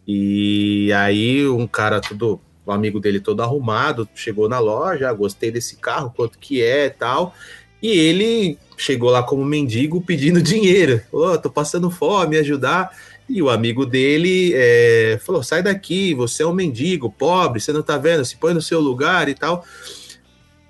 [0.07, 5.49] E aí um cara todo, o amigo dele todo arrumado, chegou na loja, ah, gostei
[5.49, 7.33] desse carro, quanto que é, tal.
[7.81, 11.01] E ele chegou lá como mendigo pedindo dinheiro.
[11.11, 12.91] Ô, oh, tô passando fome, me ajudar.
[13.27, 17.81] E o amigo dele é, falou: sai daqui, você é um mendigo, pobre, você não
[17.81, 19.65] tá vendo, se põe no seu lugar e tal.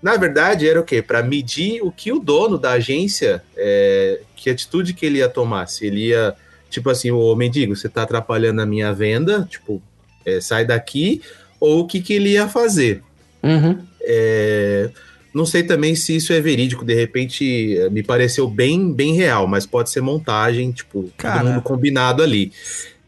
[0.01, 1.01] Na verdade, era o quê?
[1.01, 5.67] Para medir o que o dono da agência, é, que atitude que ele ia tomar.
[5.67, 6.35] Se ele ia,
[6.69, 9.81] tipo assim, o mendigo, você tá atrapalhando a minha venda, tipo,
[10.23, 11.21] é, sai daqui,
[11.59, 13.01] ou o que, que ele ia fazer.
[13.41, 13.79] Uhum.
[14.01, 14.91] É,
[15.35, 19.45] não sei também se isso é verídico, de repente eh, me pareceu bem, bem real,
[19.45, 21.39] mas pode ser montagem, tipo, cara.
[21.39, 22.53] todo mundo combinado ali.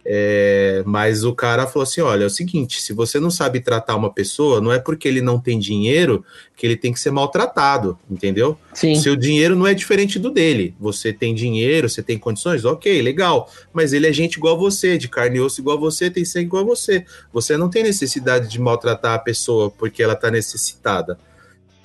[0.09, 3.95] É, mas o cara falou assim: olha, é o seguinte, se você não sabe tratar
[3.95, 6.23] uma pessoa, não é porque ele não tem dinheiro
[6.55, 8.57] que ele tem que ser maltratado, entendeu?
[8.73, 8.95] Sim.
[8.95, 10.73] Seu dinheiro não é diferente do dele.
[10.79, 13.49] Você tem dinheiro, você tem condições, ok, legal.
[13.73, 16.23] Mas ele é gente igual a você, de carne e osso igual a você, tem
[16.23, 17.05] sangue igual a você.
[17.33, 21.17] Você não tem necessidade de maltratar a pessoa porque ela está necessitada.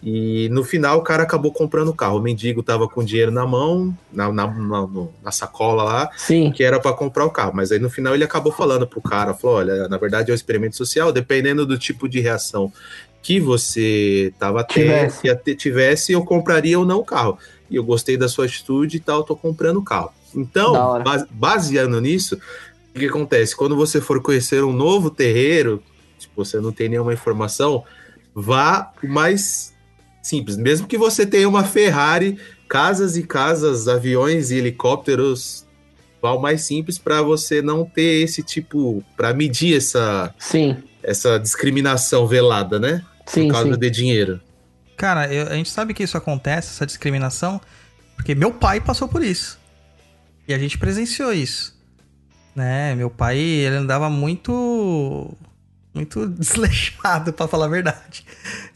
[0.02, 2.18] E no final o cara acabou comprando o carro.
[2.18, 4.88] O mendigo tava com dinheiro na mão, na, na, na,
[5.22, 6.50] na sacola lá, Sim.
[6.50, 7.52] que era para comprar o carro.
[7.54, 10.34] Mas aí no final ele acabou falando pro cara, falou, olha, na verdade é um
[10.34, 12.72] experimento social, dependendo do tipo de reação
[13.22, 15.22] que você tava tivesse.
[15.22, 17.38] tendo, tivesse, eu compraria ou não o carro.
[17.70, 20.10] E eu gostei da sua atitude e tal, tô comprando o carro.
[20.34, 21.00] Então,
[21.30, 22.38] baseando nisso,
[22.94, 23.54] o que acontece?
[23.54, 25.80] Quando você for conhecer um novo terreiro,
[26.18, 27.84] se você não tem nenhuma informação,
[28.34, 29.71] vá mais
[30.22, 30.56] simples.
[30.56, 32.38] Mesmo que você tenha uma Ferrari,
[32.68, 35.66] casas e casas, aviões e helicópteros
[36.14, 42.26] ritual mais simples para você não ter esse tipo, para medir essa, Sim, essa discriminação
[42.28, 43.04] velada, né?
[43.26, 43.78] sim, Por causa sim.
[43.80, 44.40] de dinheiro.
[44.96, 47.60] Cara, eu- a gente sabe que isso acontece, essa discriminação,
[48.14, 49.58] porque meu pai passou por isso.
[50.46, 51.76] E a gente presenciou isso.
[52.54, 52.94] Né?
[52.94, 55.34] Meu pai, ele andava muito.
[55.94, 58.24] Muito desleixado, pra falar a verdade.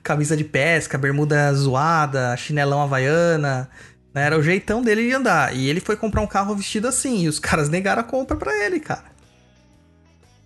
[0.03, 3.69] Camisa de pesca, bermuda zoada, chinelão havaiana.
[4.13, 4.23] Né?
[4.27, 5.57] Era o jeitão dele de andar.
[5.57, 7.23] E ele foi comprar um carro vestido assim.
[7.25, 9.05] E os caras negaram a compra pra ele, cara.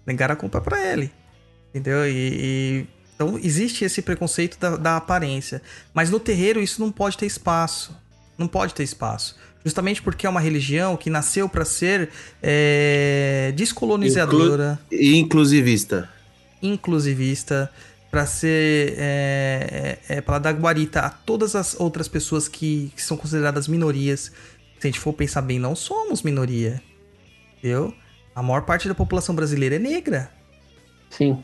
[0.06, 1.10] Negaram a compra pra ele.
[1.70, 2.06] Entendeu?
[2.06, 5.60] E, e- então existe esse preconceito da, da aparência.
[5.92, 7.94] Mas no terreiro isso não pode ter espaço.
[8.38, 9.36] Não pode ter espaço.
[9.64, 12.08] Justamente porque é uma religião que nasceu para ser
[12.42, 16.08] é, descolonizadora, E inclusivista.
[16.62, 17.70] Inclusivista,
[18.10, 23.02] para ser é, é, é, para dar guarita a todas as outras pessoas que, que
[23.02, 24.32] são consideradas minorias.
[24.78, 26.82] Se a gente for pensar bem, não somos minoria.
[27.58, 27.94] Entendeu?
[28.34, 30.32] A maior parte da população brasileira é negra.
[31.10, 31.42] Sim.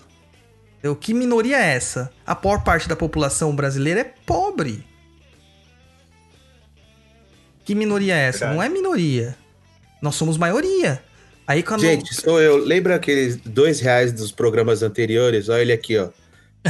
[0.78, 0.96] Entendeu?
[0.96, 2.10] Que minoria é essa?
[2.26, 4.84] A maior parte da população brasileira é pobre.
[7.64, 8.46] Que minoria é essa?
[8.46, 8.56] Verdade.
[8.56, 9.36] Não é minoria.
[10.00, 11.02] Nós somos maioria.
[11.46, 11.80] Aí quando.
[11.80, 12.56] Gente, sou eu.
[12.56, 15.48] Lembra aqueles dois reais dos programas anteriores?
[15.48, 16.08] Olha ele aqui, ó.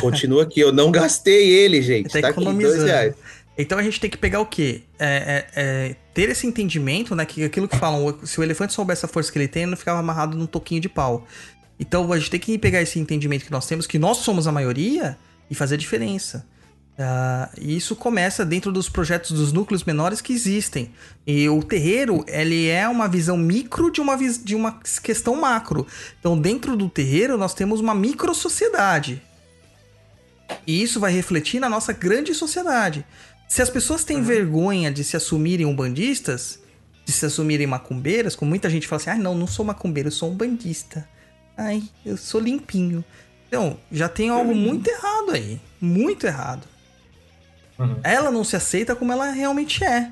[0.00, 0.60] Continua aqui.
[0.60, 2.10] Eu não gastei ele, gente.
[2.12, 2.84] Tá Tá, aqui, dois economizando.
[2.86, 3.14] reais.
[3.58, 4.82] Então a gente tem que pegar o quê?
[4.98, 7.24] É, é- é ter esse entendimento, né?
[7.24, 9.78] Que aquilo que falam, se o elefante soubesse a força que ele tem, ele não
[9.78, 11.26] ficava amarrado num toquinho de pau.
[11.80, 14.52] Então a gente tem que pegar esse entendimento que nós temos, que nós somos a
[14.52, 15.16] maioria,
[15.50, 16.44] e fazer a diferença.
[16.98, 20.90] Ah, e isso começa dentro dos projetos dos núcleos menores que existem.
[21.26, 25.86] E o terreiro, ele é uma visão micro de uma, de uma questão macro.
[26.18, 29.22] Então, dentro do terreiro, nós temos uma micro sociedade.
[30.66, 33.04] E isso vai refletir na nossa grande sociedade.
[33.46, 36.58] Se as pessoas têm vergonha de se assumirem umbandistas,
[37.04, 40.12] de se assumirem macumbeiras, como muita gente fala assim, ah, não, não sou macumbeiro, eu
[40.12, 41.06] sou umbandista.
[41.56, 43.04] Ai, eu sou limpinho.
[43.46, 45.60] Então, já tem algo muito errado aí.
[45.80, 46.66] Muito errado.
[47.78, 48.00] Uhum.
[48.02, 50.10] Ela não se aceita como ela realmente é.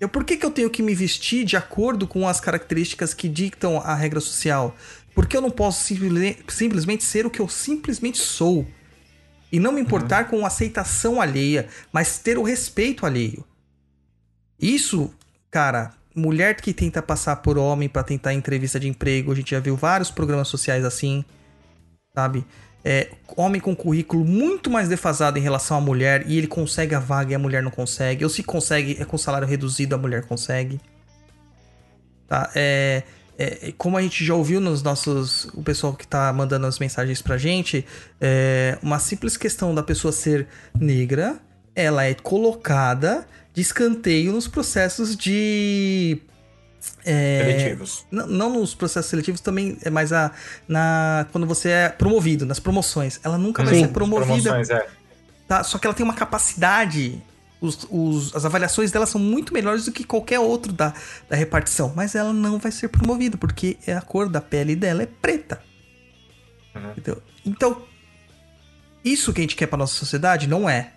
[0.00, 3.28] Eu, por que, que eu tenho que me vestir de acordo com as características que
[3.28, 4.74] dictam a regra social?
[5.14, 8.66] Porque eu não posso simple- simplesmente ser o que eu simplesmente sou.
[9.52, 13.44] E não me importar com a aceitação alheia, mas ter o respeito alheio.
[14.58, 15.12] Isso,
[15.50, 19.60] cara, mulher que tenta passar por homem pra tentar entrevista de emprego, a gente já
[19.60, 21.24] viu vários programas sociais assim,
[22.14, 22.44] sabe?
[22.84, 27.00] É, homem com currículo muito mais defasado em relação à mulher e ele consegue a
[27.00, 28.24] vaga e a mulher não consegue.
[28.24, 30.80] Ou se consegue, é com salário reduzido, a mulher consegue.
[32.26, 32.50] Tá?
[32.54, 33.02] É,
[33.40, 35.46] é, como a gente já ouviu nos nossos.
[35.54, 37.86] O pessoal que tá mandando as mensagens pra gente,
[38.20, 40.46] é, uma simples questão da pessoa ser
[40.78, 41.40] negra,
[41.74, 46.20] ela é colocada de escanteio nos processos de.
[47.04, 48.06] É, Seletivos.
[48.10, 50.30] não, não nos processos seletivos também, é mais a,
[50.68, 53.20] na, quando você é promovido, nas promoções.
[53.22, 54.86] Ela nunca vai Sim, ser promovida Promoções, é.
[55.46, 55.62] tá?
[55.64, 57.22] Só que ela tem uma capacidade.
[57.60, 60.94] Os, os- as avaliações dela são muito melhores do que qualquer outro da,
[61.28, 61.92] da repartição.
[61.94, 65.60] Mas ela não vai ser promovida, porque é a cor da pele dela é preta.
[66.74, 66.90] Uhum.
[66.92, 67.22] Entendeu?
[67.44, 67.82] Então,
[69.04, 70.90] isso que a gente quer pra nossa sociedade não é.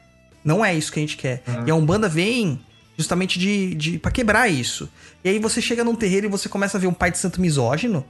[0.43, 1.43] Não é isso que a gente quer.
[1.47, 1.67] Uhum.
[1.67, 2.63] E a Umbanda vem
[3.03, 4.89] justamente de, de para quebrar isso.
[5.23, 7.39] E aí você chega num terreiro e você começa a ver um pai de santo
[7.39, 8.03] misógino.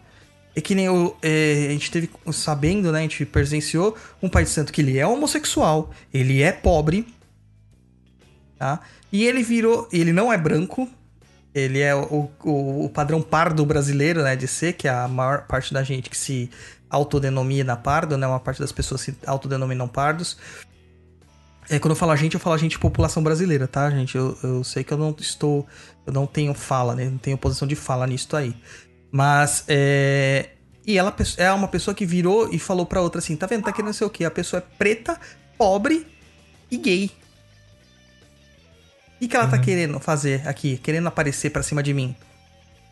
[0.55, 2.99] É que nem eu, é, a gente teve sabendo, né?
[2.99, 7.07] A gente presenciou um pai de santo que ele é homossexual, ele é pobre,
[8.57, 8.79] tá?
[9.11, 9.87] E ele virou.
[9.91, 10.87] Ele não é branco.
[11.53, 14.35] Ele é o, o, o padrão pardo brasileiro, né?
[14.35, 16.49] De ser, que é a maior parte da gente que se
[16.89, 18.25] autodenomina pardo, né?
[18.25, 20.37] Uma parte das pessoas se autodenominam pardos.
[21.69, 24.17] É, quando eu falo a gente, eu falo a gente população brasileira, tá, gente?
[24.17, 25.65] Eu, eu sei que eu não estou.
[26.05, 27.05] Eu não tenho fala, né?
[27.05, 28.55] Não tenho posição de fala nisso aí.
[29.11, 30.49] Mas, é.
[30.85, 33.63] E ela é uma pessoa que virou e falou pra outra assim: tá vendo?
[33.63, 34.25] Tá querendo ser o quê?
[34.25, 35.19] A pessoa é preta,
[35.57, 36.05] pobre
[36.69, 37.11] e gay.
[39.15, 40.77] O que, que ela tá querendo fazer aqui?
[40.77, 42.13] Querendo aparecer pra cima de mim?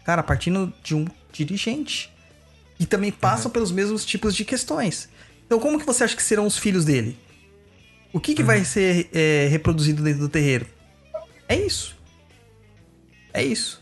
[0.06, 2.10] Cara, partindo de um dirigente.
[2.80, 5.10] E também passam pelos mesmos tipos de questões.
[5.46, 7.20] Então, como que você acha que serão os filhos dele?
[8.14, 10.66] O que, que vai ser é, reproduzido dentro do terreiro?
[11.48, 11.96] É isso.
[13.34, 13.82] É isso.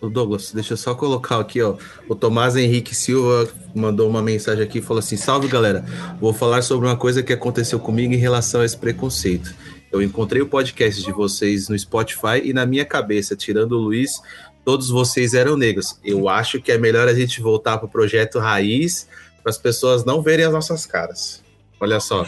[0.00, 1.76] O Douglas, deixa eu só colocar aqui, ó.
[2.08, 5.84] O Tomás Henrique Silva mandou uma mensagem aqui e falou assim: Salve galera,
[6.18, 9.54] vou falar sobre uma coisa que aconteceu comigo em relação a esse preconceito.
[9.92, 14.22] Eu encontrei o podcast de vocês no Spotify e na minha cabeça, tirando o Luiz,
[14.64, 15.98] todos vocês eram negros.
[16.02, 19.06] Eu acho que é melhor a gente voltar pro projeto raiz
[19.42, 21.42] para as pessoas não verem as nossas caras.
[21.80, 22.26] Olha só,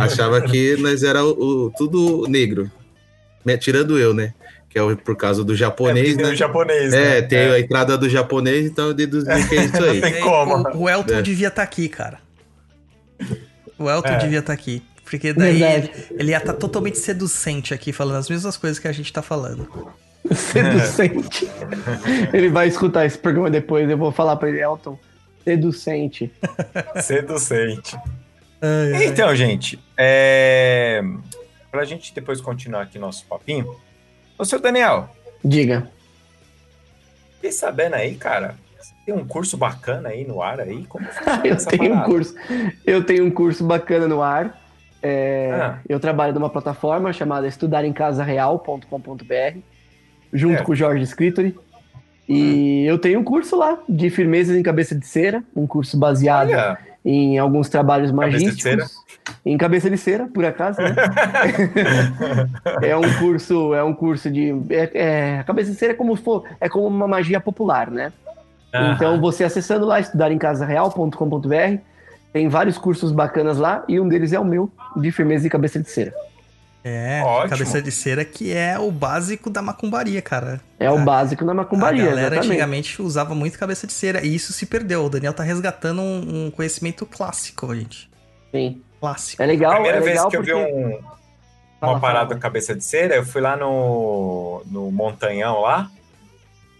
[0.00, 1.30] achava que nós era o,
[1.66, 2.70] o- tudo negro,
[3.60, 4.34] tirando eu, né?
[4.68, 6.34] que é o- por causa do japonês, é, né?
[6.34, 7.22] japonês, É, né?
[7.22, 10.00] tem a entrada do japonês, então eu deduzi que é isso aí.
[10.02, 10.56] Tem É, como.
[10.70, 11.22] O, o Elton É.
[11.22, 12.18] devia estar aqui, cara.
[13.78, 14.16] O Elton É.
[14.18, 14.82] devia estar aqui.
[15.04, 15.90] Porque daí Verdade.
[16.10, 19.20] ele, ele ia estar totalmente seducente aqui, falando as mesmas coisas que a gente tá
[19.20, 19.68] falando.
[20.34, 21.46] Seducente.
[22.32, 24.98] ele vai escutar esse programa depois, eu vou falar pra ele, Elton.
[25.44, 26.32] Seducente.
[27.02, 27.94] Seducente.
[29.04, 31.02] Então, gente, é...
[31.70, 33.76] pra gente depois continuar aqui nosso papinho,
[34.38, 35.08] ô seu Daniel,
[35.44, 35.90] Diga.
[37.36, 40.84] fiquei sabendo aí, cara, você tem um curso bacana aí no ar aí?
[40.86, 41.04] Como
[41.44, 42.04] Eu essa tenho um parada?
[42.06, 42.34] curso.
[42.86, 44.60] Eu tenho um curso bacana no ar.
[45.02, 45.78] É, Ah.
[45.88, 49.58] Eu trabalho numa plataforma chamada estudarencasareal.com.br,
[50.32, 50.64] junto Certo.
[50.66, 51.58] com o Jorge Scritori.
[52.32, 56.48] E eu tenho um curso lá de firmezas em cabeça de cera, um curso baseado
[56.48, 59.02] Olha, em alguns trabalhos Cabeça magísticos.
[59.44, 60.94] Em cabeça de cera, por acaso, né?
[62.82, 64.50] é um curso, é um curso de.
[64.70, 68.12] É, é, cabeça de cera é como, for, é como uma magia popular, né?
[68.94, 71.76] Então, você acessando lá, estudarencasareal.com.br,
[72.32, 75.78] tem vários cursos bacanas lá, e um deles é o meu, de firmeza e cabeça
[75.78, 76.14] de cera.
[76.84, 77.50] É, Ótimo.
[77.50, 80.60] cabeça de cera que é o básico da macumbaria, cara.
[80.80, 82.50] É o básico na macumbaria, a galera exatamente.
[82.50, 85.04] antigamente usava muito cabeça de cera e isso se perdeu.
[85.04, 88.10] O Daniel tá resgatando um, um conhecimento clássico, gente.
[88.50, 88.82] Sim.
[88.98, 89.42] Clássico.
[89.42, 90.72] É legal, primeira é vez legal que eu vi porque...
[90.72, 91.12] um,
[91.82, 92.40] Fala, uma parada fala.
[92.40, 95.90] cabeça de cera, eu fui lá no, no Montanhão lá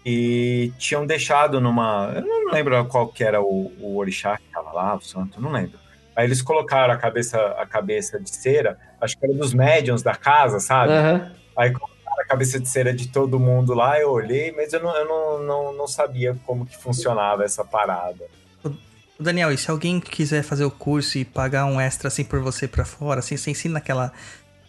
[0.05, 2.13] e tinham deixado numa.
[2.15, 5.51] Eu não lembro qual que era o, o orixá que tava lá, o santo, não
[5.51, 5.77] lembro.
[6.15, 10.15] Aí eles colocaram a cabeça, a cabeça de cera, acho que era dos médiums da
[10.15, 10.93] casa, sabe?
[10.93, 11.31] Aham.
[11.57, 14.95] Aí colocaram a cabeça de cera de todo mundo lá, eu olhei, mas eu não,
[14.95, 18.25] eu não, não, não sabia como que funcionava essa parada.
[19.19, 22.67] Daniel, e se alguém quiser fazer o curso e pagar um extra assim por você
[22.67, 24.11] pra fora, assim, você ensina aquela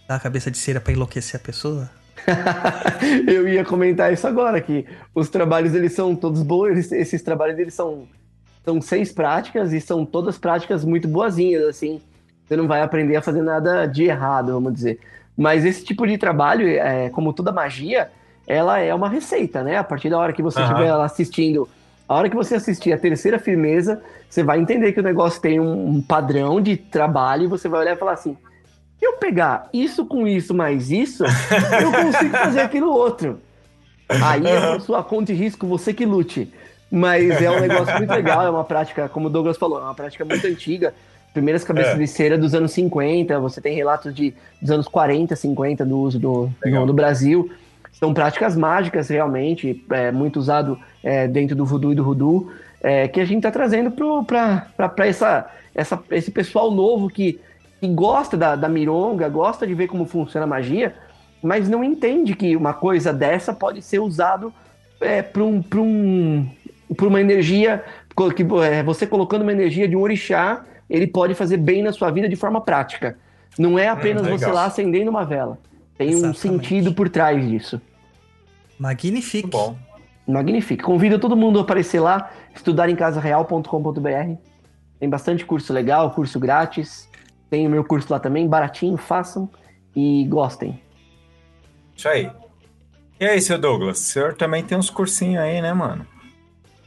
[0.06, 1.90] da cabeça de cera pra enlouquecer a pessoa?
[3.26, 7.58] eu ia comentar isso agora, que os trabalhos eles são todos bons, eles- esses trabalhos
[7.58, 8.06] eles são,
[8.64, 12.00] são seis práticas e são todas práticas muito boazinhas, assim.
[12.46, 14.98] Você não vai aprender a fazer nada de errado, vamos dizer.
[15.36, 18.10] Mas esse tipo de trabalho, é, como toda magia,
[18.46, 19.76] ela é uma receita, né?
[19.76, 21.68] A partir da hora que você estiver lá assistindo,
[22.08, 25.58] a hora que você assistir a terceira firmeza, você vai entender que o negócio tem
[25.58, 28.36] um, um padrão de trabalho e você vai olhar e falar assim:
[28.98, 33.40] se eu pegar isso com isso mais isso, eu consigo fazer aquilo outro.
[34.08, 36.52] Aí é sua conta e risco, você que lute.
[36.94, 39.94] Mas é um negócio muito legal, é uma prática, como o Douglas falou, é uma
[39.94, 40.94] prática muito antiga.
[41.32, 41.98] Primeiras cabeças É.
[41.98, 46.20] de cera dos anos 50, você tem relatos de, dos anos 40, 50 do uso
[46.20, 47.50] do, no, no Brasil.
[47.90, 53.08] São práticas mágicas, realmente, é, muito usado é, dentro do voodoo e do hoodoo, é,
[53.08, 57.40] que a gente está trazendo para essa, essa, esse pessoal novo que,
[57.80, 60.94] que gosta da, da mironga, gosta de ver como funciona a magia,
[61.42, 64.52] mas não entende que uma coisa dessa pode ser usado
[65.00, 66.48] é, para um, pra um,
[66.94, 67.84] pra uma energia,
[68.36, 72.10] que é, você colocando uma energia de um orixá, ele pode fazer bem na sua
[72.10, 73.18] vida de forma prática.
[73.58, 75.58] Não é apenas Hum, você lá acendendo uma vela.
[75.96, 76.40] Tem um Exatamente.
[76.40, 77.80] sentido por trás disso.
[78.78, 79.48] Magnifique.
[79.48, 79.76] Bom.
[80.26, 80.82] Magnífico.
[80.82, 84.36] Convido todo mundo a aparecer lá, estudarencasareal.com.br.
[84.98, 87.08] Tem bastante curso legal, curso grátis.
[87.50, 89.48] Tem o meu curso lá também, baratinho, façam
[89.94, 90.80] e gostem.
[91.94, 92.30] Isso aí.
[93.20, 94.00] E aí, seu Douglas?
[94.00, 96.06] O senhor também tem uns cursinhos aí, né, mano?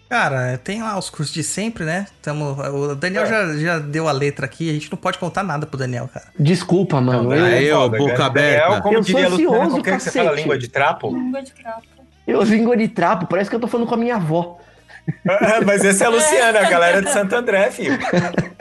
[0.09, 2.07] Cara, tem lá os cursos de sempre, né?
[2.21, 3.25] Tamo, o Daniel É.
[3.25, 6.27] já, já deu a letra aqui, a gente não pode contar nada pro Daniel, cara.
[6.39, 7.23] Desculpa, mano.
[7.23, 8.61] Não, eu, Aí, ó, Foda, boca aberta.
[8.63, 11.09] Daniel, como Eu sou diria ansioso, como que é que você fala língua de trapo?
[11.13, 11.81] Língua de trapo.
[12.25, 14.59] eu língua de trapo, parece que eu tô falando com a minha avó.
[15.27, 17.97] Ah, Mas esse é a Luciana, a galera de Santo André, filho.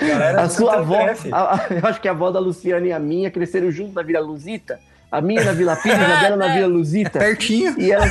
[0.00, 1.34] Galera A sua Santo avó, André, filho.
[1.34, 4.02] a- a- eu acho que a avó da Luciana e a minha cresceram junto na
[4.02, 4.80] Vila Luzita.
[5.12, 7.18] A minha na Vila Pires, a dela na Vila Luzita.
[7.18, 7.78] Pertinho.
[7.78, 8.06] E, ela,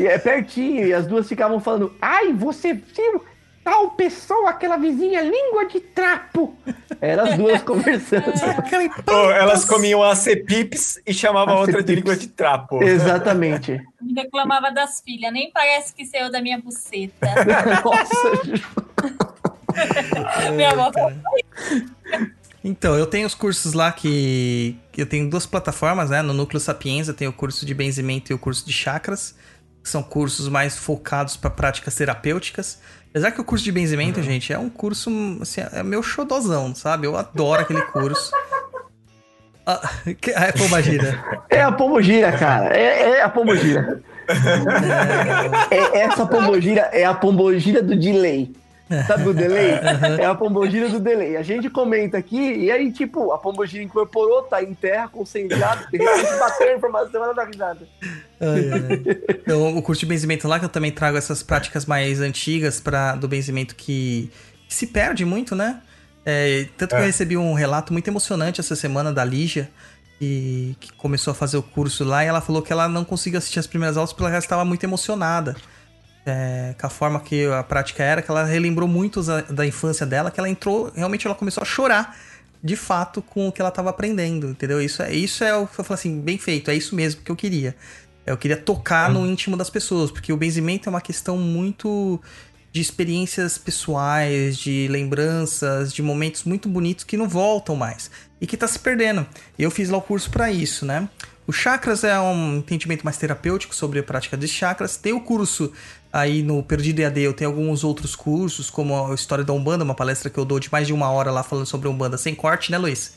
[0.00, 3.24] e é pertinho, e as duas ficavam falando: Ai, você viu
[3.62, 6.56] tal pessoa, aquela vizinha, língua de trapo.
[7.00, 8.24] Eram as duas conversando.
[9.04, 12.82] Pô, elas comiam acepips e chamavam a outra de língua de trapo.
[12.82, 13.80] Exatamente.
[14.00, 17.28] Me reclamava das filhas, nem parece que saiu da minha buceta.
[17.84, 18.32] Nossa,
[20.50, 20.90] minha avó
[22.64, 24.76] Então, eu tenho os cursos lá que.
[24.96, 26.22] Eu tenho duas plataformas, né?
[26.22, 29.34] No Núcleo Sapienza tem o curso de benzimento e o curso de chakras.
[29.82, 32.78] que São cursos mais focados para práticas terapêuticas.
[33.10, 35.10] Apesar que o curso de benzimento, gente, é um curso.
[35.40, 37.06] Assim, é meu xodozão, sabe?
[37.06, 38.30] Eu adoro aquele curso.
[39.66, 39.80] Ah,
[40.20, 41.24] que, é pombagira.
[41.48, 42.76] é a pombogira, cara.
[42.76, 44.02] É, é a pombogira.
[45.70, 48.52] É, essa pombogira é a pombogira do delay.
[49.06, 49.72] Sabe o delay?
[50.20, 51.36] É a pombogira do delay.
[51.36, 55.98] A gente comenta aqui e aí, tipo, a pombogira incorporou, tá em terra, concentrado, de
[55.98, 57.86] repente bateu a informação, ela dá risada.
[59.28, 63.14] Então, o curso de benzimento lá, que eu também trago essas práticas mais antigas para
[63.14, 64.30] do benzimento que,
[64.68, 65.80] que se perde muito, né?
[66.24, 67.06] É, tanto que eu É.
[67.06, 69.70] recebi um relato muito emocionante essa semana da Lígia,
[70.20, 73.38] e, que começou a fazer o curso lá, e ela falou que ela não conseguiu
[73.38, 75.56] assistir as primeiras aulas porque ela estava muito emocionada.
[76.24, 79.20] É, com a forma que a prática era, que ela relembrou muito
[79.52, 82.16] da, infância dela, que ela entrou, realmente ela começou a chorar
[82.62, 84.80] de fato com o que ela estava aprendendo, entendeu?
[84.80, 87.30] Isso é, isso é o que eu falo assim, bem feito, é isso mesmo que
[87.32, 87.74] eu queria.
[88.24, 92.20] Eu queria tocar no íntimo das pessoas, porque o benzimento é uma questão muito
[92.72, 98.56] de experiências pessoais, de lembranças, de momentos muito bonitos que não voltam mais e que
[98.56, 99.26] tá se perdendo.
[99.58, 101.08] Eu fiz lá o curso para isso, né?
[101.46, 104.96] O chakras é um entendimento mais terapêutico sobre a prática de chakras.
[104.96, 105.72] Tem o curso
[106.12, 109.94] aí no Perdido EAD, eu tenho alguns outros cursos, como a História da Umbanda, uma
[109.94, 112.70] palestra que eu dou de mais de uma hora lá falando sobre Umbanda sem corte,
[112.70, 113.14] né, Luiz?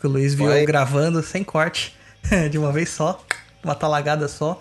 [0.00, 1.94] Que o Luiz viu eu gravando sem corte,
[2.50, 3.22] de uma vez só,
[3.62, 4.60] uma talagada só.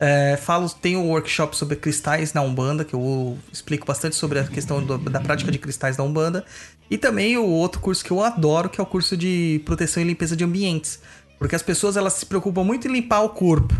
[0.00, 4.44] É, falo, tem um workshop sobre cristais na Umbanda, que eu explico bastante sobre a
[4.44, 6.44] questão do- da prática de cristais na Umbanda.
[6.90, 10.06] E também o outro curso que eu adoro, que é o curso de proteção e
[10.06, 10.98] limpeza de ambientes.
[11.38, 13.72] Porque as pessoas elas se preocupam muito em limpar o corpo,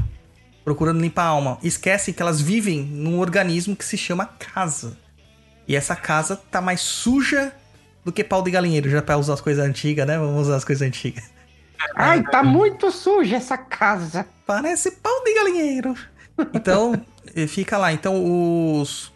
[0.65, 1.59] procurando limpar a alma.
[1.63, 4.97] Esquecem que elas vivem num organismo que se chama casa.
[5.67, 7.53] E essa casa tá mais suja
[8.05, 10.19] do que pau de galinheiro, já pra usar as coisas antigas, né?
[10.19, 11.31] Vamos usar as coisas antigas.
[11.95, 14.27] Ai, tá muito suja essa casa.
[14.47, 15.95] Parece pau de galinheiro.
[16.53, 17.01] Então,
[17.35, 17.93] eh, fica lá.
[17.93, 19.13] Então, os.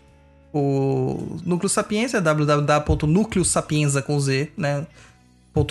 [0.52, 4.86] O Núcleo Sapiência, www.núcleosapienza com Z, né?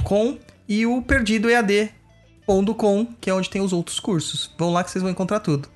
[0.03, 0.37] .com,
[0.67, 1.49] e o Perdido
[2.47, 4.51] EAD.com, que é onde tem os outros cursos.
[4.57, 5.67] Vão lá que vocês vão encontrar tudo.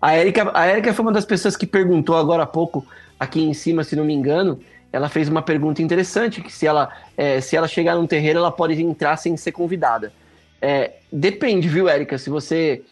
[0.00, 2.86] A Erika, a Erika foi uma das pessoas que perguntou agora há pouco,
[3.18, 4.60] aqui em cima, se não me engano,
[4.92, 8.52] ela fez uma pergunta interessante, que se ela, é, se ela chegar num terreiro, ela
[8.52, 10.12] pode entrar sem ser convidada.
[10.60, 12.16] É, depende, viu, Erika?
[12.16, 12.82] Se você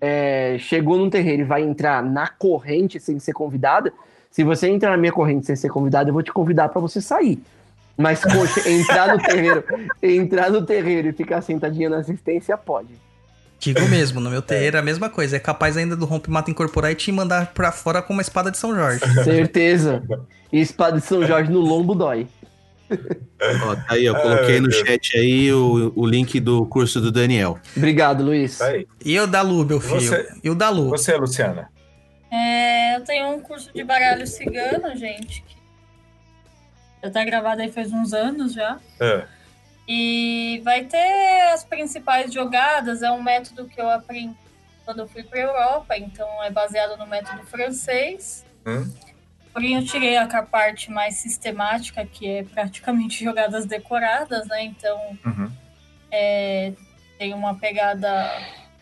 [0.00, 3.92] é, chegou num terreiro e vai entrar na corrente sem ser convidada,
[4.30, 7.00] se você entrar na minha corrente sem ser convidada, eu vou te convidar para você
[7.00, 7.40] sair.
[8.02, 9.64] Mas, poxa, entrar no terreiro,
[10.02, 12.88] entrar no terreiro e ficar sentadinha na assistência, pode.
[13.60, 15.36] Digo mesmo, no meu terreiro é a mesma coisa.
[15.36, 18.58] É capaz ainda do rompe-mata incorporar e te mandar pra fora com uma espada de
[18.58, 18.98] São Jorge.
[19.22, 20.02] Certeza.
[20.52, 22.26] E espada de São Jorge no lombo dói.
[22.90, 27.12] Ó, tá aí, eu coloquei Ai, no chat aí o, o link do curso do
[27.12, 27.56] Daniel.
[27.76, 28.58] Obrigado, Luiz.
[28.58, 28.86] Tá aí.
[29.04, 30.00] E o da Lu, meu filho?
[30.00, 30.88] Você- E o da Lu?
[30.90, 31.68] Você, Luciana.
[32.32, 35.42] É, eu tenho um curso de baralho cigano, gente.
[35.46, 35.56] Que
[37.02, 38.78] já tá gravado aí faz uns anos já.
[39.00, 39.26] Ah,
[39.88, 43.02] E vai ter as principais jogadas.
[43.02, 44.36] É um método que eu aprendi
[44.84, 48.44] quando eu fui para Europa, então é baseado no método francês.
[48.66, 48.90] hum,
[49.52, 54.64] Porém, eu tirei a parte mais sistemática, que é praticamente jogadas decoradas, né?
[54.64, 55.52] Então, uhum.
[56.10, 56.72] é,
[57.18, 58.30] tem uma pegada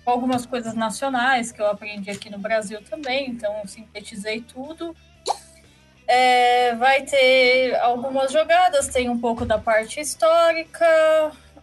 [0.04, 4.96] com algumas coisas nacionais que eu aprendi aqui no Brasil também, então eu sintetizei tudo.
[6.12, 10.84] É, vai ter algumas jogadas, tem um pouco da parte histórica,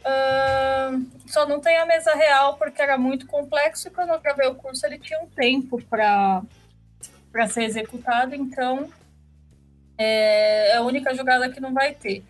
[0.06, 4.48] ahn, só não tem a mesa real porque era muito complexo e quando eu gravei
[4.48, 6.44] o curso ele tinha um tempo para
[7.50, 8.90] ser executado, então
[9.98, 12.24] é, é a única jogada que não vai ter.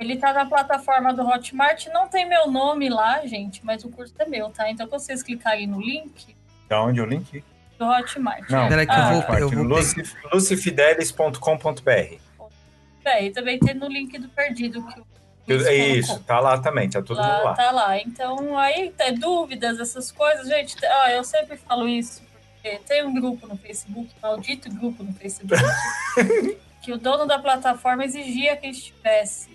[0.00, 4.12] Ele tá na plataforma do Hotmart, não tem meu nome lá, gente, mas o curso
[4.18, 4.68] é meu, tá?
[4.68, 6.34] Então, vocês clicarem no link
[6.68, 7.44] Da onde o link?
[7.82, 8.48] Do Hotmart.
[8.50, 10.02] Não, Peraí que eu Ah, vou- Hotmart, eu vou Luci-
[10.32, 12.18] lucifidelis.com.br.
[13.04, 14.84] É, e também tem no link do Perdido
[15.44, 17.54] que o É isso, tá lá também, tá todo mundo Lá, lá.
[17.54, 17.98] tá lá.
[17.98, 20.76] Então, aí tem dúvidas, essas coisas, gente.
[20.86, 22.22] Ah, eu sempre falo isso,
[22.54, 25.60] porque tem um grupo no Facebook, maldito grupo no Facebook,
[26.80, 29.50] que o dono da plataforma exigia que estivesse.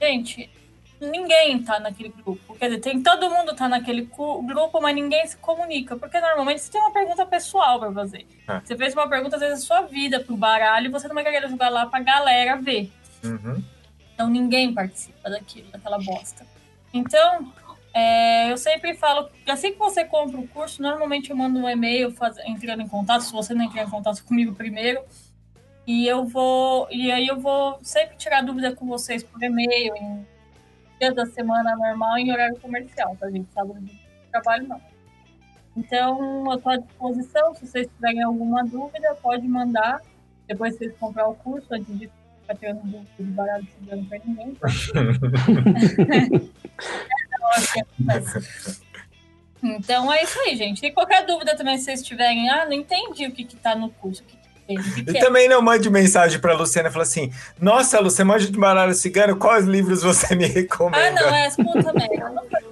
[0.00, 0.50] Gente,
[1.06, 2.54] ninguém tá naquele grupo.
[2.56, 5.96] Quer dizer, tem, todo mundo tá naquele grupo, mas ninguém se comunica.
[5.96, 8.26] Porque normalmente você tem uma pergunta pessoal pra fazer.
[8.48, 8.60] É.
[8.60, 11.24] Você fez uma pergunta, às vezes, da sua vida pro baralho, e você não vai
[11.24, 12.90] querer jogar lá pra galera ver.
[13.24, 13.62] Uhum.
[14.14, 16.46] Então ninguém participa daquilo, daquela bosta.
[16.92, 17.52] Então,
[17.94, 22.10] é, eu sempre falo assim que você compra o curso, normalmente eu mando um e-mail
[22.12, 25.02] faz- entrando em contato, se você não entrar em contato comigo primeiro.
[25.86, 26.86] E eu vou.
[26.92, 29.96] E aí eu vou sempre tirar dúvida com vocês por e-mail.
[29.96, 30.26] em-
[31.02, 33.52] dias da semana normal em horário comercial, tá, gente?
[33.52, 34.00] Sábado de
[34.30, 34.80] trabalho não.
[35.76, 37.54] Então, eu tô à disposição.
[37.54, 40.00] Se vocês tiverem alguma dúvida, pode mandar.
[40.46, 42.08] Depois vocês comprar o curso, antes de
[42.42, 44.56] ficar tirando dúvida de baralho estudando pra ninguém.
[49.64, 50.84] Então, é isso aí, gente.
[50.84, 53.90] E qualquer dúvida também, se vocês tiverem, ah, não entendi o que, que tá no
[53.90, 54.36] curso, o que,
[54.74, 55.20] tem, E é.
[55.20, 58.94] também não mande mensagem pra Luciana e fala assim: Nossa, Lu, você manja de baralho
[58.94, 59.36] cigano?
[59.36, 61.20] Quais livros você me recomenda?
[61.20, 62.28] Ah, não, é puta merda.
[62.30, 62.64] Não faz.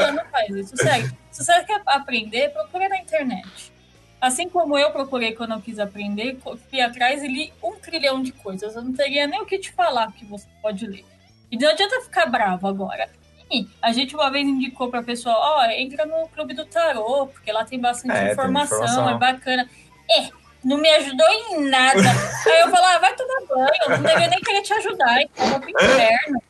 [0.00, 0.76] Não, não faz isso.
[0.76, 1.12] Sério.
[1.30, 3.72] Se você quer aprender, procura na internet.
[4.20, 6.38] Assim como eu procurei quando eu quis aprender,
[6.68, 8.76] fui atrás e li um trilhão de coisas.
[8.76, 11.04] Eu não teria nem o que te falar que você pode ler.
[11.50, 13.08] E não adianta ficar bravo agora.
[13.50, 17.50] E a gente uma vez indicou pra pessoa, ó, entra no clube do tarô, porque
[17.50, 19.10] lá tem bastante É, tem informação, informação.
[19.10, 19.68] é bacana.
[20.08, 20.28] É,
[20.64, 22.00] não me ajudou em nada.
[22.00, 25.44] Aí eu falo, ah, vai tomar banho, eu não devia nem querer te ajudar, então
[25.44, 26.42] eu vou pro inferno.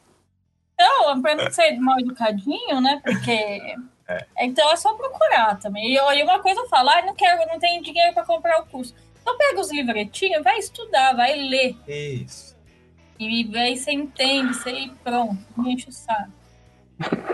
[0.75, 3.01] Então, pra não ser mal educadinho, né?
[3.05, 3.77] Porque.
[4.39, 5.93] Então é só procurar também.
[5.93, 8.67] E aí uma coisa eu falo, ah, não quero, não tenho dinheiro pra comprar o
[8.67, 8.95] curso.
[9.21, 11.77] Então pega os livretinhos, vai estudar, vai ler.
[11.87, 12.57] Isso.
[13.19, 16.33] E aí você entende, você e pronto, não enche o saco.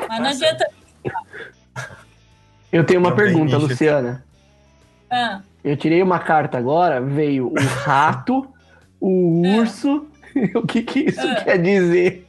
[0.08, 0.68] Mas não adianta.
[2.72, 3.56] Eu tenho uma Não pergunta.
[3.56, 4.24] Luciana.
[5.08, 8.48] Ah, Eu tirei uma carta agora, veio o rato,
[9.00, 9.58] o É.
[9.58, 10.06] urso.
[10.54, 11.44] O que que isso É.
[11.44, 12.26] quer dizer?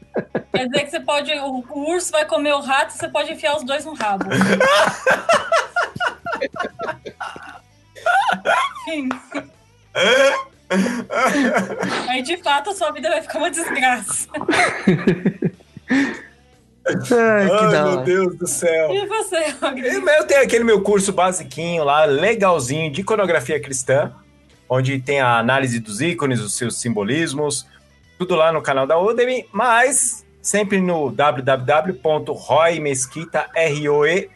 [0.54, 1.30] quer dizer que você pode.
[1.40, 4.24] O, o urso vai comer o rato e você pode enfiar os dois no rabo.
[8.86, 9.10] Sim.
[12.10, 14.28] Aí de fato a sua vida vai ficar uma desgraça.
[16.88, 18.02] Ai, que Ai, da meu hora.
[18.04, 18.92] Deus do céu.
[18.94, 20.10] E você, Rodrigo?
[20.10, 24.12] Eu tenho aquele meu curso basiquinho lá, legalzinho, de iconografia cristã,
[24.70, 27.68] onde tem a análise dos ícones, os seus simbolismos,
[28.18, 33.48] tudo lá no canal da Udemy, mas sempre no www.roymesquita,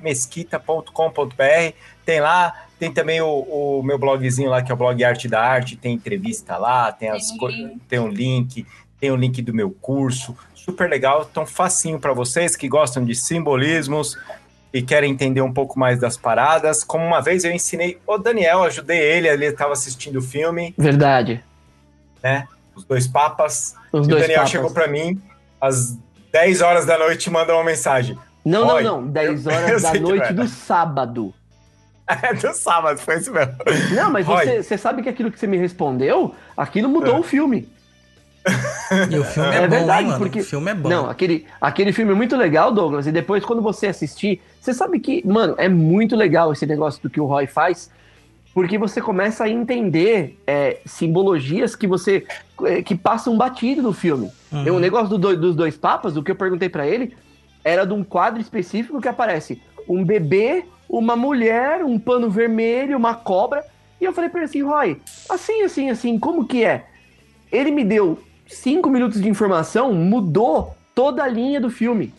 [0.02, 1.74] mesquita.com.br.
[2.06, 5.42] Tem lá, tem também o, o meu blogzinho lá, que é o blog Arte da
[5.42, 7.80] Arte, tem entrevista lá, tem, as Tem um link.
[7.88, 8.66] tem um link,
[9.00, 13.16] tem o link do meu curso, super legal, tão facinho para vocês que gostam de
[13.16, 14.18] simbolismos
[14.74, 16.84] e querem entender um pouco mais das paradas.
[16.84, 21.44] Como uma vez eu ensinei o Daniel, ajudei ele, ele estava assistindo o filme, Verdade.
[22.24, 22.48] né?
[22.76, 23.76] Os dois papas.
[23.92, 24.52] Os e o dois Daniel papas.
[24.52, 25.22] chegou para mim
[25.60, 25.98] às
[26.32, 28.18] 10 horas da noite e mandou uma mensagem.
[28.46, 29.08] Não, Oi, não, não.
[29.10, 31.34] 10 eu horas da noite do sábado.
[32.24, 33.54] É do sábado, foi isso mesmo.
[33.96, 37.20] Não, mas você, você sabe que aquilo que você me respondeu, aquilo mudou É.
[37.20, 37.70] o filme.
[39.12, 40.20] E o filme é, É bom, verdade, hein, mano?
[40.20, 40.90] porque- O filme é bom.
[40.90, 45.00] Não, aquele, aquele filme é muito legal, Douglas, e depois quando você assistir, você sabe
[45.00, 47.90] que, mano, é muito legal esse negócio do que o Roy faz,
[48.54, 52.26] porque você começa a entender é, simbologias que você
[52.66, 54.30] é, que passam batido no filme.
[54.52, 54.76] Uhum.
[54.76, 57.16] Um negócio do dos dois papas, o que eu perguntei pra ele
[57.64, 63.14] era de um quadro específico que aparece um bebê, uma mulher, um pano vermelho, uma
[63.16, 63.64] cobra.
[64.02, 65.00] E eu falei pra ele assim, Roy,
[65.30, 66.86] assim, assim, assim, como que é?
[67.52, 68.20] Ele me deu
[68.52, 72.14] cinco minutos de informação, mudou toda a linha do filme.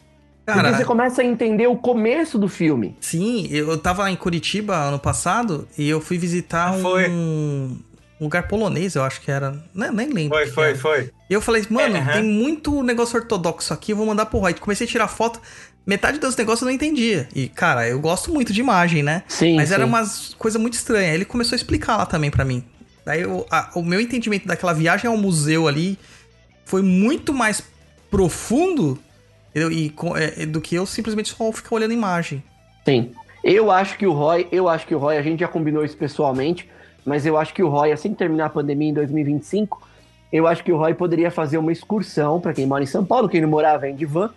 [0.44, 2.96] Cara, Porque você começa a entender o começo do filme.
[3.00, 7.08] Sim, eu tava em Curitiba ano passado e eu fui visitar um, Foi.
[7.08, 7.78] um
[8.20, 9.54] lugar polonês, eu acho que era.
[9.72, 10.36] Nem, nem lembro.
[10.36, 10.78] Foi, foi, era.
[10.78, 11.10] foi.
[11.30, 14.52] E eu falei, mano, É, tem muito negócio ortodoxo aqui, eu vou mandar pro Roy.
[14.54, 15.40] Comecei a tirar foto,
[15.86, 17.28] metade dos negócios eu não entendia.
[17.34, 19.22] E, cara, eu gosto muito de imagem, né?
[19.28, 19.88] Sim, Mas era sim.
[19.88, 21.08] umas coisa muito estranha.
[21.10, 22.64] Aí Ele começou a explicar lá também pra mim.
[23.06, 25.96] Daí eu- a- o meu entendimento daquela viagem ao museu ali
[26.64, 27.62] foi muito mais
[28.10, 28.98] profundo
[29.50, 29.70] entendeu?
[29.72, 32.42] e, co- é, do que eu simplesmente só ficar olhando a imagem.
[32.84, 33.10] Sim.
[33.44, 35.96] Eu acho que o Roy, eu acho que o Roy, a gente já combinou isso
[35.96, 36.68] pessoalmente,
[37.04, 39.82] mas eu acho que o Roy, assim que terminar a pandemia em 2025,
[40.32, 43.28] eu acho que o Roy poderia fazer uma excursão, para quem mora em São Paulo,
[43.28, 44.30] quem não morar vem de van,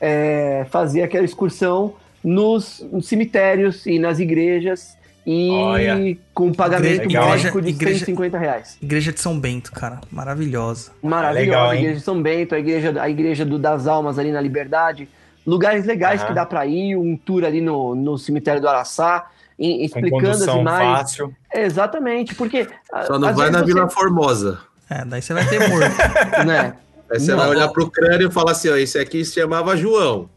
[0.00, 6.16] é, fazer aquela excursão nos, nos cemitérios e nas igrejas e Olha.
[6.34, 7.30] com pagamento Legal, hein?
[7.36, 8.78] médico de Igreja- 150 reais.
[8.82, 10.92] Igreja de São Bento, cara, maravilhosa.
[11.02, 11.80] Maravilhosa, Legal, a hein?
[11.82, 15.08] igreja de São Bento, a igreja, a igreja do, das Almas ali na Liberdade.
[15.46, 16.28] Lugares legais Aham.
[16.28, 19.26] que dá pra ir, um tour ali no, no cemitério do Araçá,
[19.58, 20.98] em- explicando as imagens.
[20.98, 21.34] fácil.
[21.54, 22.66] Exatamente, porque.
[23.06, 24.58] Só não vai na você- Vila Formosa.
[24.88, 25.90] É, daí você vai ter morto.
[26.46, 26.74] Né?
[27.12, 27.38] Aí você Não.
[27.38, 30.28] vai olhar pro crânio e falar assim, ó, esse aqui se chamava João.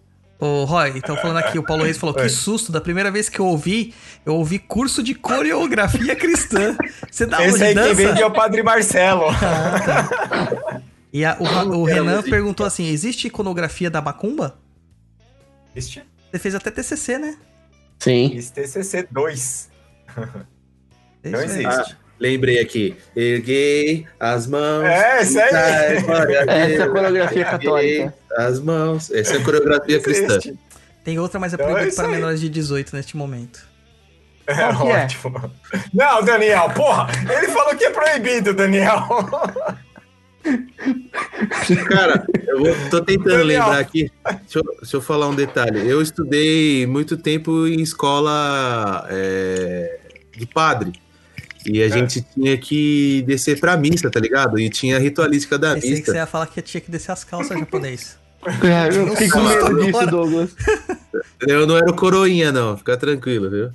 [0.45, 3.39] Ô, Roy, então falando aqui, o Paulo Reis falou, que susto, da primeira vez que
[3.39, 3.93] eu ouvi,
[4.25, 6.75] eu ouvi curso de coreografia cristã.
[7.09, 7.95] Você dá aula Esse de aí quem dança?
[7.95, 9.27] vende é o Padre Marcelo.
[11.13, 14.57] E a- o, o Renan perguntou assim, existe iconografia da macumba?
[15.75, 17.37] Este, Você fez até TCC, né?
[17.99, 18.35] Sim.
[18.35, 19.69] esse TCC 2.
[21.23, 21.95] É Não isso aí.
[22.19, 22.95] Lembrei aqui.
[23.15, 24.83] Erguei as mãos.
[24.85, 25.45] É, isso aí.
[26.47, 28.13] Essa é a coreografia católica.
[28.37, 29.11] As mãos.
[29.11, 30.39] Essa é a coreografia cristã.
[31.03, 33.59] Tem outra, mas é Então é proibido isso para menores de 18 neste momento.
[34.47, 35.03] É Qual que é?
[35.03, 35.51] ótimo.
[35.93, 39.07] Não, Daniel, porra, ele falou que é proibido, Daniel.
[41.87, 43.45] Cara, eu vou- tô tentando Daniel.
[43.45, 44.11] lembrar aqui.
[44.41, 45.87] Deixa eu, deixa eu falar um detalhe.
[45.89, 49.99] Eu estudei muito tempo em escola é,
[50.37, 50.91] de padre.
[51.65, 51.85] E É.
[51.85, 54.59] a gente tinha que descer pra missa, tá ligado?
[54.59, 56.15] E tinha a ritualística da Pensei que você missa.
[56.17, 58.17] ia falar que tinha que descer as calças japonês.
[58.61, 60.49] É, eu fiquei com medo disso, Douglas.
[61.47, 62.77] Eu não era o coroinha, não.
[62.77, 63.69] Fica tranquilo, viu?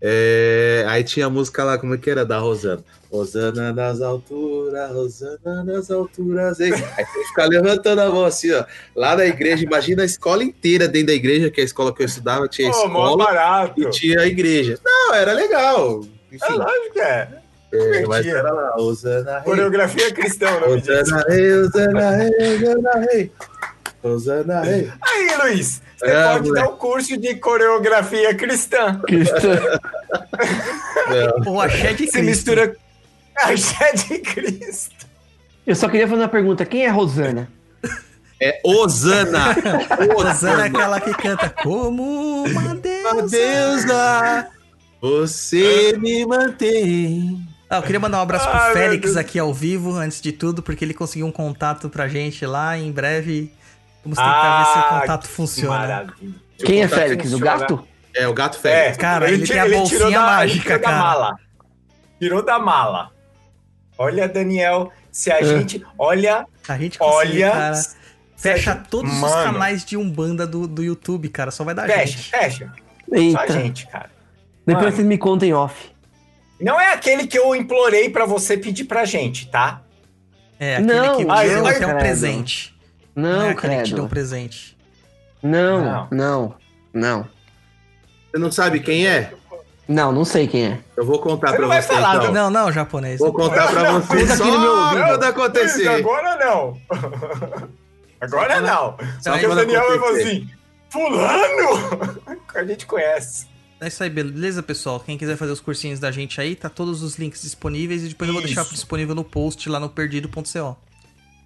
[0.00, 2.24] É, aí tinha a música lá, como é que era?
[2.24, 2.84] Da Rosana.
[3.10, 6.60] Rosana nas alturas, Rosana nas alturas.
[6.60, 8.64] Aí, aí tem que ficar levantando a mão assim, ó.
[8.94, 12.02] Lá na igreja, imagina a escola inteira dentro da igreja, que é a escola que
[12.02, 12.76] eu estudava, tinha mó
[13.10, 14.78] escola e tinha a igreja.
[14.84, 16.04] Não, era legal.
[16.30, 17.28] É Enfim, lógico que é.
[17.72, 19.42] é, mas era lá, Rosana Rei.
[19.44, 21.14] Coreografia cristã, o nome disso.
[21.14, 23.32] Rosana Rei, Rosana Rei, Rosana Rei.
[24.02, 24.92] Rosana Rei.
[25.02, 26.66] Aí, Luiz, você É, pode moleque.
[26.66, 29.00] dar um curso de coreografia cristã.
[29.06, 29.60] Cristã.
[31.44, 31.54] Não.
[31.54, 32.22] O axé de Se Cristo.
[32.24, 32.76] mistura
[33.36, 35.06] axé de Cristo.
[35.66, 36.64] Eu só queria fazer uma pergunta.
[36.64, 37.48] Quem é Rosana?
[38.40, 39.56] É Osana.
[40.14, 42.60] Rosana é aquela que canta como uma
[43.12, 44.46] Uma deusa.
[45.00, 47.46] Você me mantém.
[47.68, 50.62] Ah, eu queria mandar um abraço pro Ai, Félix aqui ao vivo, antes de tudo,
[50.62, 52.78] porque ele conseguiu um contato pra gente lá.
[52.78, 53.52] Em breve,
[54.04, 55.78] vamos tentar ver se o contato funciona.
[55.78, 56.34] Maravilha.
[56.64, 57.26] Quem é Félix?
[57.26, 57.58] O funciona.
[57.58, 57.88] gato?
[58.14, 58.96] É o gato É, Félix.
[58.98, 60.96] Cara, ele tem a tirou bolsinha da- mágica, ele tirou cara.
[60.96, 61.36] da mala.
[62.20, 63.10] Tirou da mala.
[63.98, 65.44] Olha, Daniel, se a É.
[65.44, 65.84] gente.
[65.98, 67.50] Olha, A gente olha.
[67.50, 67.82] cara.
[68.36, 71.50] Fecha gente- todos os Mano, canais de Umbanda do, do YouTube, cara.
[71.50, 72.30] Só vai dar Fecha, gente.
[72.30, 72.72] fecha.
[73.32, 74.10] Só a gente, cara.
[74.66, 74.96] Depois Mano.
[74.96, 75.90] vocês me contem off.
[76.60, 79.82] Não é aquele que eu implorei pra você pedir pra gente, tá?
[80.58, 81.98] É, aquele Não, que deu até um credo.
[81.98, 82.74] presente.
[83.14, 84.08] Não, Não, é aquele que te deu um credo.
[84.08, 84.76] presente.
[85.42, 86.08] Não, Não.
[86.10, 86.54] não,
[86.92, 87.28] não.
[88.32, 89.32] Você não sabe quem é?
[89.86, 90.78] Não, não sei quem é.
[90.96, 92.32] Eu vou contar Você pra não vai você falar, então.
[92.32, 93.20] Não, não, japonês.
[93.20, 95.04] Vou contar pra Não, você conta aqui no meu só ouvido.
[95.06, 95.88] quando acontecer.
[95.88, 96.80] agora não.
[98.20, 98.96] agora não.
[99.20, 100.50] Só Porque o Daniel vai falar assim:
[100.90, 102.40] Fulano!
[102.54, 103.46] A gente conhece.
[103.80, 104.98] É isso aí, beleza, pessoal?
[104.98, 108.28] Quem quiser fazer os cursinhos da gente aí, tá todos os links disponíveis e depois
[108.28, 108.72] eu vou deixar Isso.
[108.72, 110.76] disponível no post lá no perdido.co.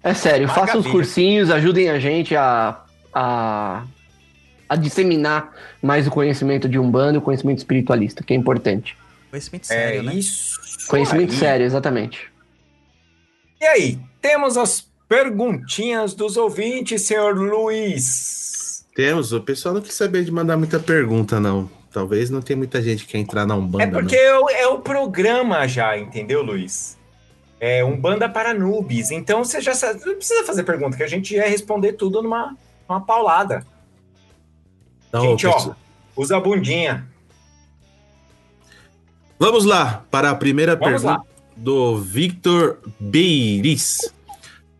[0.01, 0.91] É sério, façam os Maravilha.
[0.91, 2.79] cursinhos, ajudem a gente a,
[3.13, 3.83] a,
[4.67, 8.97] a disseminar mais o conhecimento de Umbanda e o conhecimento espiritualista, que é importante.
[9.29, 10.15] Conhecimento sério, é né?
[10.15, 10.57] isso.
[10.87, 11.37] Conhecimento aí.
[11.37, 12.31] sério, exatamente.
[13.59, 18.85] E aí, temos as perguntinhas dos ouvintes, senhor Luiz.
[18.95, 21.69] Temos, o pessoal não quis saber de mandar muita pergunta, não.
[21.91, 23.83] Talvez não tenha muita gente que quer entrar na Umbanda.
[23.83, 26.97] É porque é o, é o programa já, entendeu, Luiz?
[27.59, 29.11] É um banda para noobs.
[29.11, 32.55] Então você já sabe, não precisa fazer pergunta, que a gente ia responder tudo numa,
[32.87, 33.65] numa paulada.
[35.11, 35.21] não.
[35.21, 35.73] gente, Não, ó,
[36.15, 37.07] usa a bundinha.
[39.37, 41.25] Vamos lá para a primeira Vamos pergunta
[41.57, 44.13] do Victor Beiris.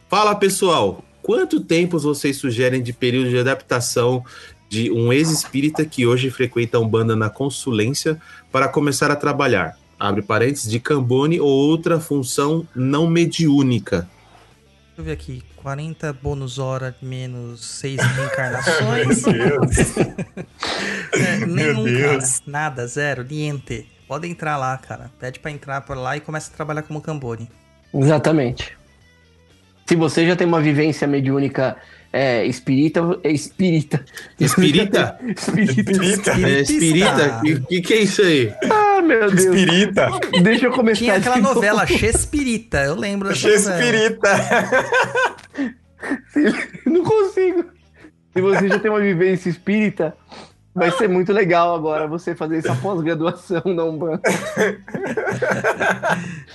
[0.08, 4.24] Fala pessoal, quanto tempo vocês sugerem de período de adaptação
[4.72, 8.18] de um ex-espírita que hoje frequenta a Umbanda na consulência
[8.50, 9.78] para começar a trabalhar?
[10.00, 14.08] Abre parênteses, de Cambone ou outra função não mediúnica.
[14.88, 15.44] Deixa eu ver aqui.
[15.58, 19.24] 40 bônus hora menos 6 reencarnações.
[21.14, 22.40] É, Meu nenhum, Deus.
[22.40, 22.44] cara.
[22.48, 23.86] Nada, zero, niente.
[24.08, 25.12] Pode entrar lá, cara.
[25.20, 27.50] Pede pra entrar por lá e começa a trabalhar como Cambone.
[27.94, 28.78] Exatamente.
[29.86, 31.76] Se você já tem uma vivência mediúnica
[32.14, 34.04] é, espírita, é espírita.
[34.40, 35.18] Espírita?
[35.26, 35.82] espírita.
[35.82, 36.32] Espírita.
[36.32, 37.38] É, espírita?
[37.38, 38.54] O que, que, que é isso aí?
[38.70, 39.46] Ah, meu Deus.
[39.46, 40.10] Espírita.
[40.44, 41.56] Deixa eu começar Tinha aquela de novo.
[41.56, 43.86] novela Chespirita, eu lembro dessa novela.
[43.86, 44.30] Espírita.
[46.86, 47.66] Não consigo.
[48.34, 50.16] Se você já tem uma vivência espírita,
[50.74, 54.22] vai ser muito legal agora você fazer essa pós-graduação na Umbanda.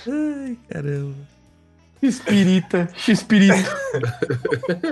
[0.07, 1.36] Ai, caramba.
[2.01, 3.69] Espírita, X-espírito,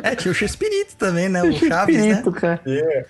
[0.04, 1.44] É, tinha o Chespirito também, né?
[1.44, 2.24] O Chaves, né?
[2.40, 2.62] Cara.
[2.66, 3.06] Yeah.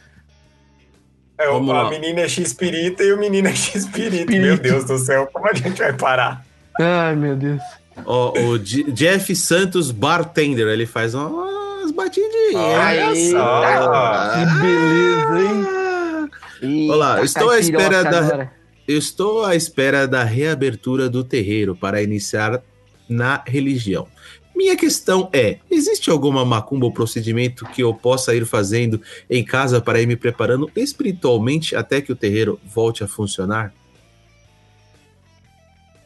[1.38, 1.90] É, Vamos a lá.
[1.90, 3.52] menina é X-Espírita e o menino é.
[3.52, 4.32] Espírito.
[4.32, 6.46] Meu Deus do céu, como a gente vai parar?
[6.80, 7.62] Ai, meu Deus.
[8.06, 12.56] Ó, o Jeff Santos Bartender, ele faz umas batidinhas.
[12.56, 14.32] Olha só.
[14.34, 16.30] Que beleza, hein?
[16.62, 18.52] Ih, Olá, tá estou à caipirota espera da- agora.
[18.88, 22.62] Eu estou à espera da reabertura do terreiro para iniciar
[23.08, 24.08] na religião.
[24.56, 29.82] Minha questão é: existe alguma macumba ou procedimento que eu possa ir fazendo em casa
[29.82, 33.74] para ir me preparando espiritualmente até que o terreiro volte a funcionar?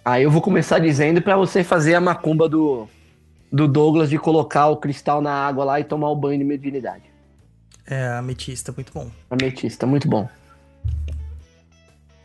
[0.04, 2.90] Aí eu vou começar dizendo pra você fazer a macumba do,
[3.52, 7.04] do Douglas de colocar o cristal na água lá e tomar o banho de mediunidade.
[7.86, 9.12] É, ametista, muito bom.
[9.30, 10.28] Ametista, muito bom.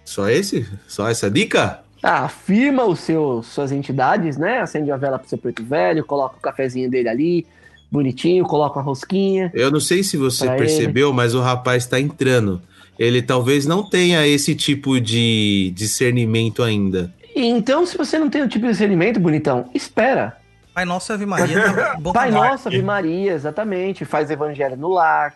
[0.05, 0.67] Só esse?
[0.87, 1.84] Só essa dica?
[2.07, 4.61] Ah, firma os seus, suas entidades, né?
[4.61, 7.47] Acende a vela pro seu preto velho, coloca o cafezinho dele ali,
[7.91, 9.51] bonitinho, coloca uma rosquinha.
[9.55, 12.61] Eu não sei se você percebeu, mas o rapaz tá entrando.
[12.99, 17.11] Ele talvez não tenha esse tipo de discernimento ainda.
[17.35, 20.37] Então, se você não tem o tipo de discernimento, bonitão, espera.
[20.75, 22.31] Pai Nosso e Ave Maria, Pai.
[22.31, 24.05] Nossa, Ave Maria, exatamente.
[24.05, 25.35] Faz evangelho no lar.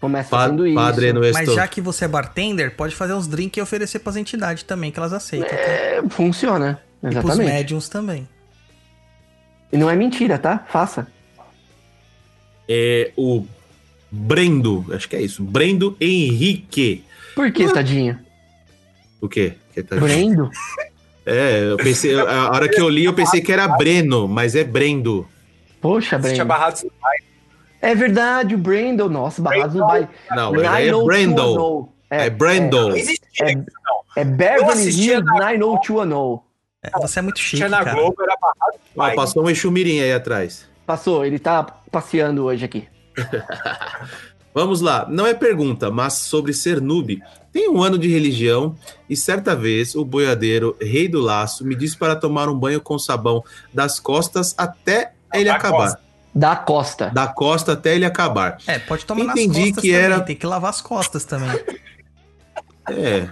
[0.00, 0.74] Começa Pa fazendo isso.
[0.76, 4.16] padre no Mas já que você é bartender, pode fazer uns drinks e oferecer pras
[4.16, 5.48] entidades também, que elas aceitam.
[5.48, 5.54] tá?
[5.54, 6.80] É, funciona.
[7.02, 7.46] E pros Exatamente.
[7.52, 8.28] médiums também.
[9.72, 10.64] E não é mentira, tá?
[10.70, 11.06] Faça.
[12.68, 13.44] É o
[14.10, 15.42] Brendo, acho que é isso.
[15.42, 17.04] Brendo Henrique.
[17.34, 18.18] Por que, tadinho?
[19.20, 19.54] O quê?
[19.74, 20.50] Que tá- Brendo?
[21.26, 24.64] É, eu pensei, a hora que eu li, eu pensei que era Breno, mas é
[24.64, 25.28] Brendo.
[25.80, 26.48] Poxa, Você tinha Brendo.
[26.48, 26.80] barrado
[27.82, 29.08] É verdade, o Brendo.
[29.08, 30.08] Nossa, barrados no baile.
[30.30, 31.06] Não, é 90210.
[31.06, 31.88] Brendo.
[32.10, 32.88] É Brendo.
[32.88, 34.00] Não existia É, isso, não.
[34.16, 36.40] é Eu Beverly Hills na- 90210.
[36.82, 37.94] É, você é muito chique, Tinha na cara.
[37.96, 39.14] Globo, era barrado demais.
[39.16, 40.66] passou um Exumirim aí atrás.
[40.86, 42.88] Passou, ele tá passeando hoje aqui.
[44.52, 47.22] Vamos lá, não é pergunta, mas sobre ser noob.
[47.52, 48.74] Tem um ano de religião
[49.08, 52.98] e certa vez o boiadeiro, rei do laço, me disse para tomar um banho com
[52.98, 56.00] sabão das costas até ele acabar.
[56.34, 57.10] Da Costa.
[57.12, 58.56] Da costa até ele acabar.
[58.66, 61.50] É, pode tomar Entendi nas costas que também, era- tem que lavar as costas também.
[62.88, 63.28] É,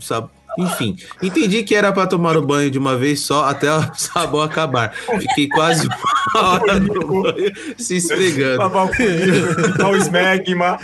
[0.00, 3.82] sab- enfim, entendi que era para tomar o banho de uma vez só até o
[3.94, 4.94] sabão acabar.
[4.94, 5.86] Fiquei quase
[6.34, 8.58] uma hora no banho se esfregando.
[8.58, 10.78] Lavar o cu, dar o smegma.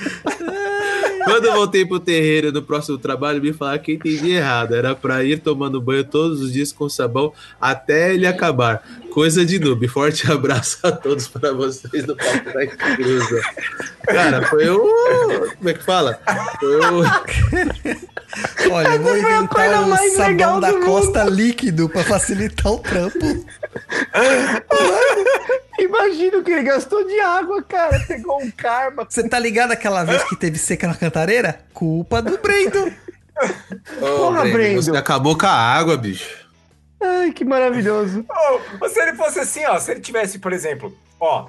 [1.25, 4.75] Quando eu voltei pro terreiro no próximo trabalho, me falaram que entendi errado.
[4.75, 8.83] Era pra ir tomando banho todos os dias com sabão até ele acabar.
[9.11, 9.87] Coisa de noob.
[9.89, 13.41] Forte abraço a todos para vocês do Papo da Cruza.
[14.05, 14.81] Cara, foi o.
[15.57, 16.19] Como é que fala?
[16.59, 17.03] Foi o.
[18.73, 20.87] Olha, eu vou inventar o sabão da do mundo.
[20.87, 23.19] costa líquido pra facilitar o trampo.
[25.81, 27.99] Imagina o que ele gastou de água, cara.
[28.07, 29.07] Pegou um karma.
[29.09, 31.61] Você tá ligado aquela vez que teve seca na cantareira?
[31.73, 32.93] Culpa do Brendo.
[33.99, 34.83] Porra, Breno, Brendo.
[34.83, 36.49] Você acabou com a água, bicho.
[37.03, 38.27] Ai, que maravilhoso.
[38.81, 41.47] Ô, se ele fosse assim, ó, se ele tivesse, por exemplo, ó,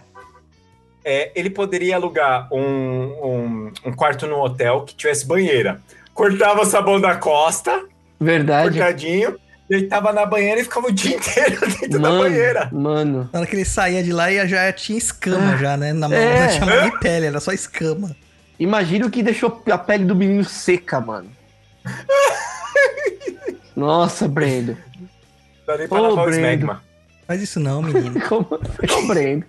[1.03, 5.82] é, ele poderia alugar um, um, um quarto no hotel que tivesse banheira.
[6.14, 7.84] Cortava o sabão da costa,
[8.20, 8.78] Verdade.
[8.78, 9.38] cortadinho,
[9.72, 12.69] deitava na banheira e ficava o dia inteiro dentro da Mano, banheira.
[12.72, 13.30] Na mano.
[13.34, 15.93] hora que ele saía de lá, já tinha escama já, né?
[15.93, 16.41] Na mão É.
[16.45, 18.15] não tinha mais nem pele, era só escama.
[18.60, 21.30] Imagina o que deixou a pele do menino seca, mano.
[23.76, 24.77] Nossa, Brendo.
[25.65, 26.41] Dá nem pra Ô, lavar o Brendo.
[26.45, 26.84] smegma.
[27.26, 28.19] Faz isso não, menino.
[28.27, 28.48] Como
[28.84, 29.45] assim, Brendo?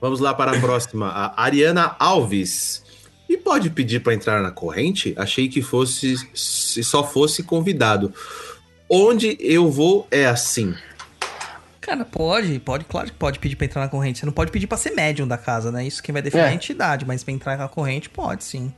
[0.00, 1.08] Vamos lá para a próxima.
[1.08, 2.82] A Ariana Alves.
[3.28, 5.14] E pode pedir para entrar na corrente?
[5.16, 8.12] Achei que fosse se só fosse convidado.
[8.88, 10.74] Onde eu vou é assim.
[11.80, 14.18] Cara, pode, pode, claro que pode pedir pra entrar na corrente.
[14.20, 15.86] Você não pode pedir pra ser médium da casa, né?
[15.86, 16.50] Isso quem vai definir é É.
[16.50, 18.72] a entidade, mas pra entrar na corrente, pode sim.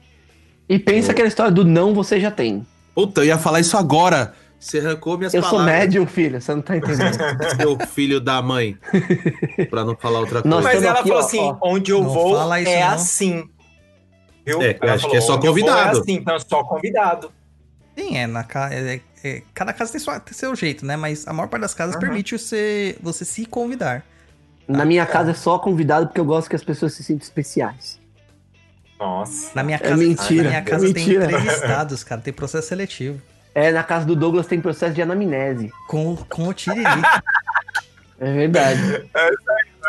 [0.69, 2.66] E pensa aquela história do não você já tem.
[2.95, 4.35] Puta, eu ia falar isso agora.
[4.61, 5.75] Você arrancou minhas Eu sou palavras.
[5.79, 7.16] médium, filho, você não tá entendendo.
[7.57, 8.77] Seu filho da mãe.
[9.70, 10.49] Pra não falar outra coisa.
[10.49, 11.57] Nós Mas ela aqui, falou ó, assim: ó.
[11.62, 12.89] onde eu vou fala isso, é não.
[12.95, 13.49] assim.
[14.49, 14.62] Viu?
[14.62, 17.33] É, acho que é só "Onde eu vou convidado." É assim, então é só convidado.
[17.97, 20.97] Sim, é, na é- é- cada casa tem, sua, tem seu jeito, né?
[20.97, 22.01] Mas a maior parte das casas Uhum.
[22.01, 24.05] permite você, você se convidar.
[24.66, 27.99] Na minha casa é só convidado porque eu gosto que as pessoas se sintam especiais.
[28.99, 29.51] Nossa.
[29.55, 31.27] Na minha É casa, mentira, na minha é casa mentira.
[31.27, 32.20] tem entrevistados, cara.
[32.20, 33.20] Tem processo seletivo.
[33.55, 35.73] É, na casa do Douglas tem processo de anamnese.
[35.89, 36.85] Com, com o Tiriri.
[38.20, 39.09] É verdade.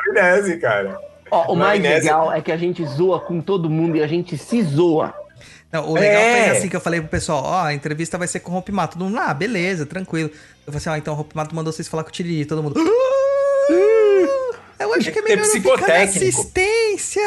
[0.09, 0.99] Amnese, cara.
[1.31, 4.37] Ó, o mais legal é que a gente zoa com todo mundo e a gente
[4.37, 5.13] se zoa.
[5.71, 6.47] Não, o legal É.
[6.49, 8.97] foi assim que eu falei pro pessoal, ó, a entrevista vai ser com o Rompimato.
[8.97, 10.29] Todo mundo, ah, beleza, tranquilo.
[10.65, 12.45] Eu falei assim, ó, então o Rompimato mandou vocês falar com o Tiriri.
[12.45, 12.79] Todo mundo...
[12.79, 16.41] "Ah, Eu acho que é melhor não ficar na psicotécnico.
[16.41, 17.21] assistência.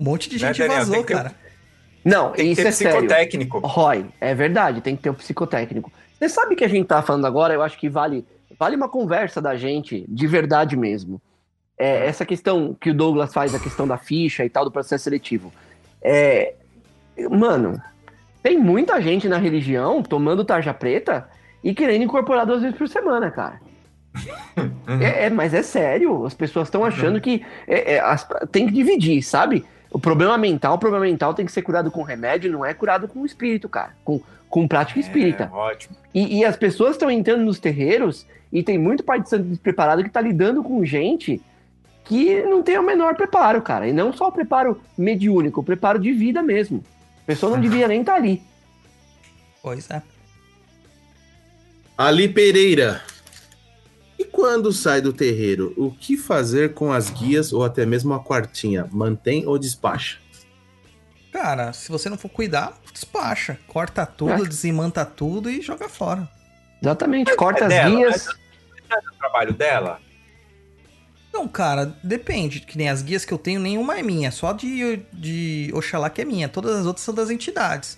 [0.00, 0.78] um monte de Né, gente Daniel?
[0.78, 1.34] vazou, Tem que ter- cara.
[2.04, 2.94] Não, Tem que isso ter é sério.
[2.96, 3.58] psicotécnico.
[3.60, 5.92] Roy, é verdade, tem que ter o psicotécnico.
[6.18, 8.26] Você sabe que a gente tá falando agora, eu acho que vale,
[8.58, 11.20] vale uma conversa da gente, de verdade mesmo.
[11.82, 15.02] É, essa questão que o Douglas faz, a questão da ficha e tal, do processo
[15.02, 15.52] seletivo.
[16.00, 16.54] É,
[17.28, 17.82] mano,
[18.40, 21.28] tem muita gente na religião tomando tarja preta
[21.64, 23.60] e querendo incorporar duas vezes por semana, cara.
[25.00, 28.72] É, é, mas é sério, as pessoas estão achando que é, é, as- tem que
[28.72, 29.64] dividir, sabe?
[29.90, 33.08] O problema mental, o problema mental tem que ser curado com remédio, não é curado
[33.08, 33.94] com espírito, cara.
[34.04, 35.44] Com, com prática espírita.
[35.44, 35.96] É, ótimo.
[36.12, 40.04] E, e as pessoas estão entrando nos terreiros e tem muito pai de santo despreparado
[40.04, 41.40] que tá lidando com gente
[42.12, 43.88] que não tem o menor preparo, cara.
[43.88, 46.84] E não só o preparo mediúnico, o preparo de vida mesmo.
[47.22, 48.42] A pessoa não devia nem estar ali.
[49.62, 50.02] Pois é.
[51.96, 53.00] Ali Pereira.
[54.18, 58.20] E quando sai do terreiro, o que fazer com as guias ou até mesmo a
[58.22, 58.88] quartinha?
[58.92, 60.18] Mantém ou despacha?
[61.32, 63.58] Cara, se você não for cuidar, despacha.
[63.66, 64.48] Corta tudo, É.
[64.48, 66.28] desimanta tudo e joga fora.
[66.80, 68.26] Exatamente, corta É as dela, guias.
[68.90, 70.00] É do trabalho dela?
[71.32, 72.60] Não, cara, depende.
[72.60, 74.30] Que nem as guias que eu tenho, nenhuma é minha.
[74.30, 76.48] Só de, de Oxalá que é minha.
[76.48, 77.96] Todas as outras são das entidades.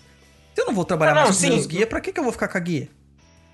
[0.54, 1.50] Se eu não vou trabalhar Não, não, mais com sim.
[1.50, 2.88] meus guias, pra que, que eu vou ficar com a guia?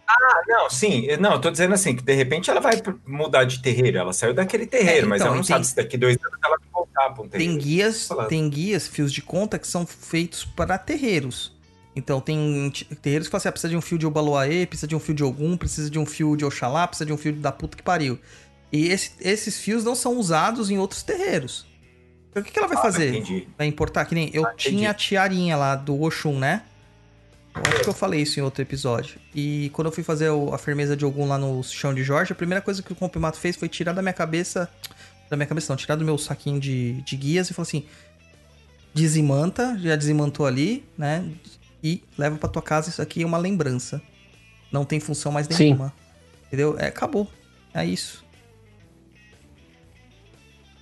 [0.07, 1.07] Ah, não, sim.
[1.19, 2.75] Não, eu tô dizendo assim, que de repente ela vai
[3.07, 3.97] mudar de terreiro.
[3.97, 6.17] Ela saiu daquele terreiro, É, mas então, ela não e sabe tem- se daqui dois
[6.17, 7.53] anos ela vai voltar pra um terreiro.
[7.55, 11.59] Tem guias, tem guias, fios de conta que são feitos para terreiros.
[11.95, 12.71] Então tem
[13.03, 15.15] terreiros que falam assim, ah, precisa de um fio de Obaloaê, precisa de um fio
[15.15, 17.83] de Ogum, precisa de um fio de Oxalá, precisa de um fio da puta que
[17.83, 18.19] pariu.
[18.73, 21.67] E esse- esses fios não são usados em outros terreiros.
[22.31, 23.09] Então o que, que ela vai Ah, fazer?
[23.15, 23.49] entendi.
[23.59, 24.05] Vai importar?
[24.05, 26.63] Que nem eu Ah, tinha a tiarinha lá do Oxum, né?
[27.53, 29.19] Eu acho que eu falei isso em outro episódio.
[29.35, 32.33] E quando eu fui fazer o- a firmeza de Ogum lá no chão de Jorge,
[32.33, 34.71] a primeira coisa que o Comprimato fez foi tirar da minha cabeça.
[35.29, 37.85] Da minha cabeça, não, tirar do meu saquinho de, de guias e falou assim:
[38.95, 41.25] desimanta, já desimantou ali, né?
[41.83, 44.01] E leva pra tua casa, isso aqui é uma lembrança.
[44.71, 45.65] Não tem função mais Sim.
[45.65, 45.93] nenhuma.
[46.47, 46.77] Entendeu?
[46.79, 47.29] É, acabou.
[47.75, 48.25] É isso.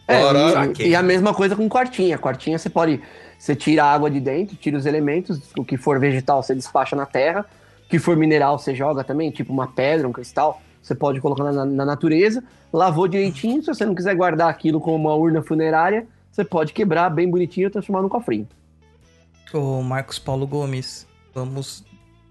[0.09, 2.17] É, e- e, a mesma coisa com quartinha.
[2.19, 3.01] Quartinha você pode.
[3.39, 6.97] Você tira a água de dentro, tira os elementos, o que for vegetal você despacha
[6.97, 7.45] na terra,
[7.85, 11.45] o que for mineral você joga também, tipo uma pedra, um cristal, você pode colocar
[11.45, 16.05] na, na natureza, lavou direitinho, se você não quiser guardar aquilo como uma urna funerária,
[16.33, 18.49] você pode quebrar bem bonitinho e transformar num cofrinho.
[19.53, 21.85] Ô, Marcos Paulo Gomes, vamos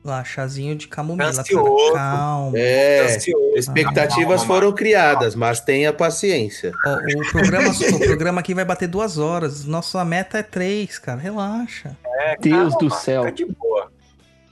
[0.07, 1.29] lá, chazinho de camomila.
[1.29, 1.93] Ansioso.
[1.93, 2.57] Calma.
[2.57, 3.57] É, Ansioso.
[3.57, 6.71] expectativas Calma, foram criadas, mas tenha paciência.
[6.85, 9.65] Ó, o, programa, o programa aqui vai bater duas horas.
[9.65, 11.19] Nossa meta é três, cara.
[11.19, 11.95] Relaxa.
[12.05, 13.23] É, Deus do calma, céu.
[13.25, 13.91] Fica de boa.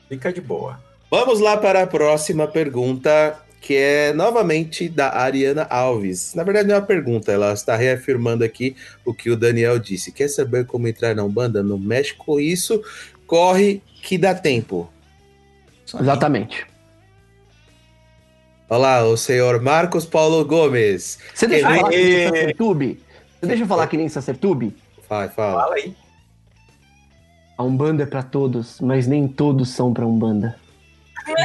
[0.07, 0.79] Fica de boa.
[1.09, 6.33] Vamos lá para a próxima pergunta, que é novamente da Ariana Alves.
[6.35, 8.75] Na verdade, não é uma pergunta, ela está reafirmando aqui
[9.05, 10.11] o que o Daniel disse.
[10.11, 11.63] Quer saber como entrar na Umbanda?
[11.63, 12.83] Não mexe com isso,
[13.25, 14.89] corre que dá tempo.
[15.93, 16.01] Aí.
[16.01, 16.65] Exatamente.
[18.67, 21.19] Olá, o senhor Marcos Paulo Gomes.
[21.33, 23.03] Você deixa eu falar que nem Sacertube?
[23.39, 24.77] Você deixa eu falar que nem Sacertube?
[25.07, 25.61] Vai, fala.
[25.61, 25.95] Fala aí.
[27.57, 30.57] A Umbanda é pra todos, mas nem todos são pra Umbanda.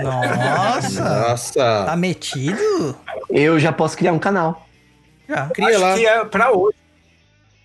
[0.02, 1.28] Nossa!
[1.28, 2.96] Nossa, Tá metido?
[3.28, 4.66] Eu já posso criar um canal.
[5.28, 5.46] Já.
[5.50, 5.94] cria Acho lá.
[5.94, 6.76] que é pra hoje.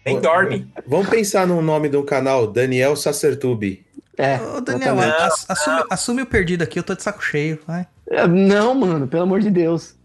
[0.06, 0.72] Nem dorme.
[0.86, 3.86] Vamos pensar no nome do canal, Daniel Sacertube.
[4.18, 4.38] É.
[4.40, 7.60] Ô, Daniel, ass- assume, assume o perdido aqui, eu tô de saco cheio.
[7.68, 7.88] Vai.
[8.10, 9.96] É, Não, mano, pelo amor de Deus.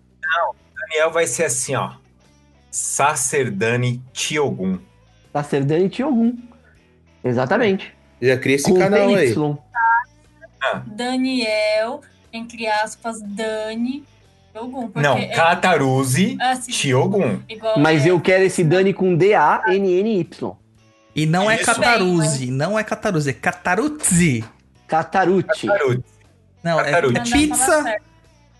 [0.89, 1.93] Daniel vai ser assim, ó.
[2.71, 4.79] Sacerdani Tiogun.
[5.33, 6.33] Sacerdani algum.
[7.23, 7.95] Exatamente.
[8.21, 9.33] Já cria esse Com canal aí.
[9.35, 9.57] PY.
[10.87, 12.01] Daniel,
[12.33, 14.05] entre aspas, Dani.
[14.53, 17.39] Porque Não, é Cataruzzi assim, Tiogun.
[17.49, 20.57] igual Mas é- eu quero esse Dani com D-A-N-N-Y.
[21.15, 21.57] E não é
[22.47, 22.83] não é
[23.29, 23.33] é.
[23.33, 24.45] Catarucci.
[24.87, 25.67] Cataruzzi.
[26.63, 27.17] Não, é, Cataruzzi.
[27.17, 27.97] é Não dá pra falar pizza.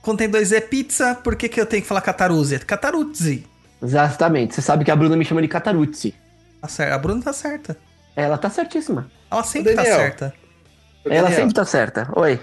[0.03, 2.55] Quando tem dois é pizza, por que, que eu tenho que falar Cataruzzi?
[2.55, 3.47] É Cataruzzi.
[3.83, 4.55] Exatamente.
[4.55, 6.15] Você sabe que a Bruna me chama de Catarucci.
[6.61, 6.93] Tá certo.
[6.93, 7.77] A Bruna tá certa.
[8.15, 9.11] Ela tá certíssima.
[9.31, 10.35] Ela sempre tá certa.
[11.05, 12.09] Ela sempre tá certa.
[12.15, 12.39] Oi,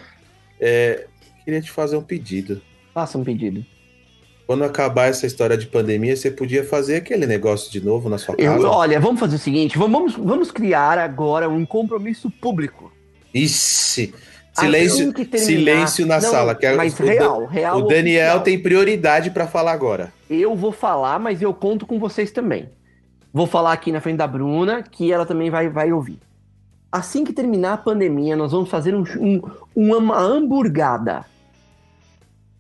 [1.45, 2.61] Queria te fazer um pedido.
[2.97, 3.63] Faça um pedido.
[4.47, 8.33] Quando acabar essa história de pandemia, você podia fazer aquele negócio de novo na sua
[8.39, 8.67] Eu- casa?
[8.69, 12.91] olha, vamos fazer o seguinte: vamos, vamos criar agora um compromisso público.
[13.31, 14.15] Ixi!
[14.55, 16.55] Assim Silêncio, silêncio na Não, sala.
[16.55, 17.77] Que mas o, real, real.
[17.77, 18.39] o Daniel oficial.
[18.43, 20.11] tem prioridade pra falar agora.
[20.27, 22.67] Eu vou falar, mas eu conto com vocês também.
[23.31, 26.17] Vou falar aqui na frente da Bruna, que ela também vai, vai ouvir.
[26.91, 29.41] Assim que terminar a pandemia, nós vamos fazer um, um-
[29.75, 31.23] uma hamburgada.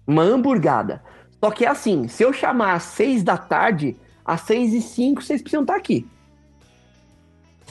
[0.07, 1.03] Uma hamburgada.
[1.43, 5.21] Só que é assim, se eu chamar às seis da tarde, às seis e cinco,
[5.21, 6.07] vocês precisam estar aqui.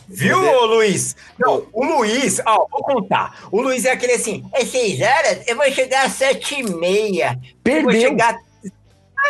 [0.09, 1.17] Viu, ô, Luiz?
[1.37, 3.49] Não, o Luiz, ó, vou contar.
[3.51, 7.33] O Luiz é aquele assim, é seis horas, eu vou chegar às sete e meia.
[7.65, 8.01] Eu vou Perdeu.
[8.01, 8.39] chegar...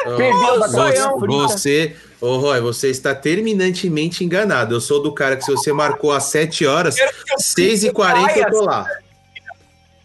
[0.04, 1.20] Perdeu a batata zoião.
[1.20, 1.32] frita.
[1.34, 4.74] Você, ô Roy, você está terminantemente enganado.
[4.74, 6.96] Eu sou do cara que se você marcou às 7 horas,
[7.40, 8.86] 6h40 eu tô lá.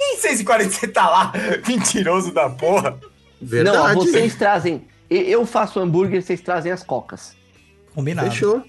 [0.02, 1.32] Em 6h40 você tá lá,
[1.68, 2.98] mentiroso da porra.
[3.42, 3.78] Verdade.
[3.78, 4.88] Não, vocês trazem.
[5.10, 7.36] e- Eu faço hambúrguer, vocês trazem as cocas.
[7.94, 8.30] Combinado.
[8.32, 8.64] Fechou.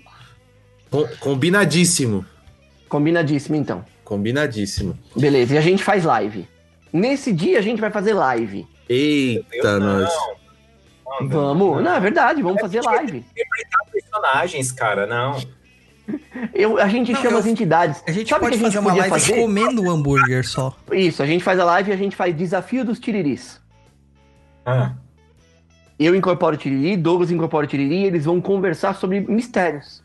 [0.90, 2.24] Com- combinadíssimo.
[2.88, 3.84] Combinadíssimo, então.
[4.04, 4.98] Combinadíssimo.
[5.16, 6.46] Beleza, e a gente faz live.
[6.92, 8.66] Nesse dia a gente vai fazer live.
[8.88, 10.12] Eita, nós.
[11.20, 11.82] Não, Vamos.
[11.82, 13.24] Não, é verdade, vamos fazer live.
[13.90, 15.40] personagens, cara, não.
[16.54, 18.02] Eu, a gente Não, chama eu- as entidades.
[18.06, 19.40] A gente Sabe o pode que a fazer gente uma podia live fazer?
[19.40, 20.76] comendo o hambúrguer só.
[20.92, 23.60] Isso, a gente faz a live e a gente faz desafio dos tiriris.
[24.66, 24.92] Ah,
[25.98, 30.02] Eu incorporo o tiriri, Douglas incorpora o tiriri e eles vão conversar sobre mistérios.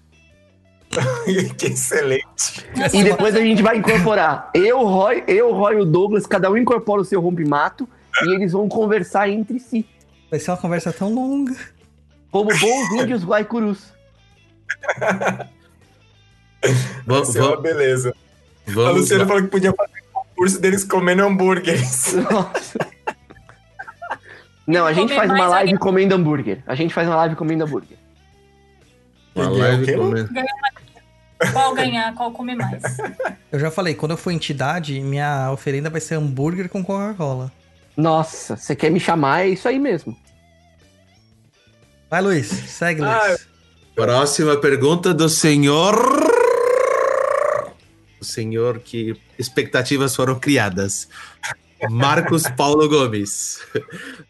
[1.58, 2.66] que excelente.
[2.94, 4.50] E depois a gente vai incorporar.
[4.54, 7.88] Eu, Roy, eu, Roy e o Douglas, cada um incorpora o seu rompimato
[8.24, 9.86] e eles vão conversar entre si.
[10.30, 11.56] Vai ser uma conversa tão longa.
[12.32, 13.92] Como bons índios guaicurus.
[16.64, 16.74] Vai
[17.06, 18.14] Vamos, ser uma vamos, beleza.
[18.68, 19.28] A vamos Luciana lá.
[19.28, 22.14] falou que podia fazer um concurso deles comendo hambúrgueres.
[22.32, 22.80] Nossa.
[24.66, 25.78] Não, a gente Comer faz uma mais live alguém.
[25.80, 26.64] comendo hambúrguer.
[26.68, 27.98] A gente faz uma live comendo hambúrguer.
[29.34, 30.30] Uma Peguei live o comendo.
[31.54, 32.82] Qual ganhar, qual comer mais.
[33.52, 37.50] Eu já falei, quando eu for entidade, minha oferenda vai ser hambúrguer com Coca-Cola.
[37.96, 39.42] Nossa, você quer me chamar?
[39.46, 40.18] É isso aí mesmo.
[42.10, 42.48] Vai, Luiz.
[42.48, 43.14] Segue, Luiz.
[43.14, 43.38] Ah,
[43.96, 45.96] Próxima pergunta do senhor.
[48.28, 51.08] Senhor que expectativas foram criadas.
[51.90, 53.60] Marcos Paulo Gomes.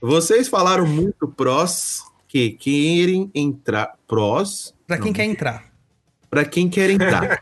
[0.02, 3.94] Vocês falaram muito prós que querem entrar.
[4.08, 5.66] Prós Pra quem quer entrar.
[6.30, 7.42] para quem quer entrar.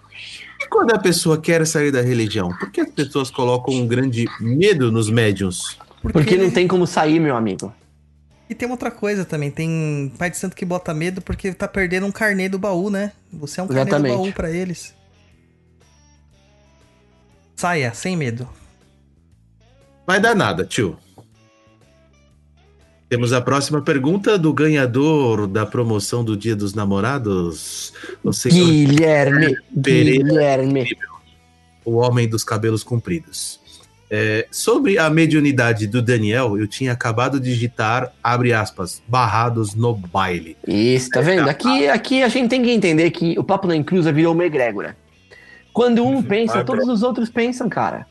[0.62, 4.26] E quando a pessoa quer sair da religião, por que as pessoas colocam um grande
[4.40, 5.78] medo nos médiums?
[6.02, 7.74] Porque não tem como sair, meu amigo.
[8.48, 12.06] E tem outra coisa também, tem pai de santo que bota medo porque tá perdendo
[12.06, 13.12] um carnê do baú, né?
[13.34, 14.12] Você é um carnê Exatamente.
[14.16, 14.94] do baú pra eles.
[17.56, 18.48] Saia, sem medo.
[20.06, 20.98] Vai dar nada, tio.
[23.08, 29.56] Temos a próxima pergunta do ganhador da promoção do Dia dos Namorados, o senhor Guilherme,
[29.82, 30.24] Pereira.
[30.24, 30.86] Guilherme.
[31.86, 33.60] o homem dos cabelos compridos.
[34.10, 39.96] É, sobre a mediunidade do Daniel, eu tinha acabado de digitar, abre aspas, barrados no
[39.96, 40.58] baile.
[40.68, 41.50] Isso, tá vendo?
[41.50, 44.96] Aqui, aqui a gente tem que entender que o Papo na Inclusa virou uma egrégora.
[45.76, 48.08] Quando um pensa, todos os outros pensam, cara.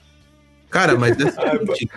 [0.69, 1.91] Cara, mas é seguinte,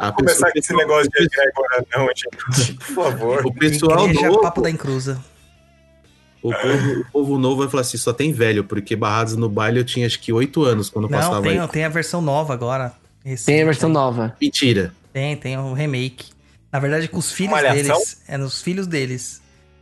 [0.00, 2.74] a começar pessoa- com esse negócio de agora, não, gente.
[2.74, 3.46] Por favor.
[3.46, 5.22] o pessoal Igreja novo, Papo da Encruza.
[6.42, 9.78] o povo, o povo novo vai falar assim, só tem velho, porque barrados no baile
[9.80, 11.68] eu tinha acho que oito anos quando Não, passava tem, aí.
[11.68, 12.92] tem a versão nova agora.
[13.24, 13.94] recente Tem a versão aí.
[13.94, 14.36] nova.
[14.40, 14.92] Mentira.
[15.12, 16.26] Tem, tem o remake.
[16.72, 17.96] Na verdade, com os filhos Malhação?
[17.96, 18.22] deles.
[18.28, 19.40] É nos filhos deles.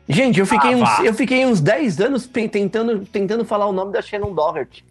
[0.08, 1.04] Gente, eu fiquei, Ah, uns, vá.
[1.04, 4.84] eu fiquei uns 10 anos tentando, tentando falar o nome da Shannon Doherty.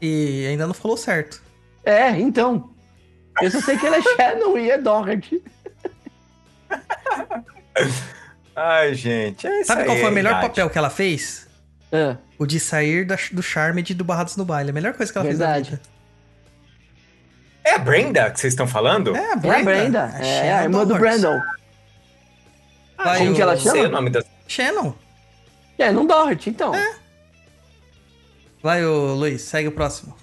[0.00, 1.42] E ainda não falou certo.
[1.84, 2.70] É, então.
[3.40, 5.42] Eu só sei que ela é Shannon e é Doherty.
[8.54, 9.46] Ai, gente.
[9.46, 11.48] É Sabe qual foi o melhor papel que ela fez?
[11.92, 14.70] Ah, O de sair da- do charme de do Barrados no Baile.
[14.70, 15.70] A melhor coisa que ela Verdade.
[15.70, 15.90] fez na vida.
[17.64, 19.14] É a Brenda que vocês estão falando?
[19.16, 19.58] É, a é Brenda.
[19.58, 20.04] a Brenda.
[20.06, 20.94] A É a Shannon irmã do.
[20.98, 21.40] Brandon.
[22.96, 23.84] Vai Como o- que ela Não sei chama?
[23.88, 24.24] o nome da...
[24.46, 24.92] Shannon.
[25.78, 26.72] É, não Doherty, então.
[28.62, 30.14] Vai, o Luiz, segue o próximo.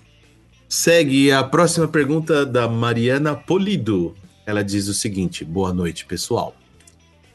[0.69, 4.15] Segue a próxima pergunta da Mariana Polido.
[4.45, 6.55] Ela diz o seguinte: Boa noite, pessoal.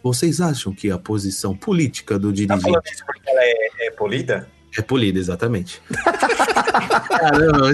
[0.03, 3.91] Vocês acham que a posição política do Tá dirigente falando isso porque ela é, é
[3.91, 4.49] polida?
[4.77, 5.81] é polida, exatamente?
[7.09, 7.73] Caramba,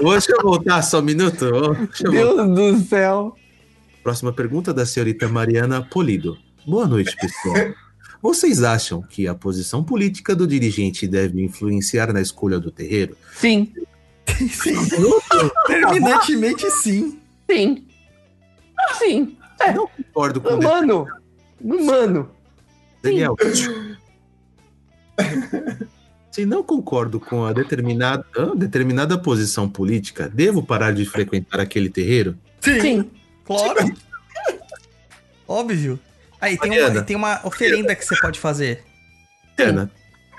[0.00, 1.44] deixa eu voltar só um minuto.
[1.44, 2.46] Ô, eu voltar.
[2.46, 3.36] Deus do céu.
[4.02, 6.36] Próxima pergunta da senhorita Mariana Polido.
[6.66, 7.72] Boa noite, pessoal.
[8.22, 13.16] Vocês acham que a posição política do dirigente deve influenciar na escolha do terreiro?
[13.34, 13.72] Sim,
[14.48, 14.74] Sim.
[15.66, 17.18] Terminantemente sim.
[17.50, 17.86] sim.
[18.98, 19.36] Sim.
[19.74, 21.06] Não concordo com o Mano,
[21.60, 22.30] mano.
[23.02, 23.36] Daniel.
[26.30, 28.24] Se não concordo com a determinada,
[28.56, 32.38] determinada posição política, devo parar de frequentar aquele terreiro?
[32.60, 33.10] Sim.
[33.44, 33.92] Claro.
[35.46, 36.00] Óbvio.
[36.42, 36.90] Aí tem Mariana.
[36.98, 38.82] uma, tem uma oferenda que você pode fazer.
[39.58, 39.88] Ana,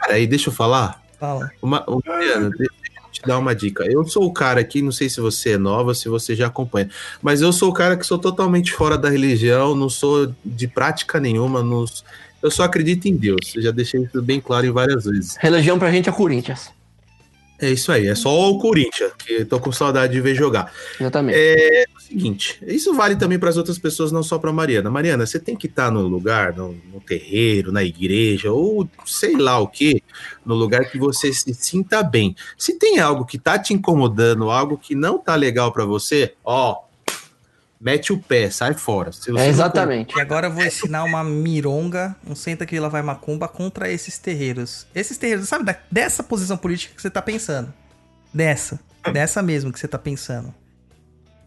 [0.02, 1.02] peraí, deixa eu falar.
[1.18, 1.50] Fala.
[1.62, 2.74] Uma, uma, Mariana, deixa
[3.06, 3.86] eu te dar uma dica.
[3.90, 6.90] Eu sou o cara aqui, não sei se você é nova, se você já acompanha,
[7.22, 11.22] mas eu sou o cara que sou totalmente fora da religião, não sou de prática
[11.22, 11.86] nenhuma, não-
[12.42, 13.56] eu só acredito em Deus.
[13.56, 15.38] Eu já deixei isso bem claro em várias vezes.
[15.40, 16.70] Religião pra gente é Corinthians.
[17.64, 20.70] É isso aí, é só o Corinthians, que eu tô com saudade de ver jogar.
[21.00, 21.40] Exatamente.
[21.40, 24.92] É o seguinte, isso vale também para as outras pessoas, não só para Mariana.
[24.92, 29.60] Mariana, você tem que estar no lugar, no, no terreiro, na igreja, ou sei lá
[29.60, 30.04] o que,
[30.46, 32.36] no lugar que você se sinta bem.
[32.58, 36.83] Se tem algo que tá te incomodando, algo que não tá legal para você, ó,
[37.84, 39.12] mete o pé, sai fora.
[39.12, 40.18] Se você É exatamente.
[40.18, 44.18] E agora eu vou ensinar uma mironga, um senta que lá vai macumba contra esses
[44.18, 44.88] terreiros.
[44.96, 47.74] Esses terreiros, sabe, da- dessa posição política que você tá pensando.
[48.34, 48.80] Dessa.
[49.12, 50.54] Dessa mesmo que você tá pensando.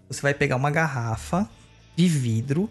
[0.09, 1.49] Você vai pegar uma garrafa
[1.97, 2.71] de vidro.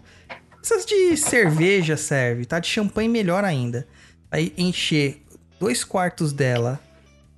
[0.62, 2.58] Essas de cerveja serve, tá?
[2.60, 3.86] De champanhe melhor ainda.
[4.30, 5.22] Aí encher
[5.60, 6.80] dois quartos dela,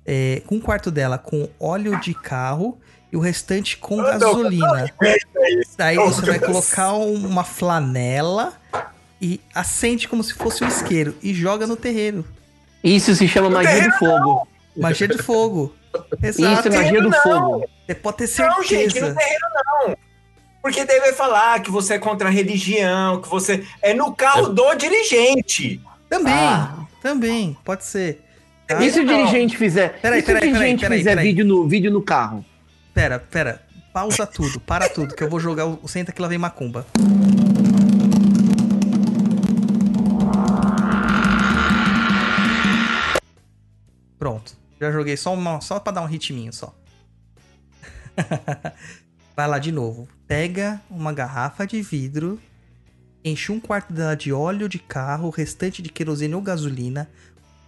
[0.05, 2.79] é, um quarto dela com óleo de carro
[3.11, 4.91] e o restante com Ah, não, gasolina.
[5.77, 8.53] Daí você vai colocar um- uma flanela
[9.21, 12.25] e acende como se fosse um isqueiro e joga no terreiro.
[12.83, 14.47] Isso se chama magia do fogo.
[14.77, 15.73] Magia de fogo.
[16.23, 16.67] Isso Exato.
[16.67, 17.21] é magia do Não.
[17.23, 17.65] fogo.
[17.85, 19.09] Você pode ter Não, gente, certeza.
[19.09, 19.45] no terreiro
[19.87, 19.97] não.
[20.61, 23.65] Porque daí vai falar que você é contra a religião, que você.
[23.81, 25.81] É no carro do dirigente.
[26.09, 26.75] Também, Ah.
[27.01, 28.21] também, pode ser.
[28.67, 28.83] Tá?
[28.83, 31.25] E se o dirigente fizer, Peraí, e se o peraí, peraí, dirigente peraí, fizer peraí.
[31.27, 32.45] Vídeo, no, vídeo no carro?
[32.99, 33.61] Pera, pera.
[33.93, 36.85] Pausa tudo, para tudo, que eu vou jogar o Senta que lá vem macumba.
[44.17, 44.57] Pronto.
[44.81, 46.75] Já joguei só, uma, só pra dar um ritminho só.
[49.33, 50.05] Vai lá de novo.
[50.27, 52.37] Pega uma garrafa de vidro,
[53.23, 57.09] enche um quarto dela de óleo de carro, restante de querosene ou gasolina,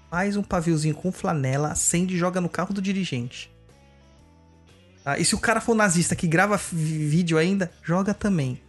[0.10, 3.50] faz um paviozinho com flanela, acende e joga no carro do dirigente.
[5.04, 5.18] Tá?
[5.18, 8.62] E se o cara for nazista que grava vídeo ainda, joga também.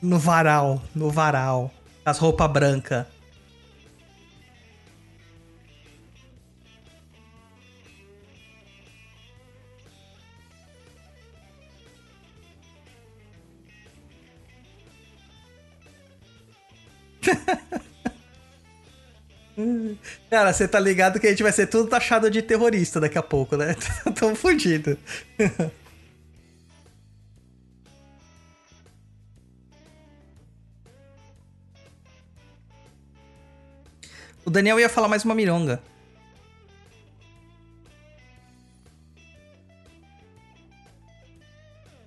[0.00, 1.72] No varal, no varal.
[2.04, 3.17] As roupas brancas.
[20.30, 23.22] Cara, você tá ligado que a gente vai ser tudo taxado de terrorista daqui a
[23.22, 23.74] pouco, né?
[24.14, 24.96] Tamo fudido.
[34.48, 35.78] O Daniel ia falar mais uma mironga.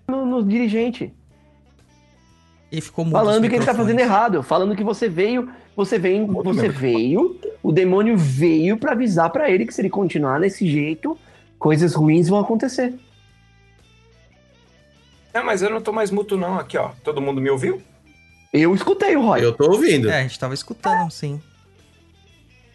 [0.07, 1.13] No, no dirigente.
[2.71, 4.41] E ficou mudo Falando que ele tá fazendo errado.
[4.41, 9.65] Falando que você veio, você veio, você veio, o demônio veio pra avisar pra ele
[9.65, 11.17] que se ele continuar desse jeito,
[11.59, 12.93] coisas ruins vão acontecer.
[15.33, 16.57] Não, mas eu não tô mais muto, não.
[16.57, 16.91] Aqui, ó.
[17.03, 17.81] Todo mundo me ouviu?
[18.53, 19.43] Eu escutei o Roy.
[19.43, 20.09] Eu tô ouvindo.
[20.09, 21.41] É, a gente tava escutando, sim.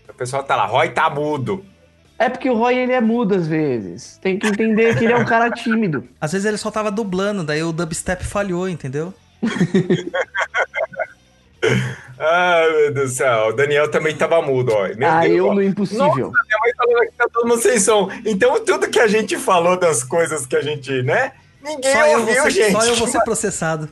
[0.09, 0.66] O pessoal tá lá.
[0.66, 1.64] Roy tá mudo.
[2.18, 4.18] É porque o Roy ele é mudo às vezes.
[4.23, 6.05] Tem que entender que ele é um cara tímido.
[6.18, 9.12] Às vezes ele só tava dublando, daí o dubstep falhou, entendeu?
[12.18, 13.48] Ai, meu Deus do céu.
[13.48, 14.89] O Daniel também tava mudo, ó.
[14.94, 15.55] Meu ah, Deus, eu ó.
[15.55, 16.14] no impossível.
[16.14, 18.10] Minha mãe falando aqui tá todo mundo sem som.
[18.24, 21.32] Então, tudo que a gente falou das coisas que a gente, né?
[21.62, 22.73] Ninguém Só eu, ouviu, ser, gente.
[22.73, 23.89] só eu vou ser processado.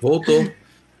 [0.00, 0.46] Voltou.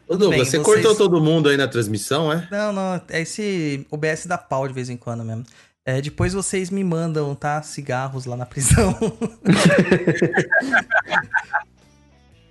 [0.08, 2.46] Ô, Douglas, bem, você vocês- cortou todo mundo aí na transmissão, é?
[2.50, 5.44] Não, não, é esse OBS dá pau de vez em quando mesmo.
[5.84, 7.60] É, depois vocês me mandam, tá?
[7.62, 8.96] Cigarros lá na prisão.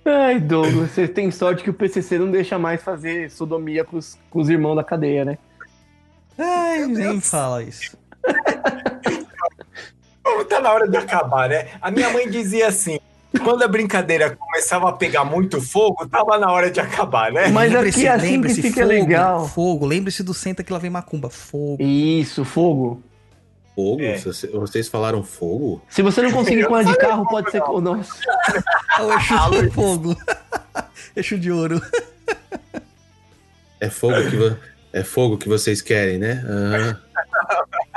[0.04, 4.18] Ai, Douglas, você tem sorte que o PCC não deixa mais fazer sodomia com os,
[4.30, 5.38] com os irmãos da cadeia, né?
[6.38, 7.96] Ai, nem fala isso.
[10.48, 11.68] Tá na hora de acabar, né?
[11.80, 12.98] A minha mãe dizia assim:
[13.42, 17.48] quando a brincadeira começava a pegar muito fogo, tava na hora de acabar, né?
[17.48, 19.48] Mas Lembre-se- aqui é assim que fica fogo, legal.
[19.48, 21.28] Fogo, lembre-se do Senta que lá vem macumba.
[21.30, 21.82] Fogo.
[21.82, 23.02] Isso, fogo.
[23.74, 24.02] Fogo?
[24.02, 24.18] É.
[24.18, 25.82] Vocês- falaram fogo?
[25.88, 27.80] Se você não conseguir com a de carro, pode ser com.
[27.80, 28.12] Nossa.
[28.98, 30.16] É o Exu do fogo.
[31.16, 31.80] Exu de ouro.
[33.80, 34.56] É fogo que, vo-
[34.92, 36.44] é fogo que vocês querem, né?
[36.46, 37.00] Aham.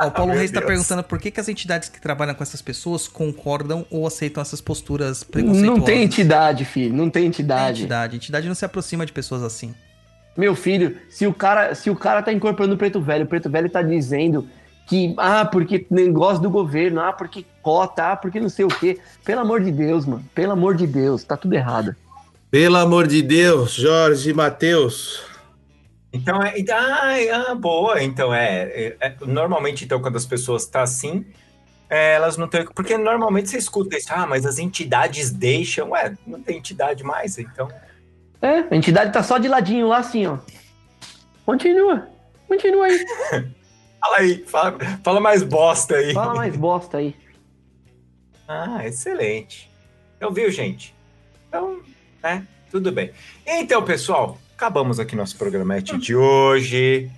[0.02, 0.68] Ó, o Paulo Meu Reis tá Deus.
[0.72, 4.60] perguntando por que, que as entidades que trabalham com essas pessoas concordam ou aceitam essas
[4.62, 5.78] posturas preconceituosas.
[5.78, 6.94] Não tem entidade, filho.
[6.96, 7.82] Não tem Tem entidade.
[7.82, 8.16] entidade.
[8.18, 9.76] Entidade não se aproxima de pessoas assim.
[10.36, 13.50] Meu filho, se o cara, se o cara tá incorporando o preto velho, o preto
[13.50, 14.48] velho tá dizendo
[14.86, 19.00] que, ah, porque negócio do governo, ah, porque cota, ah, porque não sei o quê.
[19.24, 20.24] Pelo amor de Deus, mano.
[20.34, 21.96] Pelo amor de Deus, tá tudo errado.
[22.52, 25.24] Pelo amor de Deus, Jorge e Matheus.
[26.14, 28.02] Então, é, então, ah, ah, boa.
[28.02, 31.26] Então, é, é- é- Normalmente, então, quando as pessoas estão assim,
[31.90, 32.66] é, elas não têm.
[32.66, 35.90] Porque normalmente você escuta isso, ah, mas as entidades deixam.
[35.90, 37.68] Ué, não tem entidade mais, então.
[38.42, 40.38] É, a entidade tá só de ladinho lá assim, ó.
[41.46, 42.08] Continua.
[42.48, 43.06] Continua aí.
[44.06, 46.14] Fala aí, fala, fala mais bosta aí.
[46.14, 47.16] Fala mais bosta aí.
[48.48, 49.68] Ah, excelente.
[50.16, 50.94] Então, viu, gente?
[51.48, 51.80] Então,
[52.22, 52.46] né?
[52.70, 53.12] Tudo bem.
[53.46, 57.12] Então, pessoal, Acabamos aqui nosso programete de hoje.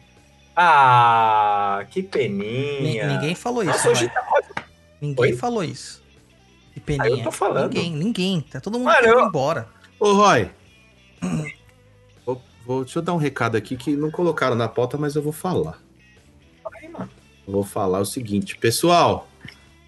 [0.55, 3.07] Ah, que Ni- peninha.
[3.13, 3.71] Ninguém falou isso.
[3.73, 4.41] Nossa, hoje tá
[4.99, 5.37] Ninguém Oi?
[5.37, 6.01] falou isso.
[6.73, 7.09] Que Ah, peninha.
[7.19, 7.71] eu tô falando.
[7.75, 8.41] Ninguém, ninguém.
[8.41, 9.67] Tá todo mundo ir eu- embora.
[9.99, 10.49] Ô, Roy.
[12.25, 15.21] Vou, vou- deixa eu dar um recado aqui que não colocaram na pauta, mas eu
[15.21, 15.77] vou falar.
[17.47, 19.27] Vou falar o seguinte, pessoal.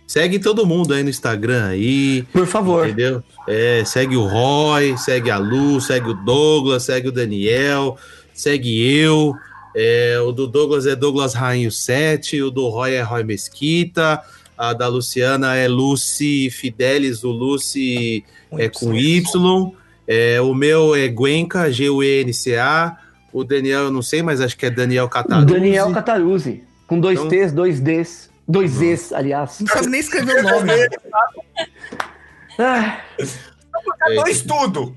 [0.08, 2.88] Segue todo mundo aí no Instagram aí, Por favor.
[2.88, 3.24] entendeu?
[3.48, 7.96] É, segue o Roy, segue a Lu, segue o Douglas, segue o Daniel,
[8.34, 9.36] segue eu.
[9.76, 14.20] É, o do Douglas é Douglas Rainho 7, o do Roy é Roy Mesquita,
[14.58, 18.24] a da Luciana é Lucy Fidelis, o Lucy
[18.54, 19.72] é com Y.
[20.08, 22.98] É, o meu é Guenca, G-U-E-N-C-A.
[23.32, 25.46] O Daniel, eu não sei, mas acho que é Daniel Cataruzzi.
[25.54, 26.64] Daniel Cataruzzi.
[26.90, 28.30] Com dois Então- T's, dois D's.
[28.48, 29.60] Dois Z's, aliás.
[29.60, 30.72] Não sabe nem escrever o nome.
[32.58, 33.00] Ah,
[34.08, 34.96] É, Dois tudo.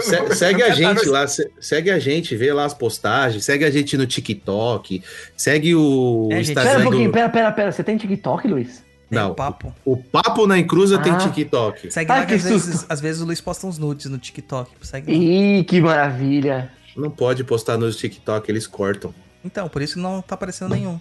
[0.00, 3.70] Se- segue a gente lá, se- segue a gente, vê lá as postagens, segue a
[3.70, 5.02] gente no TikTok,
[5.36, 7.70] segue o É, gente, pera Instagram um pouquinho, pera, pera, pera.
[7.72, 8.82] Você tem TikTok, Luiz?
[9.08, 9.72] Tem Não, um papo.
[9.84, 11.18] o Papo na Encruza tem Ah.
[11.18, 11.92] TikTok.
[11.92, 14.18] Segue Ai, lá que, que às vezes, às vezes o Luiz posta uns nudes no
[14.18, 14.70] TikTok.
[14.80, 15.18] Segue lá.
[15.18, 16.72] Ih, que maravilha.
[16.96, 19.14] Não pode postar no TikTok, eles cortam.
[19.44, 20.98] Então, por isso que não tá aparecendo nenhum.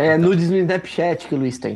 [0.00, 1.74] É nudes no Snapchat que o Luiz tem.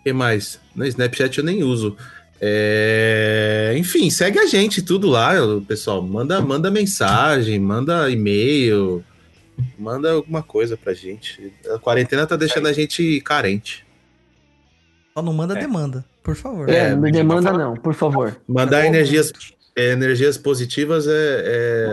[0.00, 0.60] O que mais?
[0.74, 1.96] No Snapchat eu nem uso.
[2.40, 5.32] É, Enfim, segue a gente tudo lá,
[5.66, 6.00] pessoal.
[6.02, 9.02] Manda, manda mensagem, manda e-mail,
[9.78, 11.52] manda alguma coisa pra gente.
[11.74, 13.84] A quarentena tá deixando a gente carente.
[15.14, 15.60] Só não manda É.
[15.60, 16.68] demanda, por favor.
[16.68, 18.36] É, É, não demanda não, por favor.
[18.46, 19.32] Mandar energias,
[19.74, 21.10] é, energias positivas é.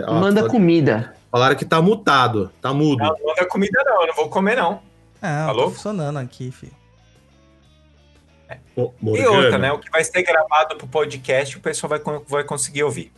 [0.00, 1.14] é- ó, Manda fal- comida.
[1.32, 2.98] Falaram que tá mutado, tá mudo.
[3.02, 4.02] Não, não manda comida, não.
[4.02, 4.80] Eu não vou comer, não.
[5.26, 5.64] Ah, Alô?
[5.64, 6.72] tá funcionando aqui, filho.
[8.76, 9.72] E outra, né?
[9.72, 13.10] O que vai ser gravado pro podcast, o pessoal vai, vai conseguir ouvir.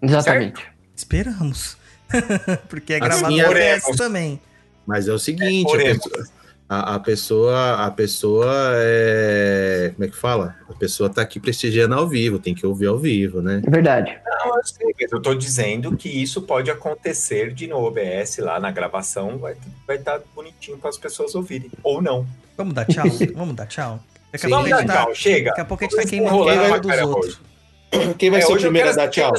[0.00, 0.64] Exatamente.
[0.96, 1.76] Esperamos.
[2.70, 3.96] Porque é Assim gravado é- no OBS Oremos.
[3.98, 4.40] também.
[4.86, 6.26] Mas é o seguinte, pessoa,
[6.72, 8.46] a, a pessoa, a pessoa
[8.76, 9.92] é.
[9.94, 10.56] Como é que fala?
[10.70, 13.60] A pessoa tá aqui prestigiando ao vivo, tem que ouvir ao vivo, né?
[13.66, 14.18] É verdade.
[14.24, 18.58] Não, eu sei, mas eu tô dizendo que isso pode acontecer de no OBS lá
[18.58, 21.70] na gravação, vai estar vai tá bonitinho para as pessoas ouvirem.
[21.82, 22.26] Ou não.
[22.56, 23.04] Vamos dar tchau?
[23.36, 24.00] Vamos dar tchau?
[24.32, 25.50] Daqui a, pouco Vamos a dar gente tá, tchau, chega.
[25.50, 27.40] daqui a pouco a gente tá queimando a dos outros.
[28.16, 29.34] Quem vai É, ser o hoje primeiro a dar tchau?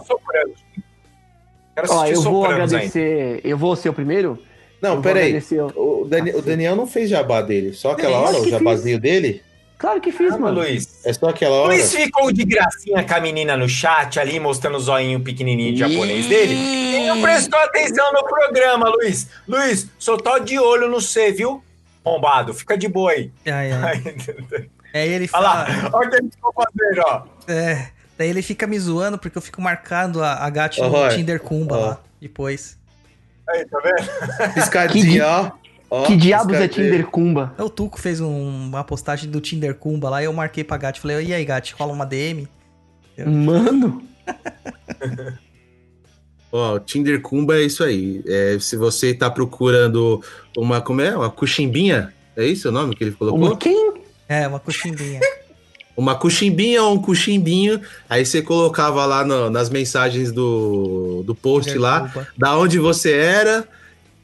[1.89, 2.75] Ó, eu vou Sopranos ainda.
[2.77, 3.41] agradecer.
[3.43, 4.37] Eu vou ser o primeiro?
[4.83, 5.41] Não, peraí.
[5.75, 9.41] o- Dani- o Daniel não fez jabá dele, só aquela hora, o jabazinho dele?
[9.77, 10.59] Claro que fiz, Ah, mano.
[10.59, 11.05] Luiz.
[11.05, 11.67] É só aquela hora?
[11.69, 15.79] Luiz ficou de gracinha com a menina no chat ali, mostrando o zoinho pequenininho de
[15.79, 16.53] japonês dele.
[16.53, 19.27] E não prestou atenção no programa, Luiz.
[19.47, 21.61] Luiz, só tô de olho no C, viu?
[22.03, 23.31] Bombado, fica de boa aí.
[23.45, 24.03] Ai, ai.
[24.93, 25.89] Aí ele Olha lá, fala.
[25.97, 27.23] olha o que eles estão fazendo, ó.
[27.51, 30.49] É, daí ele fica me zoando porque eu fico marcando a, a
[30.83, 31.15] Ó, no.
[31.15, 31.79] Tinder Kumba Ó.
[31.87, 31.99] lá.
[32.21, 32.77] Depois.
[33.49, 34.53] Aí, tá vendo?
[34.55, 35.51] Piscadinha, ó.
[35.89, 36.05] ó.
[36.05, 36.67] Que diabos é.
[36.67, 37.53] Tinder Kumba?
[37.59, 40.99] O Tuco fez um- uma postagem do Tinder Kumba lá e eu marquei pra Gat.
[40.99, 42.47] Falei, e aí, Gat, rola uma DM?
[43.27, 44.01] Mano,
[46.51, 48.23] Ó, o Tinder Kumba é isso aí.
[48.27, 50.23] É, se você tá procurando
[50.55, 51.15] uma, como é?
[51.15, 53.39] Uma cuchimbinha, é isso o nome que ele colocou?
[53.39, 53.93] uma quem?
[54.29, 55.19] É, uma coximbinha.
[55.95, 57.79] Uma cuchimbinha ou um cuchimbinho,
[58.09, 63.11] aí você colocava lá no- nas mensagens do, do post Tinder lá, da onde você
[63.13, 63.67] era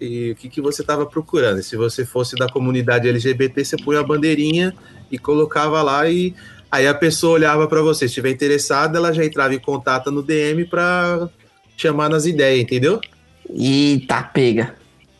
[0.01, 1.59] e o que, que você estava procurando.
[1.59, 4.73] E se você fosse da comunidade LGBT, você põe a bandeirinha
[5.11, 6.33] e colocava lá e
[6.71, 7.99] aí a pessoa olhava para você.
[7.99, 11.29] Se estiver interessada, ela já entrava em contato no DM para
[11.77, 12.99] chamar nas ideias, entendeu?
[13.47, 14.75] Eita, pega.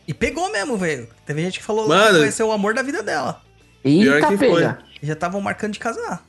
[0.07, 1.07] E pegou mesmo, velho.
[1.25, 2.15] Teve gente que falou Mano.
[2.15, 3.41] que vai ser o amor da vida dela.
[3.83, 4.37] Eita, foi.
[4.37, 4.79] pega.
[5.01, 6.25] E já estavam marcando de casar.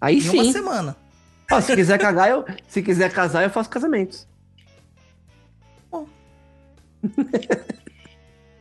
[0.00, 0.52] Aí em uma sim.
[0.52, 0.96] semana.
[1.50, 4.26] Ó, se quiser cagar, eu, se quiser casar, eu faço casamentos.
[5.90, 6.06] Bom.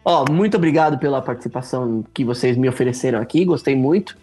[0.05, 4.15] Ó, muito obrigado pela participação que vocês me ofereceram aqui, gostei muito.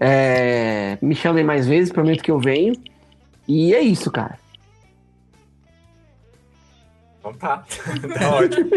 [0.00, 2.74] É, me chamem mais vezes, prometo que eu venho.
[3.46, 4.36] E é isso, cara.
[7.20, 7.58] Então tá.
[8.18, 8.68] tá ótimo.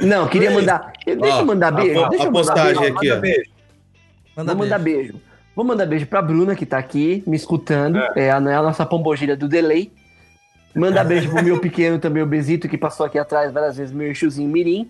[0.00, 0.92] Não, queria mandar.
[1.04, 2.08] Deixa Ó, eu mandar a beijo.
[2.08, 2.96] Deixa a eu mandar postagem beijo.
[2.96, 3.14] aqui, ó.
[3.14, 3.50] Manda beijo.
[4.36, 5.27] Manda Vou mandar beijo.
[5.58, 7.98] Vou mandar beijo pra Bruna, que tá aqui me escutando.
[8.14, 9.90] É, a, é a nossa pombogira do delay.
[10.72, 14.06] Manda beijo pro meu pequeno também, o Besito, que passou aqui atrás várias vezes, meu
[14.06, 14.88] eixozinho mirim.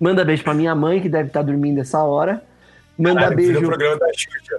[0.00, 2.42] Manda beijo pra minha mãe, que deve estar dormindo essa hora.
[2.96, 3.58] Manda Caralho, beijo.
[3.58, 4.58] o programa da Xuxa.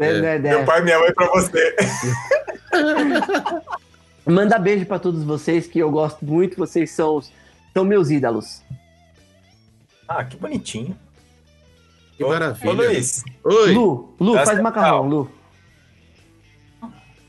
[0.00, 0.20] É, É.
[0.20, 0.50] né, né.
[0.56, 1.76] Meu pai e minha mãe pra você.
[4.26, 6.56] Manda beijo pra todos vocês, que eu gosto muito.
[6.56, 7.22] Vocês são,
[7.72, 8.60] são meus ídolos.
[10.08, 10.96] Ah, que bonitinho.
[12.16, 12.70] Que Ô, maravilha.
[12.70, 13.24] Ô, Luiz.
[13.44, 13.72] Oi.
[13.74, 14.62] Lu, Lu, Dá faz certo.
[14.62, 15.30] macarrão, Lu.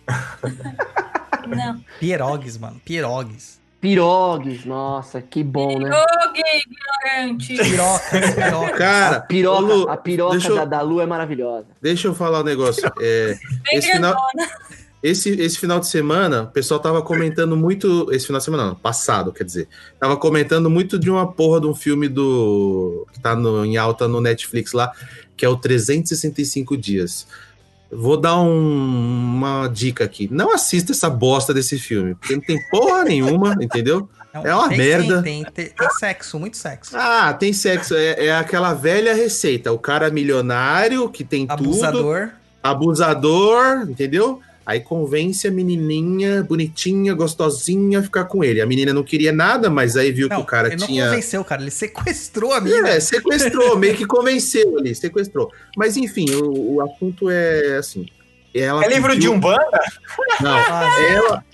[1.47, 1.81] Não.
[1.99, 2.79] Pierogues, mano.
[2.83, 3.57] Pierogues.
[3.79, 5.89] Pirogues, nossa, que bom, né?
[6.33, 7.55] Gay ignorante.
[7.55, 8.77] Pirocas, pirocas.
[8.77, 11.67] Cara, A piroca, Lu, a piroca deixa eu- da, da Lu é maravilhosa.
[11.81, 12.91] Deixa eu falar um negócio.
[12.99, 13.37] É,
[13.71, 14.57] esse, final, grandona.
[15.09, 18.07] Esse, esse final de semana, o pessoal tava comentando muito.
[18.11, 19.67] Esse final de semana, não, passado, quer dizer.
[19.99, 23.05] Tava comentando muito de uma porra de um filme do.
[23.13, 24.91] que tá no- em alta no Netflix lá,
[25.35, 27.27] que é o 365 Dias.
[27.91, 28.49] Vou dar um-
[29.37, 30.27] uma dica aqui.
[30.31, 34.09] Não assista essa bosta desse filme, porque não tem porra nenhuma, entendeu?
[34.43, 35.23] É uma tem, merda.
[35.23, 36.91] Tem, tem, tem sexo, muito sexo.
[36.95, 37.95] Ah, tem sexo.
[37.95, 39.71] É, é aquela velha receita.
[39.71, 41.63] O cara milionário que tem tudo.
[41.63, 42.29] Abusador.
[42.61, 44.39] abusador, entendeu?
[44.67, 48.59] Aí convence a menininha, bonitinha, gostosinha, a ficar com ele.
[48.59, 51.05] A menina não queria nada, mas aí viu que Não, o cara ele não tinha.
[51.05, 51.61] convenceu, cara.
[51.61, 52.89] Ele sequestrou a mina.
[52.89, 55.49] É, sequestrou, meio que convenceu ali, sequestrou.
[55.77, 58.07] Mas enfim, o, o assunto é assim.
[58.53, 59.81] Ela É livro de pediu- Umbanda?
[60.41, 61.45] Não, Ah, ela,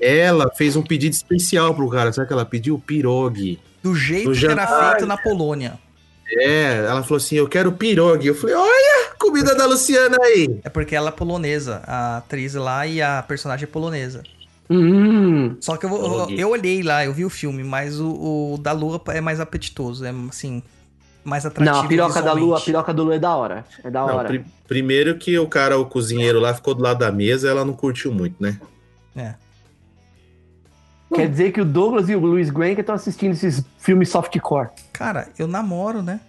[0.00, 2.10] ela fez um pedido especial pro cara.
[2.10, 2.78] Sabe que ela pediu?
[2.78, 3.60] Pirogue.
[3.82, 5.78] do jeito No que era feito na Polônia.
[6.38, 8.26] É, ela falou assim: eu quero pirogue.
[8.26, 10.60] Eu falei: olha, comida da Luciana aí.
[10.64, 14.22] É porque ela é polonesa, a atriz lá e a personagem é polonesa.
[14.70, 18.58] Hum, Só que eu, eu, eu olhei lá, eu vi o filme, mas o, o
[18.58, 20.62] da Lua é mais apetitoso, é assim,
[21.22, 21.74] mais atrativo.
[21.76, 23.64] não, a piroca da Lu, a piroca do Lu é da hora.
[23.84, 24.28] É da Não, hora.
[24.28, 27.74] pri- primeiro que o cara, o cozinheiro lá, ficou do lado da mesa, ela não
[27.74, 28.58] curtiu muito, né?
[29.14, 29.34] É.
[31.14, 34.68] Quer dizer que o Douglas e o Luiz Granker estão assistindo esses filmes softcore.
[34.92, 36.20] Cara, eu namoro, né?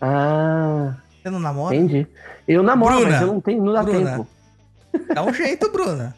[0.00, 1.74] Ah, Você não namora?
[1.74, 2.06] entendi.
[2.46, 4.10] Eu namoro, Bruna, mas eu não tenho, não dá Bruna.
[4.10, 4.28] tempo.
[5.14, 6.16] Dá um jeito, Bruna.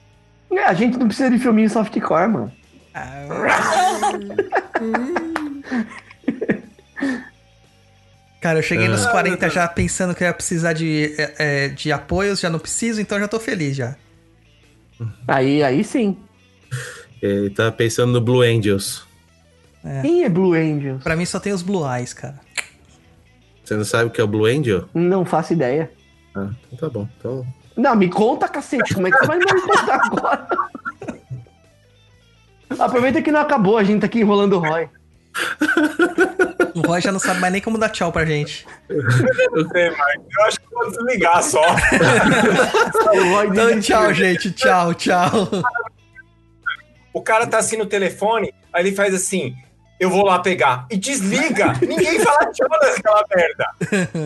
[0.53, 2.53] É, a gente não precisa de filminho softcore, mano.
[2.95, 3.27] Ah,
[8.41, 11.93] Cara, eu cheguei nos 40 já pensando que eu ia precisar de, é, é, de
[11.93, 13.95] apoios, já não preciso, então já tô feliz já.
[15.29, 16.17] Aí, aí sim.
[17.21, 19.07] Ele tá pensando no Blue Angels.
[20.03, 21.03] Quem é Blue Angels?
[21.03, 22.39] Pra mim só tem os Blue Eyes, cara.
[23.65, 24.89] Você não sabe o que é o Blue Angel?
[24.93, 25.91] Não faço ideia.
[26.35, 27.09] Ah, então tá bom.
[27.19, 27.47] Então,
[27.77, 28.95] Não, me conta, cacete.
[28.95, 30.47] Como é que você vai me contar agora?
[32.79, 34.89] Aproveita que não acabou, a gente tá aqui enrolando o Roy.
[36.75, 38.67] O Roy já não sabe mais nem como dar tchau pra gente.
[38.89, 40.27] Eu sei, Marcos.
[40.39, 41.63] Eu acho que eu vou desligar só.
[41.63, 43.81] O Roy Então, desistiu.
[43.97, 44.53] tchau, gente.
[44.53, 45.49] Tchau, tchau.
[47.13, 49.55] O cara tá assim no telefone, aí ele faz assim:
[50.01, 50.87] eu vou lá pegar.
[50.91, 51.75] E desliga!
[51.87, 53.67] Ninguém fala tchau naquela merda.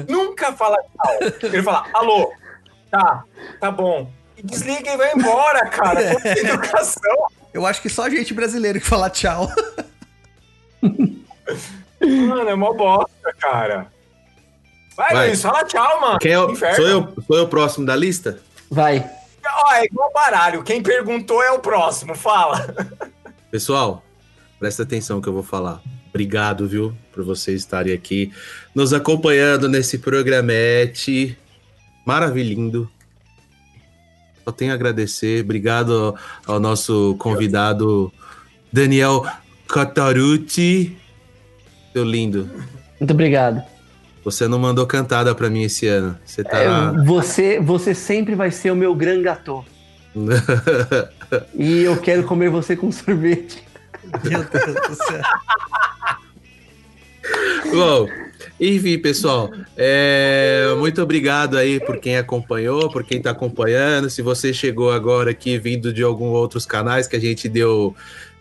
[0.08, 1.18] Nunca fala tchau.
[1.42, 2.32] Ele fala, alô,
[2.88, 3.24] tá,
[3.60, 4.08] tá bom.
[4.36, 6.20] E desliga e vai embora, cara.
[6.20, 7.26] Com educação.
[7.52, 9.48] Eu acho que só gente brasileira que fala tchau.
[12.00, 13.92] Mano, é mó bosta, cara.
[14.96, 15.26] Vai, Vai.
[15.28, 16.18] Luiz, fala tchau, mano.
[16.20, 18.38] quem é o, sou, eu, sou eu o próximo da lista?
[18.70, 19.10] Vai.
[19.44, 20.62] Ó, é igual baralho.
[20.62, 22.14] Quem perguntou é o próximo.
[22.14, 22.74] Fala.
[23.50, 24.04] Pessoal,
[24.58, 25.82] presta atenção que eu vou falar.
[26.10, 28.32] Obrigado, viu, por vocês estarem aqui
[28.74, 31.36] nos acompanhando nesse programete
[32.06, 32.88] maravilhindo.
[34.44, 35.42] Só tenho a agradecer.
[35.42, 36.16] Obrigado
[36.46, 38.12] ao, ao nosso convidado
[38.72, 39.26] Daniel
[39.68, 40.96] Catarucci.
[41.92, 42.50] Seu lindo.
[43.00, 43.62] Muito obrigado.
[44.24, 46.16] Você não mandou cantada pra mim esse ano.
[46.24, 46.58] Você tá.
[46.58, 49.64] É, você, você sempre vai ser o meu gran gatô.
[51.54, 53.64] E eu quero comer você com sorvete.
[54.24, 55.22] Meu Deus do céu.
[57.72, 58.08] Bom,
[58.60, 64.08] enfim, pessoal, é, muito obrigado aí por quem acompanhou, por quem tá acompanhando.
[64.08, 67.94] Se você chegou agora aqui vindo de algum outros canais que a gente deu,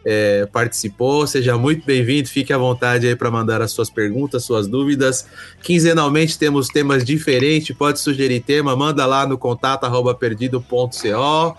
[0.06, 2.28] é, participou, seja muito bem-vindo.
[2.28, 5.26] Fique à vontade aí para mandar as suas perguntas, suas dúvidas.
[5.64, 11.58] Quinzenalmente temos temas diferentes, pode sugerir tema, manda lá no contato arroba perdido.co.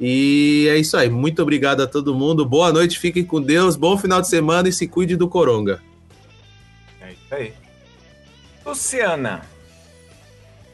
[0.00, 1.08] E é isso aí.
[1.08, 2.46] Muito obrigado a todo mundo.
[2.46, 3.76] Boa noite, fiquem com Deus.
[3.76, 5.82] Bom final de semana e se cuide do Coronga.
[7.00, 7.52] É isso aí.
[8.64, 9.42] Luciana.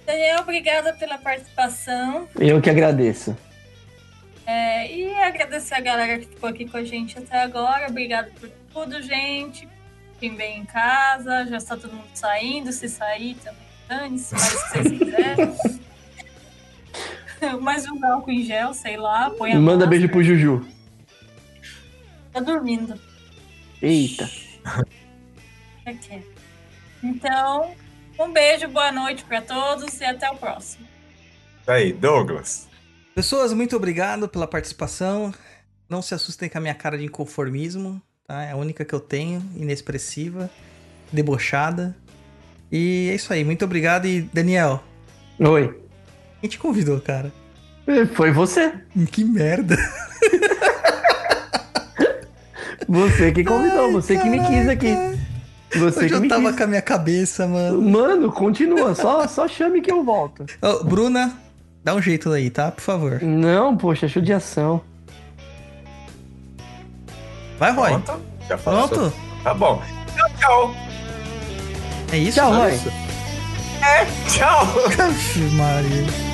[0.04, 2.28] Daniel, obrigada pela participação.
[2.38, 3.34] Eu que agradeço.
[4.46, 7.88] É, e agradecer a galera que ficou aqui com a gente até agora.
[7.88, 9.66] Obrigado por tudo, gente.
[10.14, 11.46] Fiquem bem em casa.
[11.46, 12.70] Já está todo mundo saindo.
[12.70, 15.54] Se sair também, dane-se, o que vocês quiserem.
[17.60, 19.30] Mais um álcool em gel, sei lá.
[19.30, 19.90] Põe a Manda máscara.
[19.90, 20.66] beijo pro Juju.
[22.32, 22.98] Tá dormindo.
[23.80, 24.28] Eita.
[27.02, 27.74] Então,
[28.18, 30.86] um beijo, boa noite para todos e até o próximo.
[31.60, 32.68] Isso aí, Douglas.
[33.14, 35.32] Pessoas, muito obrigado pela participação.
[35.88, 38.42] Não se assustem com a minha cara de inconformismo, tá?
[38.42, 40.50] É a única que eu tenho, inexpressiva,
[41.12, 41.94] debochada.
[42.72, 44.06] E é isso aí, muito obrigado.
[44.06, 44.82] E Daniel,
[45.38, 45.83] Oi.
[46.44, 47.32] Quem te convidou, cara?
[48.14, 48.72] Foi você.
[49.10, 49.76] Que merda.
[52.86, 54.94] Você que convidou, você que me quis aqui.
[55.74, 56.56] Você Hoje que eu me tava quis.
[56.56, 57.80] com a minha cabeça, mano.
[57.80, 60.44] Mano, continua, só, só chame que eu volto.
[60.60, 61.32] Ô, Bruna,
[61.82, 62.70] dá um jeito aí, tá?
[62.70, 63.22] Por favor.
[63.22, 64.82] Não, poxa, judiação.
[67.58, 67.88] Vai, Roy.
[67.90, 68.20] Pronto?
[68.48, 68.88] Já falou.
[68.88, 69.12] Pronto?
[69.42, 69.82] Tá bom.
[70.14, 70.74] Tchau, tchau.
[72.12, 72.38] É isso?
[72.38, 72.74] Tchau, É Roy.
[72.74, 72.90] isso?
[74.28, 74.66] Tchau.
[75.56, 76.33] Maria.